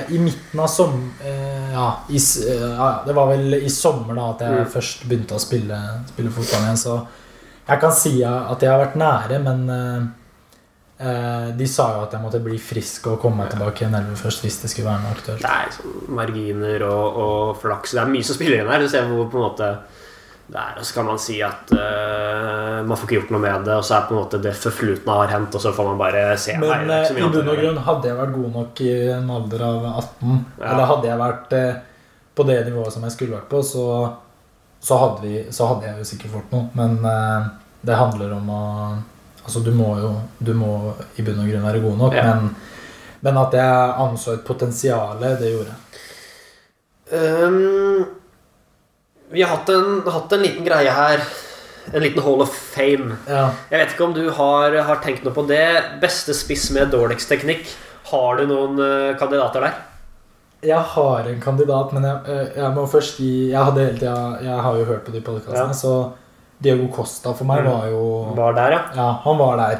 I 0.09 0.17
midten 0.17 0.59
av 0.65 0.69
som... 0.73 0.97
eh, 1.21 1.69
ja, 1.75 1.87
i, 2.09 2.17
eh, 2.17 2.65
ja, 2.73 2.89
det 3.05 3.13
var 3.13 3.29
vel 3.35 3.59
i 3.59 3.69
sommer 3.69 4.17
da 4.17 4.31
at 4.31 4.41
jeg 4.47 4.55
Mm. 4.63 4.69
først 4.73 5.05
begynte 5.05 5.37
å 5.37 5.41
spille, 5.43 5.77
spille 6.09 6.33
fotball 6.33 6.63
igjen, 6.65 6.79
så 6.79 6.95
jeg 7.67 7.81
kan 7.81 7.93
si 7.93 8.15
at 8.25 8.61
jeg 8.65 8.71
har 8.71 8.81
vært 8.81 8.97
nære, 8.97 9.39
men 9.45 9.65
eh, 9.69 10.05
de 10.95 11.65
sa 11.67 11.89
jo 11.97 12.03
at 12.05 12.13
jeg 12.15 12.23
måtte 12.23 12.39
bli 12.39 12.55
frisk 12.61 13.09
og 13.11 13.17
komme 13.19 13.43
meg 13.43 13.49
tilbake 13.51 13.83
i 13.83 13.87
en 13.89 13.97
elve 13.99 14.15
først 14.15 14.45
hvis 14.45 14.61
det 14.61 14.69
skulle 14.71 14.87
være 14.87 15.01
noe 15.03 15.11
aktuelt. 15.17 15.41
Det 15.43 15.51
er 15.51 15.73
sånn 15.75 16.15
marginer 16.15 16.85
og, 16.87 17.17
og 17.25 17.57
flaks. 17.59 17.97
Det 17.97 17.99
er 18.05 18.13
mye 18.13 18.23
som 18.23 18.37
spiller 18.37 18.61
inn 18.63 18.71
her. 18.71 18.79
Du 18.85 18.87
ser 18.93 19.09
hvor 19.09 19.27
på 19.27 19.41
en 19.41 19.43
måte 19.49 19.69
det 20.45 20.59
er, 20.61 20.75
og 20.77 20.85
så 20.85 20.93
kan 20.93 21.07
man 21.09 21.17
si 21.17 21.39
at 21.41 21.71
uh, 21.73 22.83
man 22.85 22.93
får 22.93 23.07
ikke 23.07 23.15
gjort 23.17 23.31
noe 23.33 23.41
med 23.41 23.63
det, 23.65 23.73
og 23.79 23.85
så 23.87 23.95
er 23.97 24.03
på 24.05 24.13
en 24.13 24.19
måte 24.19 24.39
det 24.43 24.51
forflutne 24.61 25.15
har 25.17 25.31
hendt, 25.33 25.55
og 25.57 25.63
så 25.63 25.71
får 25.73 25.87
man 25.89 25.97
bare 25.97 26.21
se. 26.37 26.53
Nei, 26.61 26.67
Men 26.83 26.91
eh, 26.93 27.07
så 27.07 27.15
i 27.17 27.23
bunn 27.33 27.49
og 27.49 27.57
grunn, 27.57 27.79
hadde 27.87 28.11
jeg 28.11 28.19
vært 28.19 28.35
god 28.35 28.51
nok 28.59 28.81
i 28.85 28.91
en 29.15 29.31
alder 29.39 29.63
av 29.65 29.87
18, 29.89 30.35
Ja. 30.59 30.67
eller 30.69 30.91
hadde 30.91 31.09
jeg 31.09 31.21
vært 31.23 31.55
eh, 31.57 31.81
på 32.37 32.45
det 32.45 32.59
nivået 32.69 32.93
som 32.93 33.07
jeg 33.07 33.15
skulle 33.15 33.39
vært 33.39 33.49
på, 33.49 33.63
så, 33.65 33.87
så, 34.85 34.99
hadde, 35.01 35.25
vi, 35.25 35.41
så 35.49 35.71
hadde 35.71 35.89
jeg 35.89 35.97
jo 36.03 36.07
sikkert 36.11 36.35
fått 36.37 36.53
noe. 36.53 36.69
Men 36.77 36.95
eh, 37.09 37.49
det 37.89 37.97
handler 38.03 38.37
om 38.37 38.53
å 38.53 38.61
Altså, 39.45 39.61
du 39.63 39.71
må 39.77 39.91
jo 40.01 40.11
du 40.41 40.53
må 40.57 40.71
i 41.17 41.23
bunn 41.25 41.39
og 41.43 41.49
grunn 41.51 41.65
være 41.67 41.81
god 41.83 41.97
nok, 41.99 42.13
Ja. 42.17 42.23
men, 42.33 42.55
men 43.21 43.37
at 43.37 43.53
jeg 43.53 43.95
anså 44.05 44.33
et 44.33 44.45
potensial, 44.47 45.19
det 45.21 45.51
gjorde 45.53 45.71
jeg. 45.73 45.81
Um, 47.11 48.05
vi 49.29 49.43
har 49.43 49.51
hatt 49.57 49.69
en, 49.69 50.01
hatt 50.09 50.31
en 50.33 50.41
liten 50.45 50.65
greie 50.65 50.91
her. 50.91 51.21
En 51.93 52.01
liten 52.01 52.23
Hall 52.25 52.41
of 52.41 52.49
Fame. 52.55 53.13
Ja. 53.29 53.51
Jeg 53.69 53.79
vet 53.83 53.91
ikke 53.93 54.05
om 54.07 54.13
du 54.15 54.23
har, 54.33 54.73
har 54.87 55.01
tenkt 55.03 55.25
noe 55.25 55.33
på 55.35 55.43
det. 55.49 55.99
Beste 56.01 56.33
spiss 56.33 56.71
med 56.73 56.89
dårligst 56.93 57.29
teknikk. 57.29 57.67
Har 58.09 58.39
du 58.41 58.47
noen 58.49 58.79
uh, 58.81 59.13
kandidater 59.19 59.67
der? 59.67 59.77
Jeg 60.65 60.81
har 60.95 61.27
en 61.29 61.41
kandidat, 61.43 61.91
men 61.93 62.05
jeg, 62.07 62.21
eh, 62.31 62.47
jeg 62.57 62.69
må 62.73 62.85
først 62.89 63.19
gi 63.21 63.51
Jeg 63.51 63.65
hadde 63.67 63.83
hele 63.83 63.99
tida 63.99 64.13
Jeg 64.41 64.61
har 64.65 64.77
jo 64.79 64.85
hørt 64.87 65.03
på 65.05 65.11
de 65.13 65.19
podkastene, 65.21 65.75
Ja. 65.75 65.77
så 65.77 65.91
Diego 66.63 66.87
Costa 66.95 67.33
for 67.33 67.45
meg 67.49 67.63
Mm. 67.63 67.71
var 67.71 67.87
jo 67.91 68.05
Var 68.37 68.53
der, 68.53 68.71
ja. 68.71 68.81
Ja, 68.95 69.09
han 69.23 69.37
var 69.37 69.57
der. 69.57 69.77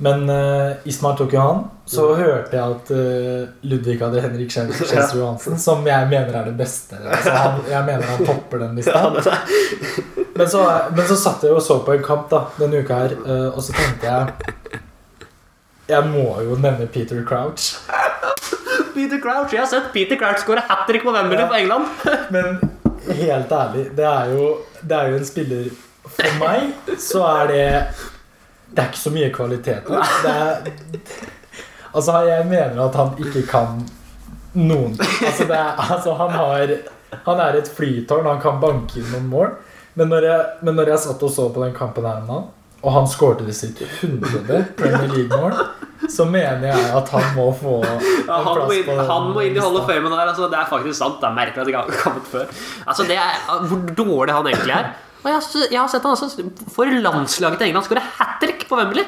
Men 0.00 0.22
uh, 0.30 0.72
Ismail 0.88 1.16
tok 1.16 1.32
jo 1.32 1.40
han. 1.40 1.64
Så 1.86 2.04
Mm. 2.14 2.20
hørte 2.22 2.56
jeg 2.56 2.70
at 2.76 2.90
uh, 2.90 3.48
Ludvig 3.68 3.98
hadde 4.00 4.20
Henrik 4.22 4.48
Kjelsrud 4.50 5.16
Johansen, 5.20 5.58
som 5.58 5.84
jeg 5.86 6.08
mener 6.08 6.36
er 6.40 6.44
det 6.44 6.56
beste. 6.56 6.96
Altså, 7.04 7.30
han, 7.34 7.60
jeg 7.68 7.84
mener 7.84 8.02
han 8.06 8.26
topper 8.26 8.58
den 8.64 8.76
lista. 8.76 8.92
ja. 9.00 9.36
Men 10.36 10.48
så, 10.48 10.62
men 10.96 11.04
så 11.06 11.16
satt 11.20 11.42
jeg 11.44 11.52
og 11.52 11.60
så 11.62 11.80
på 11.84 11.92
en 11.92 12.02
kamp 12.06 12.30
da, 12.30 12.44
denne 12.58 12.80
uka 12.80 12.94
her, 13.02 13.16
uh, 13.26 13.50
og 13.56 13.60
så 13.62 13.72
tenkte 13.76 14.06
jeg 14.06 14.80
Jeg 15.90 16.06
må 16.06 16.22
jo 16.46 16.54
nevne 16.56 16.86
Peter 16.86 17.20
Crouch. 17.26 17.74
Peter 18.94 19.18
Crouch. 19.20 19.52
Jeg 19.52 19.60
har 19.60 19.66
sett 19.68 19.92
Peter 19.92 20.16
Crouch 20.16 20.38
skåre 20.44 20.62
hat 20.68 20.86
trick 20.88 21.02
på 21.04 21.12
Wembley 21.12 21.38
Ja. 21.40 21.46
på 21.50 21.54
England. 21.58 21.84
Men 22.30 22.60
helt 23.20 23.52
ærlig, 23.52 23.88
det 23.96 24.04
er 24.06 24.30
jo, 24.32 24.48
det 24.82 24.96
er 24.96 25.08
jo 25.10 25.16
en 25.20 25.24
spiller 25.28 25.70
For 26.20 26.38
meg 26.42 26.98
så 27.00 27.24
er 27.26 27.50
det 27.50 27.64
Det 28.70 28.82
er 28.82 28.90
ikke 28.90 29.02
så 29.02 29.12
mye 29.14 29.30
kvalitet 29.34 29.88
der. 29.90 30.12
Er, 30.30 30.68
altså, 31.94 32.20
jeg 32.28 32.46
mener 32.46 32.84
at 32.84 32.94
han 33.00 33.16
ikke 33.18 33.42
kan 33.50 33.82
noen. 34.54 34.94
Altså, 35.00 35.48
er, 35.48 35.74
altså, 35.90 36.14
han 36.14 36.30
har 36.30 36.76
Han 37.26 37.42
er 37.42 37.58
et 37.58 37.68
flytårn, 37.76 38.26
han 38.26 38.40
kan 38.40 38.60
banke 38.62 39.00
inn 39.00 39.10
noen 39.10 39.28
mål. 39.32 39.52
Men 39.98 40.08
når 40.12 40.26
jeg, 40.28 40.46
men 40.62 40.76
når 40.78 40.92
jeg 40.92 41.02
satt 41.08 41.22
og 41.26 41.32
så 41.34 41.48
på 41.50 41.64
den 41.64 41.74
kampen 41.74 42.06
her 42.06 42.20
om 42.22 42.28
dagen, 42.28 42.48
og 42.80 42.92
han 42.94 43.08
skårte 43.10 43.44
det 43.44 43.54
sitt 43.58 43.80
hundrede 44.00 44.62
Premier 44.78 45.10
League-mål, 45.10 45.56
så 46.08 46.24
mener 46.24 46.70
jeg 46.70 46.92
at 46.96 47.10
han 47.12 47.26
må 47.36 47.50
få 47.52 47.74
Ja, 47.84 48.38
han, 48.46 48.62
må 48.62 48.70
inn, 48.72 48.88
han 49.10 49.26
må 49.34 49.42
inn 49.44 49.58
i 49.58 49.60
Hall 49.60 49.76
of 49.76 49.84
Fame 49.90 50.06
Famen. 50.06 50.16
Altså, 50.22 50.48
det 50.48 50.56
er 50.62 50.70
faktisk 50.70 50.96
sant. 50.96 51.18
Det 51.20 51.28
er 51.28 51.36
merkelig 51.36 51.60
at 51.60 51.68
det 51.68 51.74
ikke 51.74 51.82
har 51.82 52.02
kommet 52.06 52.30
før. 52.30 52.46
Altså, 52.86 53.06
det 53.10 53.18
er 53.20 53.66
Hvor 53.68 53.82
dårlig 53.98 54.38
han 54.38 54.48
egentlig 54.54 54.76
er. 54.78 54.90
Og 55.20 55.28
jeg, 55.28 55.36
har 55.36 55.68
jeg 55.70 55.80
har 55.80 55.88
sett 55.92 56.06
han 56.08 56.16
også 56.16 56.48
for 56.74 56.88
landslaget 57.04 57.60
til 57.60 57.68
England 57.68 57.86
skåre 57.86 58.02
hat 58.16 58.38
trick 58.42 58.66
på 58.70 58.78
Wembley. 58.78 59.04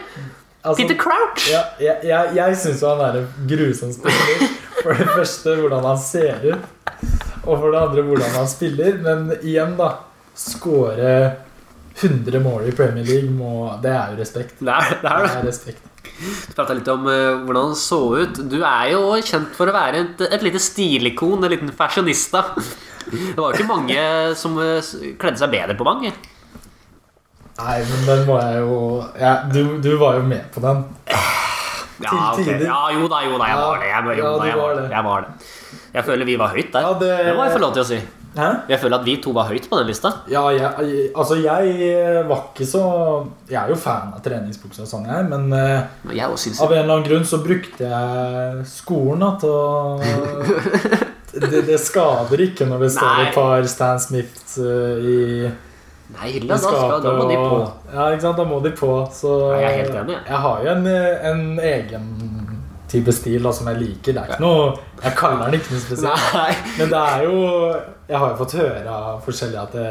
Altså, 0.63 0.77
Peter 0.83 0.99
Crouch! 1.01 1.47
Ja, 1.51 1.63
jeg 1.83 2.07
jeg, 2.07 2.35
jeg 2.37 2.57
syns 2.61 2.83
jo 2.85 2.91
han 2.93 3.01
er 3.09 3.17
en 3.23 3.31
grusom 3.51 3.91
spiller. 3.97 4.43
For 4.83 4.99
det 4.99 5.09
første 5.11 5.55
hvordan 5.59 5.87
han 5.89 5.99
ser 6.03 6.45
ut, 6.53 6.93
og 7.43 7.57
for 7.59 7.73
det 7.73 7.81
andre 7.81 8.05
hvordan 8.07 8.37
han 8.37 8.51
spiller. 8.51 8.99
Men 9.03 9.33
igjen, 9.41 9.75
da. 9.81 9.89
Skåre 10.39 11.15
100 12.01 12.41
mål 12.41 12.69
i 12.71 12.77
Premier 12.77 13.05
League, 13.05 13.31
må, 13.37 13.51
det 13.83 13.91
er 13.93 14.15
jo 14.15 14.21
respekt. 14.23 14.55
Det 14.63 14.73
er 14.73 14.95
det. 14.95 15.11
Er 15.11 15.19
Det 15.19 15.27
det. 15.27 15.41
er 15.41 15.49
respekt. 15.49 15.83
Vi 16.03 16.55
prata 16.57 16.75
litt 16.77 16.89
om 16.93 17.07
uh, 17.09 17.43
hvordan 17.45 17.71
han 17.71 17.79
så 17.79 18.01
ut. 18.23 18.41
Du 18.51 18.59
er 18.61 18.93
jo 18.93 19.03
kjent 19.23 19.55
for 19.57 19.71
å 19.71 19.75
være 19.75 20.03
et, 20.05 20.25
et 20.29 20.45
lite 20.47 20.61
stilikon, 20.63 21.43
en 21.43 21.53
liten 21.53 21.73
fashionista. 21.77 22.45
Det 23.13 23.37
var 23.37 23.51
jo 23.51 23.57
ikke 23.57 23.71
mange 23.71 24.03
som 24.39 24.55
uh, 24.61 24.79
kledde 25.19 25.41
seg 25.41 25.53
bedre 25.55 25.77
på 25.79 25.87
mange. 25.87 26.13
Nei, 27.63 27.79
men 27.85 28.07
den 28.09 28.23
var 28.27 28.47
jeg 28.49 28.63
jo 28.65 28.77
ja, 29.21 29.33
du, 29.53 29.77
du 29.85 29.91
var 30.01 30.17
jo 30.19 30.23
med 30.27 30.47
på 30.55 30.63
den. 30.65 30.87
Ja, 32.03 32.09
Til 32.09 32.19
ok. 32.19 32.39
tider. 32.41 32.65
ja 32.67 32.81
jo 32.97 33.11
da, 33.11 33.21
jo 33.27 33.37
da, 33.39 33.51
jeg 33.51 33.61
var 33.61 33.83
det. 33.83 33.91
Jeg, 33.91 34.19
jo, 34.19 34.31
da, 34.39 34.47
jeg, 34.49 34.57
var 34.57 34.63
var 34.63 34.75
det. 34.75 34.83
det. 34.83 34.95
jeg 34.97 35.05
var 35.07 35.27
det. 35.27 35.53
Jeg 35.93 36.05
føler 36.09 36.29
vi 36.31 36.37
var 36.41 36.57
høyt 36.57 36.73
der. 36.73 36.93
Det 37.03 37.37
må 37.37 37.47
jeg 37.47 37.55
få 37.55 37.63
lov 37.63 37.77
til 37.77 37.85
å 37.85 37.89
si. 37.93 38.01
Hæ? 38.37 38.47
Jeg 38.71 38.79
føler 38.81 38.97
at 38.99 39.05
vi 39.05 39.17
to 39.21 39.31
var 39.37 39.45
høyt 39.51 39.67
på 39.69 39.77
den 39.77 39.87
lista. 39.91 40.09
Ja, 40.33 40.47
jeg, 40.57 41.11
altså 41.15 41.37
jeg 41.37 42.25
var 42.31 42.47
ikke 42.53 42.65
så 42.67 42.83
Jeg 43.51 43.59
er 43.61 43.69
jo 43.69 43.77
fan 43.77 44.15
av 44.17 44.23
treningsbukser 44.25 44.87
og 44.87 44.89
sånn, 44.89 45.05
jeg, 45.11 45.27
men 45.29 45.53
eh, 45.53 45.83
jeg 46.17 46.25
Av 46.31 46.73
en 46.73 46.79
eller 46.79 46.95
annen 46.95 47.05
grunn 47.11 47.27
så 47.29 47.43
brukte 47.45 47.91
jeg 47.91 48.65
skolen 48.73 49.21
da, 49.21 49.35
til 49.43 49.53
å 49.53 49.61
det, 51.33 51.63
det 51.67 51.79
skader 51.81 52.41
ikke 52.45 52.67
når 52.69 52.87
det 52.87 52.91
står 52.97 53.21
et 53.27 53.35
par 53.37 53.69
Stan 53.71 54.01
Smiths 54.03 54.57
eh, 54.61 55.05
i, 55.13 55.53
Nei, 56.13 56.27
hylla, 56.35 56.57
da, 56.57 56.59
skal, 56.61 56.99
da 57.01 57.13
må 57.17 57.25
de 57.31 57.37
på. 57.41 57.55
og- 57.57 57.93
Ja, 57.95 58.09
ikke 58.13 58.21
sant? 58.27 58.37
Da 58.37 58.45
må 58.45 58.59
de 58.65 58.71
på. 58.77 58.89
Så 59.17 59.31
Nei, 59.53 59.61
jeg 59.63 59.71
er 59.71 59.79
helt 59.79 59.95
enig, 60.03 60.17
jeg. 60.29 60.41
har 60.45 60.65
jo 60.65 60.73
en, 60.75 60.87
en 61.31 61.45
egen 61.73 62.11
type 62.93 63.15
stil 63.17 63.49
da, 63.49 63.53
som 63.57 63.71
jeg 63.73 63.81
liker. 63.81 64.15
Det 64.15 64.23
er 64.23 64.31
ikke 64.35 64.45
noe 64.45 64.69
Jeg 65.03 65.17
kaller 65.19 65.49
den 65.49 65.59
ikke 65.59 65.75
noe 65.75 65.83
spesielt. 65.87 66.29
Nei. 66.37 66.53
Men 66.79 66.93
det 66.93 67.03
er 67.03 67.27
jo 67.27 67.37
Jeg 68.09 68.19
har 68.19 68.29
jo 68.29 68.39
fått 68.43 68.57
høre 68.61 68.97
av 68.99 69.19
forskjellige 69.27 69.67
at 69.67 69.77
det, 69.79 69.89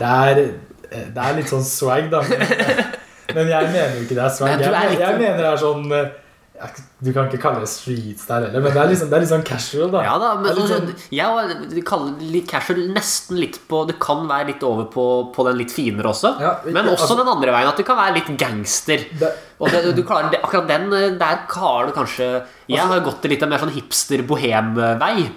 det, 0.00 0.14
er, 0.30 0.42
det 1.16 1.26
er 1.26 1.38
litt 1.38 1.50
sånn 1.50 1.66
swag, 1.66 2.10
da. 2.12 2.22
Men, 2.30 2.46
men 3.36 3.52
jeg 3.54 3.70
mener 3.74 3.96
jo 3.98 4.06
ikke 4.06 4.18
det 4.18 4.26
er 4.26 4.34
swag. 4.38 4.66
Jeg, 4.66 4.98
jeg 5.00 5.20
mener 5.20 5.42
det 5.42 5.50
er 5.50 5.62
sånn 5.64 5.86
eh, 5.96 6.10
Du 7.00 7.08
kan 7.16 7.28
ikke 7.30 7.40
kalle 7.40 7.60
det 7.62 7.68
streets 7.72 8.26
der 8.28 8.44
heller, 8.44 8.60
men 8.60 8.74
det 8.74 8.80
er 8.82 8.88
litt 8.90 8.98
sånn, 9.00 9.08
det 9.08 9.16
er 9.16 9.22
litt 9.24 9.30
sånn 9.30 9.44
casual, 9.48 9.90
da. 9.94 10.02
Ja 10.04 10.16
da, 10.20 10.34
men 10.36 10.50
Det 10.50 10.60
altså, 10.60 10.78
jeg 11.16 11.84
kaller 11.88 12.18
litt 12.34 12.48
casual 12.50 12.82
nesten 12.92 13.38
litt 13.40 13.56
på 13.70 13.86
Det 13.88 13.96
kan 14.02 14.26
være 14.28 14.50
litt 14.52 14.66
over 14.68 14.90
på, 14.92 15.04
på 15.32 15.46
den 15.48 15.56
litt 15.62 15.72
finere 15.72 16.10
også. 16.12 16.34
Ja, 16.42 16.52
men 16.66 16.84
også 16.92 17.06
altså- 17.06 17.16
den 17.22 17.32
andre 17.32 17.54
veien, 17.56 17.68
at 17.72 17.80
du 17.80 17.86
kan 17.88 17.96
være 17.96 18.18
litt 18.18 18.28
gangster. 18.36 19.06
Det, 19.18 19.32
Og 19.60 19.70
det, 19.72 19.94
du 19.96 20.02
klarer, 20.04 20.30
det, 20.30 20.42
akkurat 20.44 20.68
den 20.68 20.92
eh, 20.92 21.16
der 21.20 21.40
har 21.48 21.86
du 21.86 21.92
kanskje 21.96 22.28
Jeg 22.68 22.78
Altså- 22.78 22.92
har 22.92 23.00
gått 23.08 23.24
litt 23.32 23.42
en 23.42 23.48
mer 23.48 23.58
sånn 23.64 23.72
hipster-bohem-vei. 23.74 25.30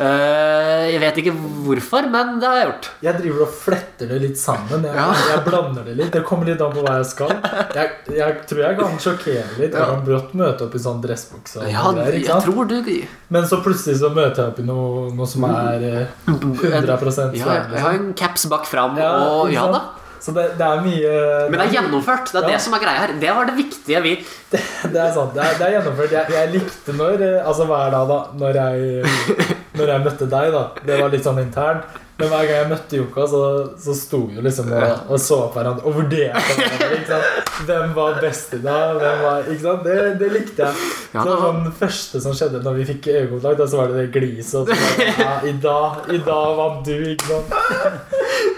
Eh, 0.00 0.84
jeg 0.94 1.00
vet 1.02 1.18
ikke 1.20 1.32
hvorfor, 1.66 2.06
men 2.10 2.38
det 2.40 2.48
har 2.48 2.56
jeg 2.56 2.66
gjort. 2.70 2.86
jeg 3.04 3.18
driver 3.20 3.42
og 3.44 3.50
fletter 3.52 4.08
det 4.08 4.20
litt 4.22 4.38
sammen. 4.40 4.82
Jeg, 4.88 4.94
Ja. 4.96 5.12
jeg 5.28 5.44
blander 5.44 5.84
det 5.84 5.96
litt. 5.98 6.10
Det 6.12 6.24
kommer 6.24 6.46
litt 6.48 6.60
an 6.64 6.72
på 6.72 6.82
hva 6.86 6.96
jeg 6.98 7.06
skal. 7.10 7.28
Jeg, 7.74 7.90
jeg 8.16 8.38
tror 8.48 8.62
jeg 8.64 8.78
kan 8.80 8.98
sjokkere 8.98 9.44
litt. 9.58 9.72
Jeg 9.76 9.86
kan 9.92 10.02
brått 10.06 10.32
møte 10.34 10.64
opp 10.66 10.74
i 10.74 10.78
sånn 10.78 11.02
dressbukse. 11.04 11.68
Ja, 11.70 11.92
jeg 11.92 12.24
tror 12.46 12.66
du 12.68 13.06
Men 13.28 13.44
så 13.46 13.60
plutselig 13.62 13.98
så 14.00 14.08
møter 14.14 14.42
jeg 14.44 14.52
opp 14.54 14.58
i 14.58 14.62
noe, 14.62 15.10
noe 15.14 15.26
som 15.26 15.44
er 15.44 15.84
eh, 15.84 16.06
100 16.26 16.98
swag. 17.12 17.36
ja, 17.36 17.44
Jeg 17.44 17.46
har 17.46 17.68
Liksom. 17.70 17.94
en 18.08 18.14
caps 18.14 18.46
bak 18.46 18.64
fram, 18.66 18.96
Ja, 18.96 19.12
og 19.28 19.52
ja 19.52 19.66
da. 19.70 19.80
Så 20.20 20.34
det, 20.36 20.58
det 20.58 20.66
er 20.66 20.80
mye 20.84 21.48
Men 21.48 21.58
det 21.60 21.66
er 21.68 21.74
gjennomført. 21.80 22.26
Det 22.32 22.42
er 22.42 22.48
Ja. 22.48 22.52
det 22.56 22.60
som 22.60 22.74
er 22.74 22.78
greia 22.82 22.98
her. 23.06 23.12
Det 23.20 23.30
var 23.36 23.44
det 23.46 23.54
viktige 23.56 24.02
vi 24.02 24.16
Det 24.52 24.96
er 25.00 25.12
sant. 25.14 25.32
Det 25.34 25.40
er, 25.44 25.54
det 25.56 25.64
er 25.68 25.72
gjennomført. 25.80 26.10
Jeg, 26.12 26.26
jeg 26.30 26.52
likte 26.52 26.92
når 26.92 27.20
eh, 27.24 27.46
Altså 27.46 27.64
hver 27.64 27.90
dag, 27.90 28.08
da? 28.08 28.18
Når 28.36 28.52
jeg, 28.60 29.06
når 29.78 29.92
jeg 29.94 30.04
møtte 30.06 30.26
deg, 30.30 30.52
da. 30.54 30.62
Det 30.86 31.00
var 31.02 31.12
litt 31.12 31.26
sånn 31.26 31.42
internt. 31.42 31.98
Men 32.20 32.28
hver 32.28 32.42
gang 32.44 32.58
jeg 32.58 32.68
møtte 32.68 32.98
Joka, 32.98 33.22
så, 33.32 33.38
så 33.80 33.94
sto 33.96 34.18
vi 34.28 34.34
jo 34.36 34.42
liksom 34.44 34.66
og, 34.76 35.06
og 35.08 35.20
så 35.24 35.38
på 35.48 35.56
hverandre 35.56 35.86
og 35.88 35.94
vurderte 35.96 36.56
hverandre. 36.58 37.20
Hvem 37.64 37.94
var 37.96 38.18
best 38.20 38.52
i 38.58 38.60
dag? 38.60 38.98
Hvem 39.00 39.22
var, 39.24 39.46
ikke 39.48 39.62
sant? 39.62 39.86
Det, 39.86 39.94
det 40.20 40.28
likte 40.34 40.66
jeg. 40.66 40.90
Ja, 41.14 41.24
så 41.24 41.38
sånn 41.40 41.62
det 41.64 41.72
første 41.78 42.20
som 42.26 42.36
skjedde 42.36 42.60
når 42.66 42.76
vi 42.82 42.84
fikk 42.90 43.08
øyekontakt, 43.14 43.62
så 43.72 43.80
var 43.80 43.94
det 43.94 44.02
det 44.02 44.10
gliset. 44.18 44.68
Og 44.68 45.00
ja, 45.24 45.30
i 45.48 45.54
dag, 45.64 46.12
I 46.12 46.20
dag 46.28 46.52
vant 46.60 46.84
du, 46.90 46.92
ikke 47.14 47.30
sant? 47.30 47.56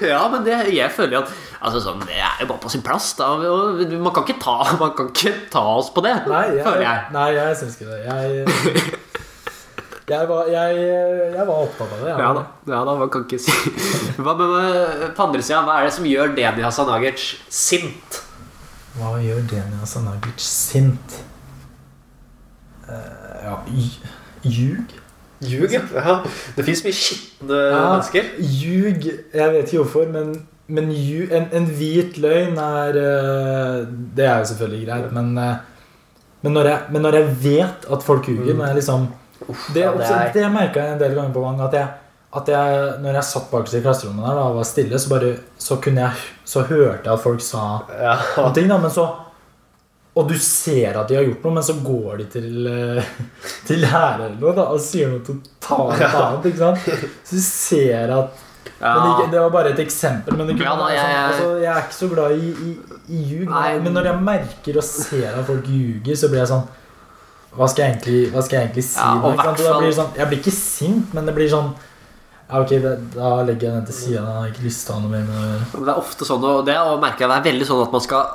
Ja, 0.02 0.24
men 0.32 0.42
det, 0.48 0.58
jeg 0.74 0.90
føler 0.96 1.20
at 1.22 1.30
altså 1.62 1.84
sånn, 1.84 2.02
Det 2.08 2.18
er 2.18 2.42
jo 2.42 2.48
bare 2.50 2.64
på 2.66 2.72
sin 2.74 2.82
plass. 2.82 3.12
Da. 3.20 3.30
Man 3.38 4.10
kan 4.10 4.26
ikke 4.26 4.40
ta, 4.42 4.58
man 4.82 4.90
kan 4.98 5.12
ikke 5.14 5.36
ta 5.54 5.62
oss 5.76 5.92
på 5.94 6.02
det, 6.02 6.16
Nei, 6.26 6.42
jeg, 6.56 6.66
føler 6.66 6.82
jeg. 6.88 7.06
nei, 7.14 7.28
jeg 7.38 7.62
syns 7.62 7.78
ikke 7.78 7.94
det. 7.94 8.02
Jeg, 8.10 8.98
jeg, 10.08 10.28
var, 10.28 10.48
jeg, 10.50 10.78
jeg 11.36 11.46
var 11.46 11.54
opptatt 11.62 11.92
av 11.94 12.00
det. 12.02 12.10
Ja 12.10 12.30
da, 12.36 12.42
ja 12.72 12.80
da, 12.88 12.94
man 12.98 13.10
kan 13.12 13.22
ikke 13.26 13.38
si 13.38 13.52
Hva 14.24 14.34
men, 14.38 14.50
med 14.56 15.04
på 15.16 15.26
andre 15.28 15.42
sida, 15.44 15.60
hva 15.66 15.78
er 15.80 15.88
det 15.88 15.94
som 15.96 16.08
gjør 16.08 16.34
Deni 16.36 16.64
Hasanagic 16.66 17.26
sint? 17.52 18.18
Hva 18.98 19.14
gjør 19.22 19.44
Deni 19.52 19.78
Hasanagic 19.80 20.42
sint? 20.42 21.20
Uh, 22.88 23.20
Ja, 23.42 23.56
ljug? 24.46 24.92
Ljug, 25.42 25.72
ja. 25.74 26.12
Det 26.56 26.62
fins 26.66 26.84
mye 26.84 26.94
skitne 26.94 27.56
Ja. 27.72 27.80
mennesker. 27.90 28.28
Ljug 28.38 29.06
Jeg 29.34 29.52
vet 29.54 29.64
ikke 29.72 29.80
hvorfor, 29.82 30.06
men, 30.12 30.34
men 30.68 30.90
ljug, 30.94 31.32
en, 31.34 31.48
en 31.52 31.66
hvit 31.66 32.18
løgn 32.22 32.58
er 32.62 32.98
eh, 33.00 33.80
Det 34.16 34.26
er 34.28 34.38
jo 34.38 34.44
selvfølgelig 34.52 34.86
greit, 34.86 35.08
men, 35.16 35.32
eh, 35.38 35.56
men, 36.42 36.52
når 36.54 36.70
jeg, 36.70 36.78
men 36.94 37.02
når 37.02 37.18
jeg 37.18 37.34
vet 37.42 37.88
at 37.96 38.06
folk 38.06 38.28
ljuger 38.30 38.54
Når 38.54 38.66
jeg 38.70 38.78
liksom 38.82 39.08
Det, 39.74 39.80
ja, 39.80 39.92
det 39.96 40.06
er- 40.10 40.32
det 40.32 40.52
merka 40.52 40.80
jeg 40.84 40.92
en 40.92 40.98
del 40.98 41.14
ganger 41.14 41.32
på 41.34 41.42
gang. 41.44 41.60
At 41.66 41.72
jeg, 41.72 41.88
at 42.34 42.48
jeg 42.48 42.92
når 43.02 43.14
jeg 43.18 43.24
satt 43.24 43.50
bakerst 43.50 43.74
i 43.74 43.82
klasserommet 43.84 44.24
der 44.26 44.34
da, 44.38 44.44
og 44.48 44.56
var 44.56 44.64
stille, 44.64 44.98
så, 44.98 45.08
bare, 45.10 45.34
så, 45.58 45.76
kunne 45.84 46.00
jeg, 46.06 46.12
så 46.44 46.62
hørte 46.68 47.04
jeg 47.04 47.12
at 47.12 47.20
folk 47.26 47.40
sa 47.44 47.64
Ja. 48.00 48.14
noen 48.36 48.54
ting. 48.54 48.68
Da, 48.68 48.78
men 48.78 48.90
så, 48.90 49.08
og 50.14 50.28
du 50.28 50.34
ser 50.38 50.96
at 51.00 51.08
de 51.08 51.16
har 51.16 51.24
gjort 51.24 51.44
noe, 51.44 51.54
men 51.54 51.62
så 51.62 51.74
går 51.84 52.16
de 52.18 52.24
til, 52.34 52.66
eh, 52.68 53.02
til 53.66 53.80
læreren 53.80 54.26
eller 54.26 54.40
noe 54.40 54.54
da, 54.56 54.62
og 54.74 54.80
sier 54.80 55.08
noe 55.08 55.20
totalt 55.24 56.02
annet. 56.02 56.48
ikke 56.52 56.58
sant? 56.58 56.78
Så 57.24 57.36
du 57.36 57.40
ser 57.44 58.10
at 58.18 58.40
men 58.82 59.12
det, 59.20 59.30
Det 59.30 59.40
var 59.40 59.50
bare 59.50 59.70
et 59.72 59.78
eksempel. 59.78 60.34
Men 60.36 60.46
det 60.48 60.56
kunne 60.56 60.66
Ja, 60.66 60.76
da, 60.76 60.88
jeg- 60.90 61.02
sånn, 61.06 61.30
altså, 61.30 61.62
jeg 61.62 61.70
er 61.72 61.82
ikke 61.82 61.94
så 62.00 62.08
glad 62.10 62.30
i, 62.32 62.50
i, 62.50 62.72
i 63.14 63.22
ljug. 63.30 63.48
Men 63.82 63.92
når 63.94 64.04
jeg 64.10 64.22
merker 64.26 64.76
og 64.78 64.84
ser 64.84 65.28
at 65.38 65.46
folk 65.46 65.66
ljuger, 65.70 66.14
så 66.18 66.28
blir 66.32 66.38
jeg 66.42 66.48
sånn 66.50 66.66
Hva 67.52 67.68
skal 67.68 67.84
jeg 67.84 67.94
egentlig, 67.94 68.20
hva 68.32 68.42
skal 68.44 68.58
jeg 68.58 68.68
egentlig 68.68 68.84
si? 68.86 68.98
Ja, 68.98 69.16
og 69.20 69.40
da 69.40 69.78
blir 69.80 69.96
sånn, 69.96 70.14
jeg 70.16 70.30
blir 70.30 70.40
ikke 70.40 70.54
sint, 70.56 71.10
men 71.16 71.28
det 71.28 71.34
blir 71.36 71.50
sånn 71.52 71.72
ja, 72.52 72.60
ok, 72.60 72.72
det, 72.84 72.92
Da 73.14 73.34
legger 73.48 73.68
jeg 73.68 73.74
den 73.74 73.84
til 73.88 73.96
sida. 73.96 74.22
Jeg 74.22 74.38
har 74.38 74.48
ikke 74.52 74.64
lyst 74.66 74.86
til 74.86 74.92
å 74.92 74.96
ha 74.96 75.04
noe 75.04 75.12
mer 75.12 75.26
med 75.26 75.36
det 75.36 75.42
å 75.42 75.50
gjøre. 75.50 75.84
Det 75.84 75.92
er 75.92 76.00
ofte 76.00 76.28
sånn, 76.28 76.48
og 76.48 76.64
det 76.68 76.78
og 76.80 77.04
merker 77.04 77.24
jeg 77.24 77.32
det 77.32 77.36
er 77.38 77.46
veldig 77.50 77.68
sånn 77.68 77.84
at 77.84 77.94
man 77.96 78.04
skal 78.04 78.32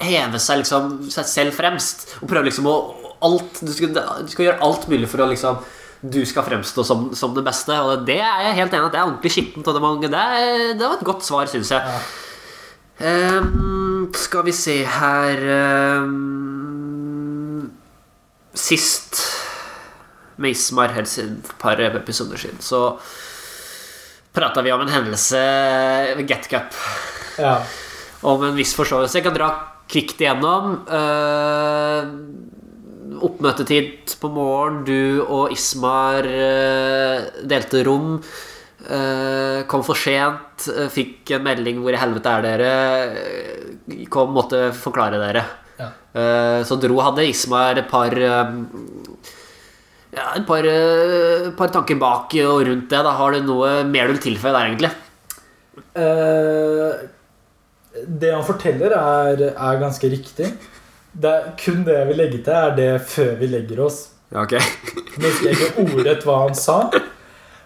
heve 0.00 0.40
seg, 0.42 0.62
liksom, 0.62 0.88
seg 1.12 1.28
selv 1.30 1.54
fremst. 1.58 2.06
Og 2.20 2.30
prøve 2.30 2.48
liksom 2.48 2.70
å 2.70 2.78
alt, 3.26 3.60
du, 3.60 3.70
skal, 3.74 3.92
du 3.92 4.32
skal 4.32 4.46
gjøre 4.46 4.64
alt 4.64 4.88
mulig 4.90 5.10
for 5.10 5.22
å 5.22 5.28
liksom 5.30 5.60
du 6.00 6.22
skal 6.24 6.46
fremstå 6.46 6.84
som, 6.86 7.10
som 7.16 7.34
det 7.36 7.44
beste. 7.44 7.76
Og 7.84 8.06
det 8.08 8.18
er 8.24 8.46
jeg 8.46 8.58
helt 8.62 8.74
enig 8.74 8.86
i 8.86 8.88
at 8.88 8.94
det 8.94 9.00
er 9.02 9.06
ordentlig 9.06 9.34
skittent. 9.34 9.68
Og 9.68 9.76
det, 9.76 10.10
det, 10.14 10.24
det 10.80 10.86
var 10.86 10.96
et 10.96 11.06
godt 11.10 11.26
svar, 11.26 11.50
syns 11.50 11.74
jeg. 11.74 12.00
Ehm, 13.00 14.08
skal 14.16 14.44
vi 14.48 14.52
se 14.56 14.80
her 14.84 15.44
ehm, 15.54 16.89
Sist 18.54 19.20
med 20.40 20.50
Ismar 20.56 20.94
helt 20.96 21.08
siden 21.08 21.42
et 21.44 21.52
par 21.60 21.80
episoder 21.84 22.40
siden, 22.40 22.58
så 22.64 22.98
prata 24.32 24.62
vi 24.64 24.72
om 24.72 24.80
en 24.80 24.92
hendelse 24.92 25.40
ved 26.16 26.26
Get 26.28 26.48
Cup. 26.50 26.74
Ja. 27.38 27.58
Om 28.22 28.44
en 28.48 28.56
viss 28.56 28.74
forståelse. 28.78 29.18
Jeg 29.18 29.26
kan 29.26 29.36
dra 29.36 29.50
kvikt 29.90 30.20
igjennom. 30.22 30.86
Uh, 30.88 32.04
oppmøtetid 33.26 34.14
på 34.20 34.30
morgen. 34.32 34.84
Du 34.86 35.24
og 35.26 35.52
Ismar 35.52 36.24
uh, 36.24 37.26
delte 37.48 37.84
rom. 37.86 38.20
Uh, 38.80 39.66
kom 39.68 39.82
for 39.84 39.98
sent. 39.98 40.68
eh, 40.68 40.88
fikk 40.92 41.30
en 41.36 41.44
melding 41.44 41.80
'Hvor 41.80 41.92
i 41.94 42.00
helvete 42.00 42.28
er 42.28 42.42
dere?' 42.42 43.16
Eh, 43.16 44.06
Kom, 44.08 44.32
måtte 44.32 44.72
forklare 44.72 45.18
dere. 45.18 45.44
Ja. 45.80 45.90
Eh, 46.20 46.60
så 46.68 46.76
dro 46.80 47.00
hadde 47.00 47.28
Ismar 47.28 47.78
et 47.80 47.88
par 47.90 48.14
eh, 48.14 48.56
ja, 50.10 50.32
et 50.34 50.46
par, 50.46 50.66
eh, 50.66 51.50
par 51.56 51.70
tanker 51.70 51.98
bak 52.00 52.34
og 52.44 52.66
rundt 52.66 52.90
det. 52.90 53.04
Da 53.06 53.14
har 53.18 53.32
du 53.32 53.46
noe 53.46 53.80
mer 53.86 54.10
du 54.10 54.16
vil 54.16 54.24
tilføye 54.26 54.54
der, 54.56 54.70
egentlig? 54.72 54.90
Eh, 55.94 56.90
det 58.06 58.32
han 58.34 58.46
forteller, 58.46 58.94
er, 58.94 59.44
er 59.50 59.80
ganske 59.82 60.10
riktig. 60.10 60.50
Det 61.10 61.30
er 61.30 61.52
kun 61.58 61.84
det 61.86 61.96
jeg 61.96 62.08
vil 62.10 62.20
legge 62.22 62.42
til, 62.42 62.54
er 62.54 62.74
det 62.76 62.90
før 63.10 63.32
vi 63.40 63.50
legger 63.50 63.84
oss. 63.86 64.02
Ja, 64.30 64.44
ok. 64.44 64.56
Nå 65.18 65.26
husker 65.26 65.48
jeg 65.48 65.58
ikke 65.58 65.86
ordrett 65.86 66.26
hva 66.26 66.36
han 66.44 66.58
sa, 66.58 66.76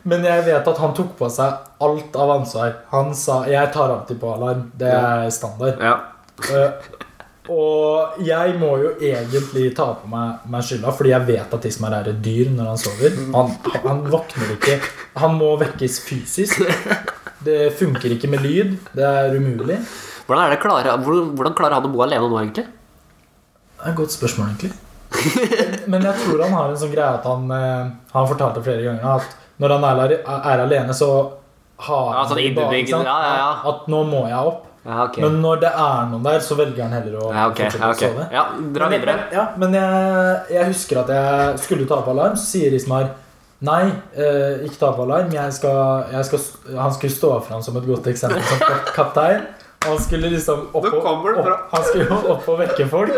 men 0.09 0.25
jeg 0.25 0.45
vet 0.47 0.69
at 0.69 0.81
han 0.81 0.95
tok 0.97 1.13
på 1.19 1.29
seg 1.33 1.85
alt 1.85 2.17
av 2.21 2.33
ansvar. 2.39 2.73
Han 2.93 3.15
sa 3.17 3.45
'jeg 3.49 3.73
tar 3.73 3.91
alltid 3.91 4.21
på 4.21 4.33
alarm'. 4.37 4.71
Det 4.77 4.89
er 4.89 5.31
standard. 5.31 5.81
Ja. 5.81 5.97
Eh, 6.53 7.04
og 7.53 8.21
jeg 8.25 8.55
må 8.57 8.71
jo 8.81 8.91
egentlig 9.05 9.67
ta 9.77 9.91
på 10.01 10.09
meg, 10.09 10.47
meg 10.49 10.65
skylda, 10.65 10.93
fordi 10.97 11.11
jeg 11.13 11.27
vet 11.29 11.57
at 11.59 11.67
Ismar 11.69 11.97
er 11.99 12.09
et 12.15 12.23
dyr 12.25 12.49
når 12.55 12.71
han 12.71 12.81
sover. 12.81 13.19
Han, 13.35 13.53
han 13.85 14.01
våkner 14.09 14.55
ikke 14.55 14.79
Han 15.21 15.37
må 15.37 15.51
vekkes 15.61 15.99
fysisk. 16.07 16.65
Det 17.45 17.75
funker 17.77 18.15
ikke 18.15 18.31
med 18.33 18.41
lyd. 18.41 18.73
Det 18.97 19.05
er 19.05 19.37
umulig. 19.37 19.77
Hvordan, 20.25 20.47
er 20.47 20.55
det 20.55 20.63
klare, 20.63 20.97
hvordan, 21.05 21.53
klarer 21.53 21.77
han 21.77 21.85
å 21.85 21.93
bo 21.93 22.01
alene 22.01 22.25
nå, 22.25 22.39
egentlig? 22.41 22.65
Det 22.65 23.85
er 23.85 23.93
et 23.93 23.99
godt 23.99 24.15
spørsmål, 24.15 24.55
egentlig. 24.55 24.73
Men 25.93 26.07
jeg 26.09 26.25
tror 26.25 26.41
han 26.47 26.57
har 26.57 26.73
en 26.73 26.81
sånn 26.81 26.91
greie 26.95 27.11
at 27.21 27.27
han 27.29 27.45
eh, 27.55 27.91
Han 28.17 28.27
fortalte 28.27 28.63
flere 28.65 28.83
ganger 28.83 29.05
at 29.13 29.37
når 29.63 29.77
han 29.77 29.85
er, 29.87 30.15
er 30.25 30.63
alene, 30.65 30.97
så 30.97 31.11
har 31.85 32.09
Ja, 32.17 32.25
sånn 32.25 32.39
bare, 32.39 32.43
i 32.43 32.49
banen, 32.57 32.73
innebygd, 32.73 32.89
ikke 32.89 32.97
sant? 32.97 33.11
ja, 33.13 33.19
ja, 33.23 33.35
ja. 33.39 33.51
At 33.71 33.85
nå 33.93 34.01
må 34.09 34.25
jeg 34.31 34.49
opp. 34.55 34.65
Ja, 34.85 35.05
okay. 35.07 35.23
Men 35.25 35.39
når 35.41 35.61
det 35.63 35.71
er 35.73 36.07
noen 36.11 36.23
der, 36.27 36.41
så 36.45 36.57
velger 36.59 36.83
han 36.85 36.93
heller 36.93 37.15
å 37.23 37.29
ja, 37.33 37.45
okay, 37.49 37.71
fortsette 37.73 37.85
Ja, 37.85 37.91
å 37.91 38.15
sove. 38.15 38.27
Ja, 38.33 38.43
dra 38.77 38.89
Men- 38.91 39.01
videre. 39.01 39.15
Men, 39.17 39.33
ja, 39.33 39.45
men 39.57 39.73
jeg, 39.79 40.41
jeg 40.59 40.67
husker 40.73 40.99
at 41.01 41.09
jeg 41.15 41.59
skulle 41.65 41.87
ta 41.89 42.03
på 42.05 42.11
alarm, 42.13 42.37
så 42.37 42.45
sier 42.53 42.75
Ismar 42.77 43.13
Nei, 43.65 43.85
eh, 44.13 44.67
ikke 44.67 44.77
ta 44.77 44.91
på 44.93 45.05
alarm. 45.07 45.31
Jeg 45.33 45.53
skal, 45.57 46.05
jeg 46.13 46.25
skal, 46.29 46.41
han 46.77 46.93
skulle 46.93 47.15
stå 47.15 47.31
fram 47.47 47.63
som 47.65 47.77
et 47.81 47.87
godt 47.89 48.11
eksempel 48.13 48.43
som 48.45 48.59
kap- 48.61 48.91
kaptein. 48.99 49.47
Han 49.87 49.97
skulle 50.05 50.29
liksom 50.35 50.67
opp 50.75 50.85
og, 50.91 50.99
opp, 51.01 51.49
Han 51.73 51.85
skulle 51.87 52.19
opp 52.35 52.49
og 52.49 52.59
vekke 52.61 52.85
folk. 52.91 53.15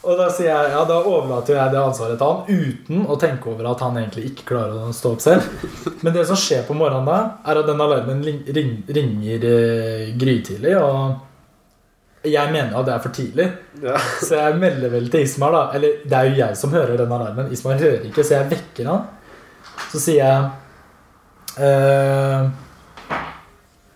Og 0.00 0.16
da 0.16 0.30
sier 0.32 0.48
jeg, 0.48 0.68
ja, 0.72 0.80
da 0.88 0.98
overlater 1.04 1.58
jeg 1.58 1.72
det 1.74 1.80
ansvaret 1.80 2.20
til 2.20 2.30
han 2.30 2.68
uten 2.70 3.02
å 3.04 3.16
tenke 3.20 3.50
over 3.52 3.66
at 3.68 3.82
han 3.84 3.98
egentlig 4.00 4.30
ikke 4.30 4.46
klarer 4.48 4.86
å 4.86 4.94
stå 4.96 5.10
opp 5.12 5.24
selv. 5.24 5.66
Men 6.00 6.14
det 6.14 6.22
som 6.28 6.38
skjer 6.40 6.62
på 6.64 6.76
morgenen 6.76 7.08
da, 7.08 7.18
er 7.44 7.60
at 7.60 7.68
den 7.68 7.82
alarmen 7.84 8.22
ring, 8.24 8.38
ring, 8.48 8.70
ringer 8.88 9.44
eh, 9.50 10.06
grytidlig. 10.16 10.72
Og 10.80 12.30
jeg 12.32 12.52
mener 12.52 12.78
at 12.80 12.88
det 12.88 12.94
er 12.94 13.04
for 13.04 13.16
tidlig. 13.16 13.46
Ja. 13.84 13.98
Så 14.22 14.40
jeg 14.40 14.56
melder 14.62 14.94
vel 14.96 15.12
til 15.12 15.26
Ismar, 15.28 15.52
da. 15.56 15.62
Eller 15.76 16.00
det 16.08 16.16
er 16.16 16.30
jo 16.30 16.40
jeg 16.40 16.56
som 16.62 16.72
hører 16.72 16.96
den 17.00 17.14
alarmen. 17.18 17.52
Ismar 17.52 17.76
hører 17.80 18.08
ikke, 18.08 18.24
så 18.24 18.38
jeg 18.38 18.50
vekker 18.54 18.88
han. 18.88 19.06
Så 19.90 20.00
sier 20.00 20.20
jeg 20.22 20.40
eh, 21.60 22.50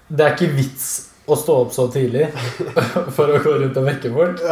Det 0.08 0.24
er 0.24 0.36
ikke 0.36 0.52
vits 0.52 0.86
å 1.24 1.36
stå 1.40 1.56
opp 1.64 1.72
så 1.72 1.88
tidlig 1.92 2.26
for 3.16 3.32
å 3.32 3.40
gå 3.40 3.56
rundt 3.62 3.78
og 3.80 3.86
vekke 3.88 4.12
folk, 4.12 4.42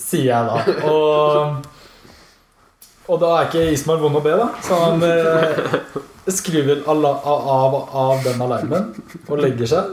sier 0.00 0.30
jeg 0.30 0.46
da. 0.48 0.56
Og, 0.90 1.66
og 3.08 3.20
da 3.20 3.30
er 3.38 3.48
ikke 3.48 3.66
Ismar 3.74 4.00
vond 4.02 4.16
å 4.20 4.22
be, 4.24 4.32
da. 4.40 4.48
Så 4.64 4.78
han 4.80 5.02
eh, 5.04 5.60
skriver 6.32 6.82
alla, 6.90 7.12
av, 7.24 7.76
av 7.92 8.24
den 8.24 8.40
alarmen 8.46 8.90
og 9.28 9.38
legger 9.42 9.70
seg. 9.74 9.92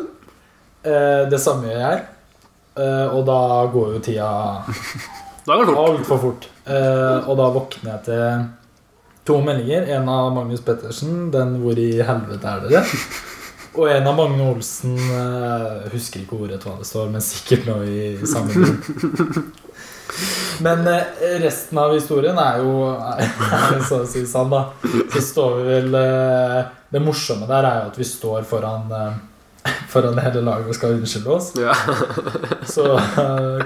Eh, 0.88 1.24
det 1.32 1.42
samme 1.44 1.70
gjør 1.70 1.84
jeg. 1.84 2.02
Eh, 2.80 3.08
og 3.12 3.26
da 3.28 3.40
går 3.74 3.98
jo 3.98 4.04
tida 4.06 4.30
altfor 5.52 6.22
fort. 6.22 6.48
Eh, 6.66 7.28
og 7.28 7.36
da 7.40 7.50
våkner 7.52 7.92
jeg 7.96 8.04
til 8.08 8.48
to 9.28 9.42
meldinger. 9.44 9.90
En 9.98 10.08
av 10.10 10.32
Magnus 10.34 10.64
Pettersen, 10.66 11.30
den 11.34 11.58
'Hvor 11.62 11.78
i 11.78 11.92
helvete 12.02 12.48
er 12.48 12.64
dere?' 12.70 12.86
Og 13.72 13.88
en 13.88 14.08
av 14.08 14.16
Magne 14.18 14.44
Olsen. 14.52 14.98
eh, 14.98 15.90
husker 15.94 16.20
ikke 16.20 16.36
ordet 16.44 16.64
hva 16.64 16.74
det 16.78 16.88
står, 16.88 17.10
men 17.12 17.22
sikkert 17.24 17.68
noe 17.70 17.86
i 17.88 18.18
samme. 18.28 18.66
Men 20.62 20.88
eh, 20.88 21.04
resten 21.42 21.78
av 21.82 21.94
historien 21.96 22.38
er 22.38 22.62
jo 22.62 22.92
er 22.94 23.24
jo 23.76 23.82
så 23.88 24.02
å 24.04 24.08
si 24.10 24.24
sann, 24.30 24.52
da. 24.52 24.66
Så 25.14 25.24
står 25.26 25.58
vi 25.58 25.68
vel 25.70 25.98
eh, 25.98 26.62
Det 26.92 27.02
morsomme 27.04 27.48
der 27.50 27.68
er 27.68 27.78
jo 27.82 27.92
at 27.92 28.00
vi 28.02 28.08
står 28.08 28.48
foran 28.50 28.92
eh, 28.98 29.14
Foran 29.92 30.18
hele 30.22 30.42
laget 30.46 30.72
og 30.72 30.78
skal 30.78 30.96
unnskylde 30.98 31.34
oss. 31.36 31.52
Ja. 31.60 31.76
Så 32.66 32.86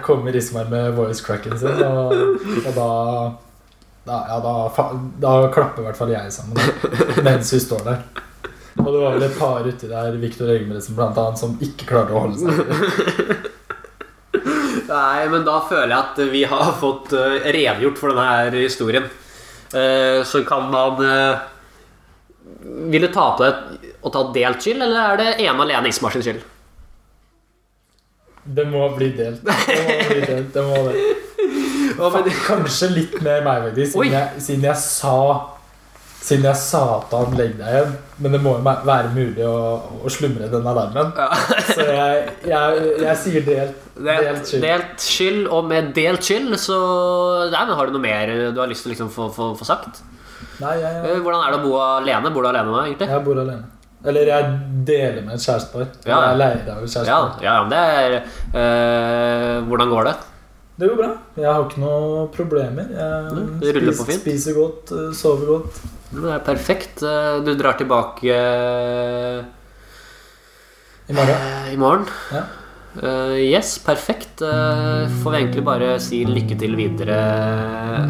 kommer 0.03 0.35
Ismar 0.35 0.67
med 0.71 0.93
voice 0.97 1.23
cracken 1.23 1.55
sin, 1.59 1.79
og, 1.85 2.11
og 2.65 2.71
da, 2.75 2.89
da 4.09 4.19
Ja, 4.33 4.39
da, 4.43 4.55
da 5.23 5.35
klapper 5.53 5.83
i 5.83 5.87
hvert 5.87 5.99
fall 5.99 6.11
jeg 6.11 6.33
sammen 6.35 6.59
da, 6.59 7.21
mens 7.29 7.53
vi 7.53 7.61
står 7.63 7.85
der. 7.87 8.03
Og 8.81 8.89
det 8.91 8.99
var 8.99 9.15
vel 9.15 9.27
et 9.29 9.37
par 9.39 9.63
uti 9.63 9.87
der, 9.87 10.17
Viktor 10.19 10.51
Egmundsen 10.51 10.99
annet, 10.99 11.39
som 11.39 11.55
ikke 11.63 11.87
klarte 11.93 12.15
å 12.15 12.25
holde 12.25 12.41
seg. 12.43 13.51
Nei, 14.85 15.27
men 15.31 15.45
da 15.47 15.59
føler 15.65 15.91
jeg 15.91 15.99
at 15.99 16.19
vi 16.31 16.43
har 16.49 16.73
fått 16.79 17.13
eh, 17.17 17.37
redegjort 17.55 18.01
for 18.01 18.13
denne 18.13 18.25
her 18.29 18.57
historien. 18.59 19.07
Eh, 19.73 20.21
så 20.27 20.43
kan 20.45 20.69
man 20.71 20.99
eh, 21.01 21.45
Vil 22.93 23.07
du 23.07 23.09
ta 23.11 23.31
på 23.35 23.43
deg 23.43 23.95
å 24.05 24.11
ta 24.13 24.27
delt 24.35 24.61
skyld, 24.61 24.83
eller 24.85 25.15
er 25.15 25.21
det 25.21 25.47
ene 25.47 25.65
alene 25.65 25.89
Ismar 25.89 26.13
sin 26.13 26.25
skyld? 26.25 26.43
Det 28.45 28.67
må 28.69 28.85
bli 28.93 29.09
delt. 29.17 29.41
Det 29.41 29.79
må 29.81 29.95
bli 30.11 30.21
delt, 30.21 30.53
det 30.53 30.65
må 30.67 30.83
det. 30.85 32.35
Kanskje 32.45 32.91
litt 32.93 33.15
mer 33.25 33.41
meg, 33.45 33.69
faktisk, 33.69 33.97
siden 33.97 34.41
siden 34.43 34.67
jeg 34.69 34.81
sa 34.83 35.17
Siden 36.25 36.47
jeg 36.47 36.57
sa 36.57 36.79
til 37.05 37.19
han 37.21 37.35
legg 37.37 37.51
deg 37.59 37.67
igjen, 37.69 37.91
men 38.23 38.33
det 38.33 38.39
må 38.41 38.55
jo 38.57 38.63
være 38.87 39.11
mulig 39.13 39.43
å, 39.45 39.57
å 40.01 40.09
slumre 40.09 40.47
den 40.49 40.65
alarmen. 40.71 41.11
Så 41.67 41.85
jeg, 41.85 42.23
jeg, 42.49 42.87
jeg 43.03 43.19
sier 43.21 43.45
delt, 43.45 43.83
delt 43.99 44.25
Delt, 44.25 44.47
skyld. 44.49 44.63
delt 44.65 45.05
skyld, 45.05 45.43
og 45.53 45.67
med 45.69 45.91
delt 45.93 46.25
skyld, 46.25 46.55
så 46.63 46.79
Nei, 47.53 47.61
men 47.69 47.75
Har 47.77 47.85
du 47.91 47.93
noe 47.99 48.01
mer 48.07 48.33
du 48.55 48.59
har 48.63 48.71
lyst 48.71 48.87
til 48.87 48.89
å 48.89 48.95
liksom 48.95 49.11
få, 49.13 49.27
få, 49.35 49.51
få 49.59 49.67
sagt? 49.69 50.01
Nei, 50.63 50.73
jeg, 50.81 50.97
jeg, 51.11 51.21
Hvordan 51.21 51.45
er 51.45 51.53
det 51.53 51.59
å 51.61 51.65
bo 51.67 51.77
alene? 51.83 52.31
Bor 52.33 52.47
du 52.47 52.49
alene 52.49 52.71
nå, 52.73 52.81
egentlig? 52.87 53.09
jeg 53.13 53.25
bor 53.29 53.41
alene. 53.45 53.69
Eller 54.05 54.29
jeg 54.29 54.49
deler 54.85 55.23
med 55.25 55.33
et 55.37 55.45
kjærestepar. 55.45 55.87
Ja. 56.05 56.17
Jeg 56.31 56.39
leier 56.41 56.67
av 56.73 56.83
et 56.85 56.91
kjærestepar. 56.93 57.43
ja 57.45 57.55
men 57.61 57.71
det 57.73 57.83
er 58.01 58.15
eh, 58.61 59.59
Hvordan 59.69 59.93
går 59.93 60.09
det? 60.09 60.15
Det 60.75 60.89
går 60.91 60.97
bra. 60.99 61.09
Jeg 61.39 61.47
har 61.47 61.61
ikke 61.69 61.81
noe 61.85 62.25
problemer. 62.35 62.89
Jeg 62.91 63.35
Mm, 63.35 63.53
spiser, 63.61 64.17
spiser 64.19 64.57
godt, 64.57 64.91
eh, 64.91 65.11
sover 65.15 65.53
godt. 65.53 65.77
Det 66.11 66.29
er 66.35 66.43
perfekt. 66.45 67.01
Eh, 67.03 67.39
Du 67.45 67.53
drar 67.57 67.73
tilbake 67.79 68.29
eh, 68.29 69.41
I 71.09 71.13
morgen. 71.13 71.49
i 71.73 71.77
morgen. 71.77 72.05
Ja. 72.33 72.43
Eh, 72.95 73.33
yes, 73.51 73.73
perfekt. 73.83 74.39
Får 74.39 75.31
vi 75.33 75.37
egentlig 75.41 75.63
bare 75.67 75.97
si 75.99 76.21
lykke 76.25 76.55
til 76.59 76.75
videre 76.79 77.17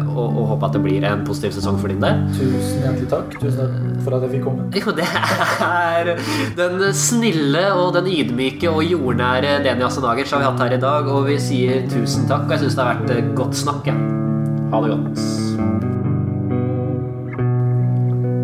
og, 0.06 0.28
og 0.38 0.44
håpe 0.52 0.68
at 0.68 0.76
det 0.76 0.82
blir 0.84 1.04
en 1.08 1.24
positiv 1.26 1.56
sesong 1.56 1.80
for 1.82 1.90
din 1.90 1.98
del. 2.04 2.22
Tusen 2.36 2.84
hjertelig 2.84 3.08
takk. 3.10 3.34
Tusen 3.42 3.58
takk 3.64 4.04
for 4.06 4.16
at 4.16 4.22
jeg 4.28 4.36
fikk 4.36 4.46
komme. 4.46 4.68
Jo, 4.78 4.94
det 4.94 5.08
er 5.66 6.12
den 6.60 6.86
snille 6.94 7.64
og 7.74 7.90
den 7.98 8.06
ydmyke 8.14 8.70
og 8.70 8.84
jordnære 8.86 9.58
Deni 9.66 9.88
Asanager 9.88 10.30
som 10.30 10.38
vi 10.40 10.46
har 10.46 10.54
hatt 10.54 10.64
her 10.68 10.78
i 10.78 10.82
dag, 10.86 11.10
og 11.10 11.26
vi 11.32 11.40
sier 11.42 11.82
tusen 11.90 12.30
takk. 12.30 12.46
Og 12.46 12.54
jeg 12.54 12.64
syns 12.68 12.78
det 12.78 12.86
har 12.86 12.94
vært 13.02 13.14
eh, 13.18 13.34
godt 13.42 13.58
snakk. 13.64 13.90
Ha 14.70 14.86
det 14.86 14.94
godt. 14.94 15.95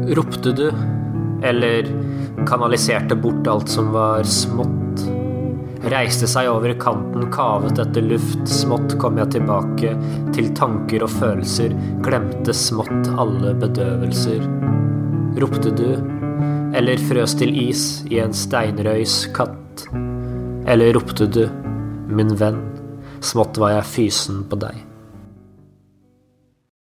Ropte 0.09 0.53
du, 0.53 0.73
eller 1.43 1.87
kanaliserte 2.47 3.15
bort 3.15 3.47
alt 3.47 3.69
som 3.69 3.93
var 3.93 4.23
smått? 4.23 5.05
Reiste 5.93 6.27
seg 6.31 6.51
over 6.51 6.75
kanten, 6.79 7.29
kavet 7.35 7.79
etter 7.79 8.03
luft, 8.07 8.43
smått 8.51 8.97
kom 8.99 9.19
jeg 9.19 9.33
tilbake 9.37 9.95
til 10.35 10.51
tanker 10.59 11.07
og 11.07 11.15
følelser, 11.15 11.75
glemte 12.03 12.55
smått 12.55 13.11
alle 13.15 13.55
bedøvelser. 13.63 14.43
Ropte 15.43 15.75
du, 15.79 15.89
eller 16.75 17.03
frøs 17.09 17.39
til 17.39 17.55
is 17.69 17.87
i 18.11 18.19
en 18.23 18.35
steinrøys 18.35 19.25
katt? 19.37 19.87
Eller 20.67 20.95
ropte 20.99 21.31
du, 21.31 21.45
min 22.11 22.35
venn, 22.39 22.65
smått 23.23 23.59
var 23.63 23.79
jeg 23.79 23.93
fysen 23.97 24.49
på 24.51 24.59
deg. 24.67 24.92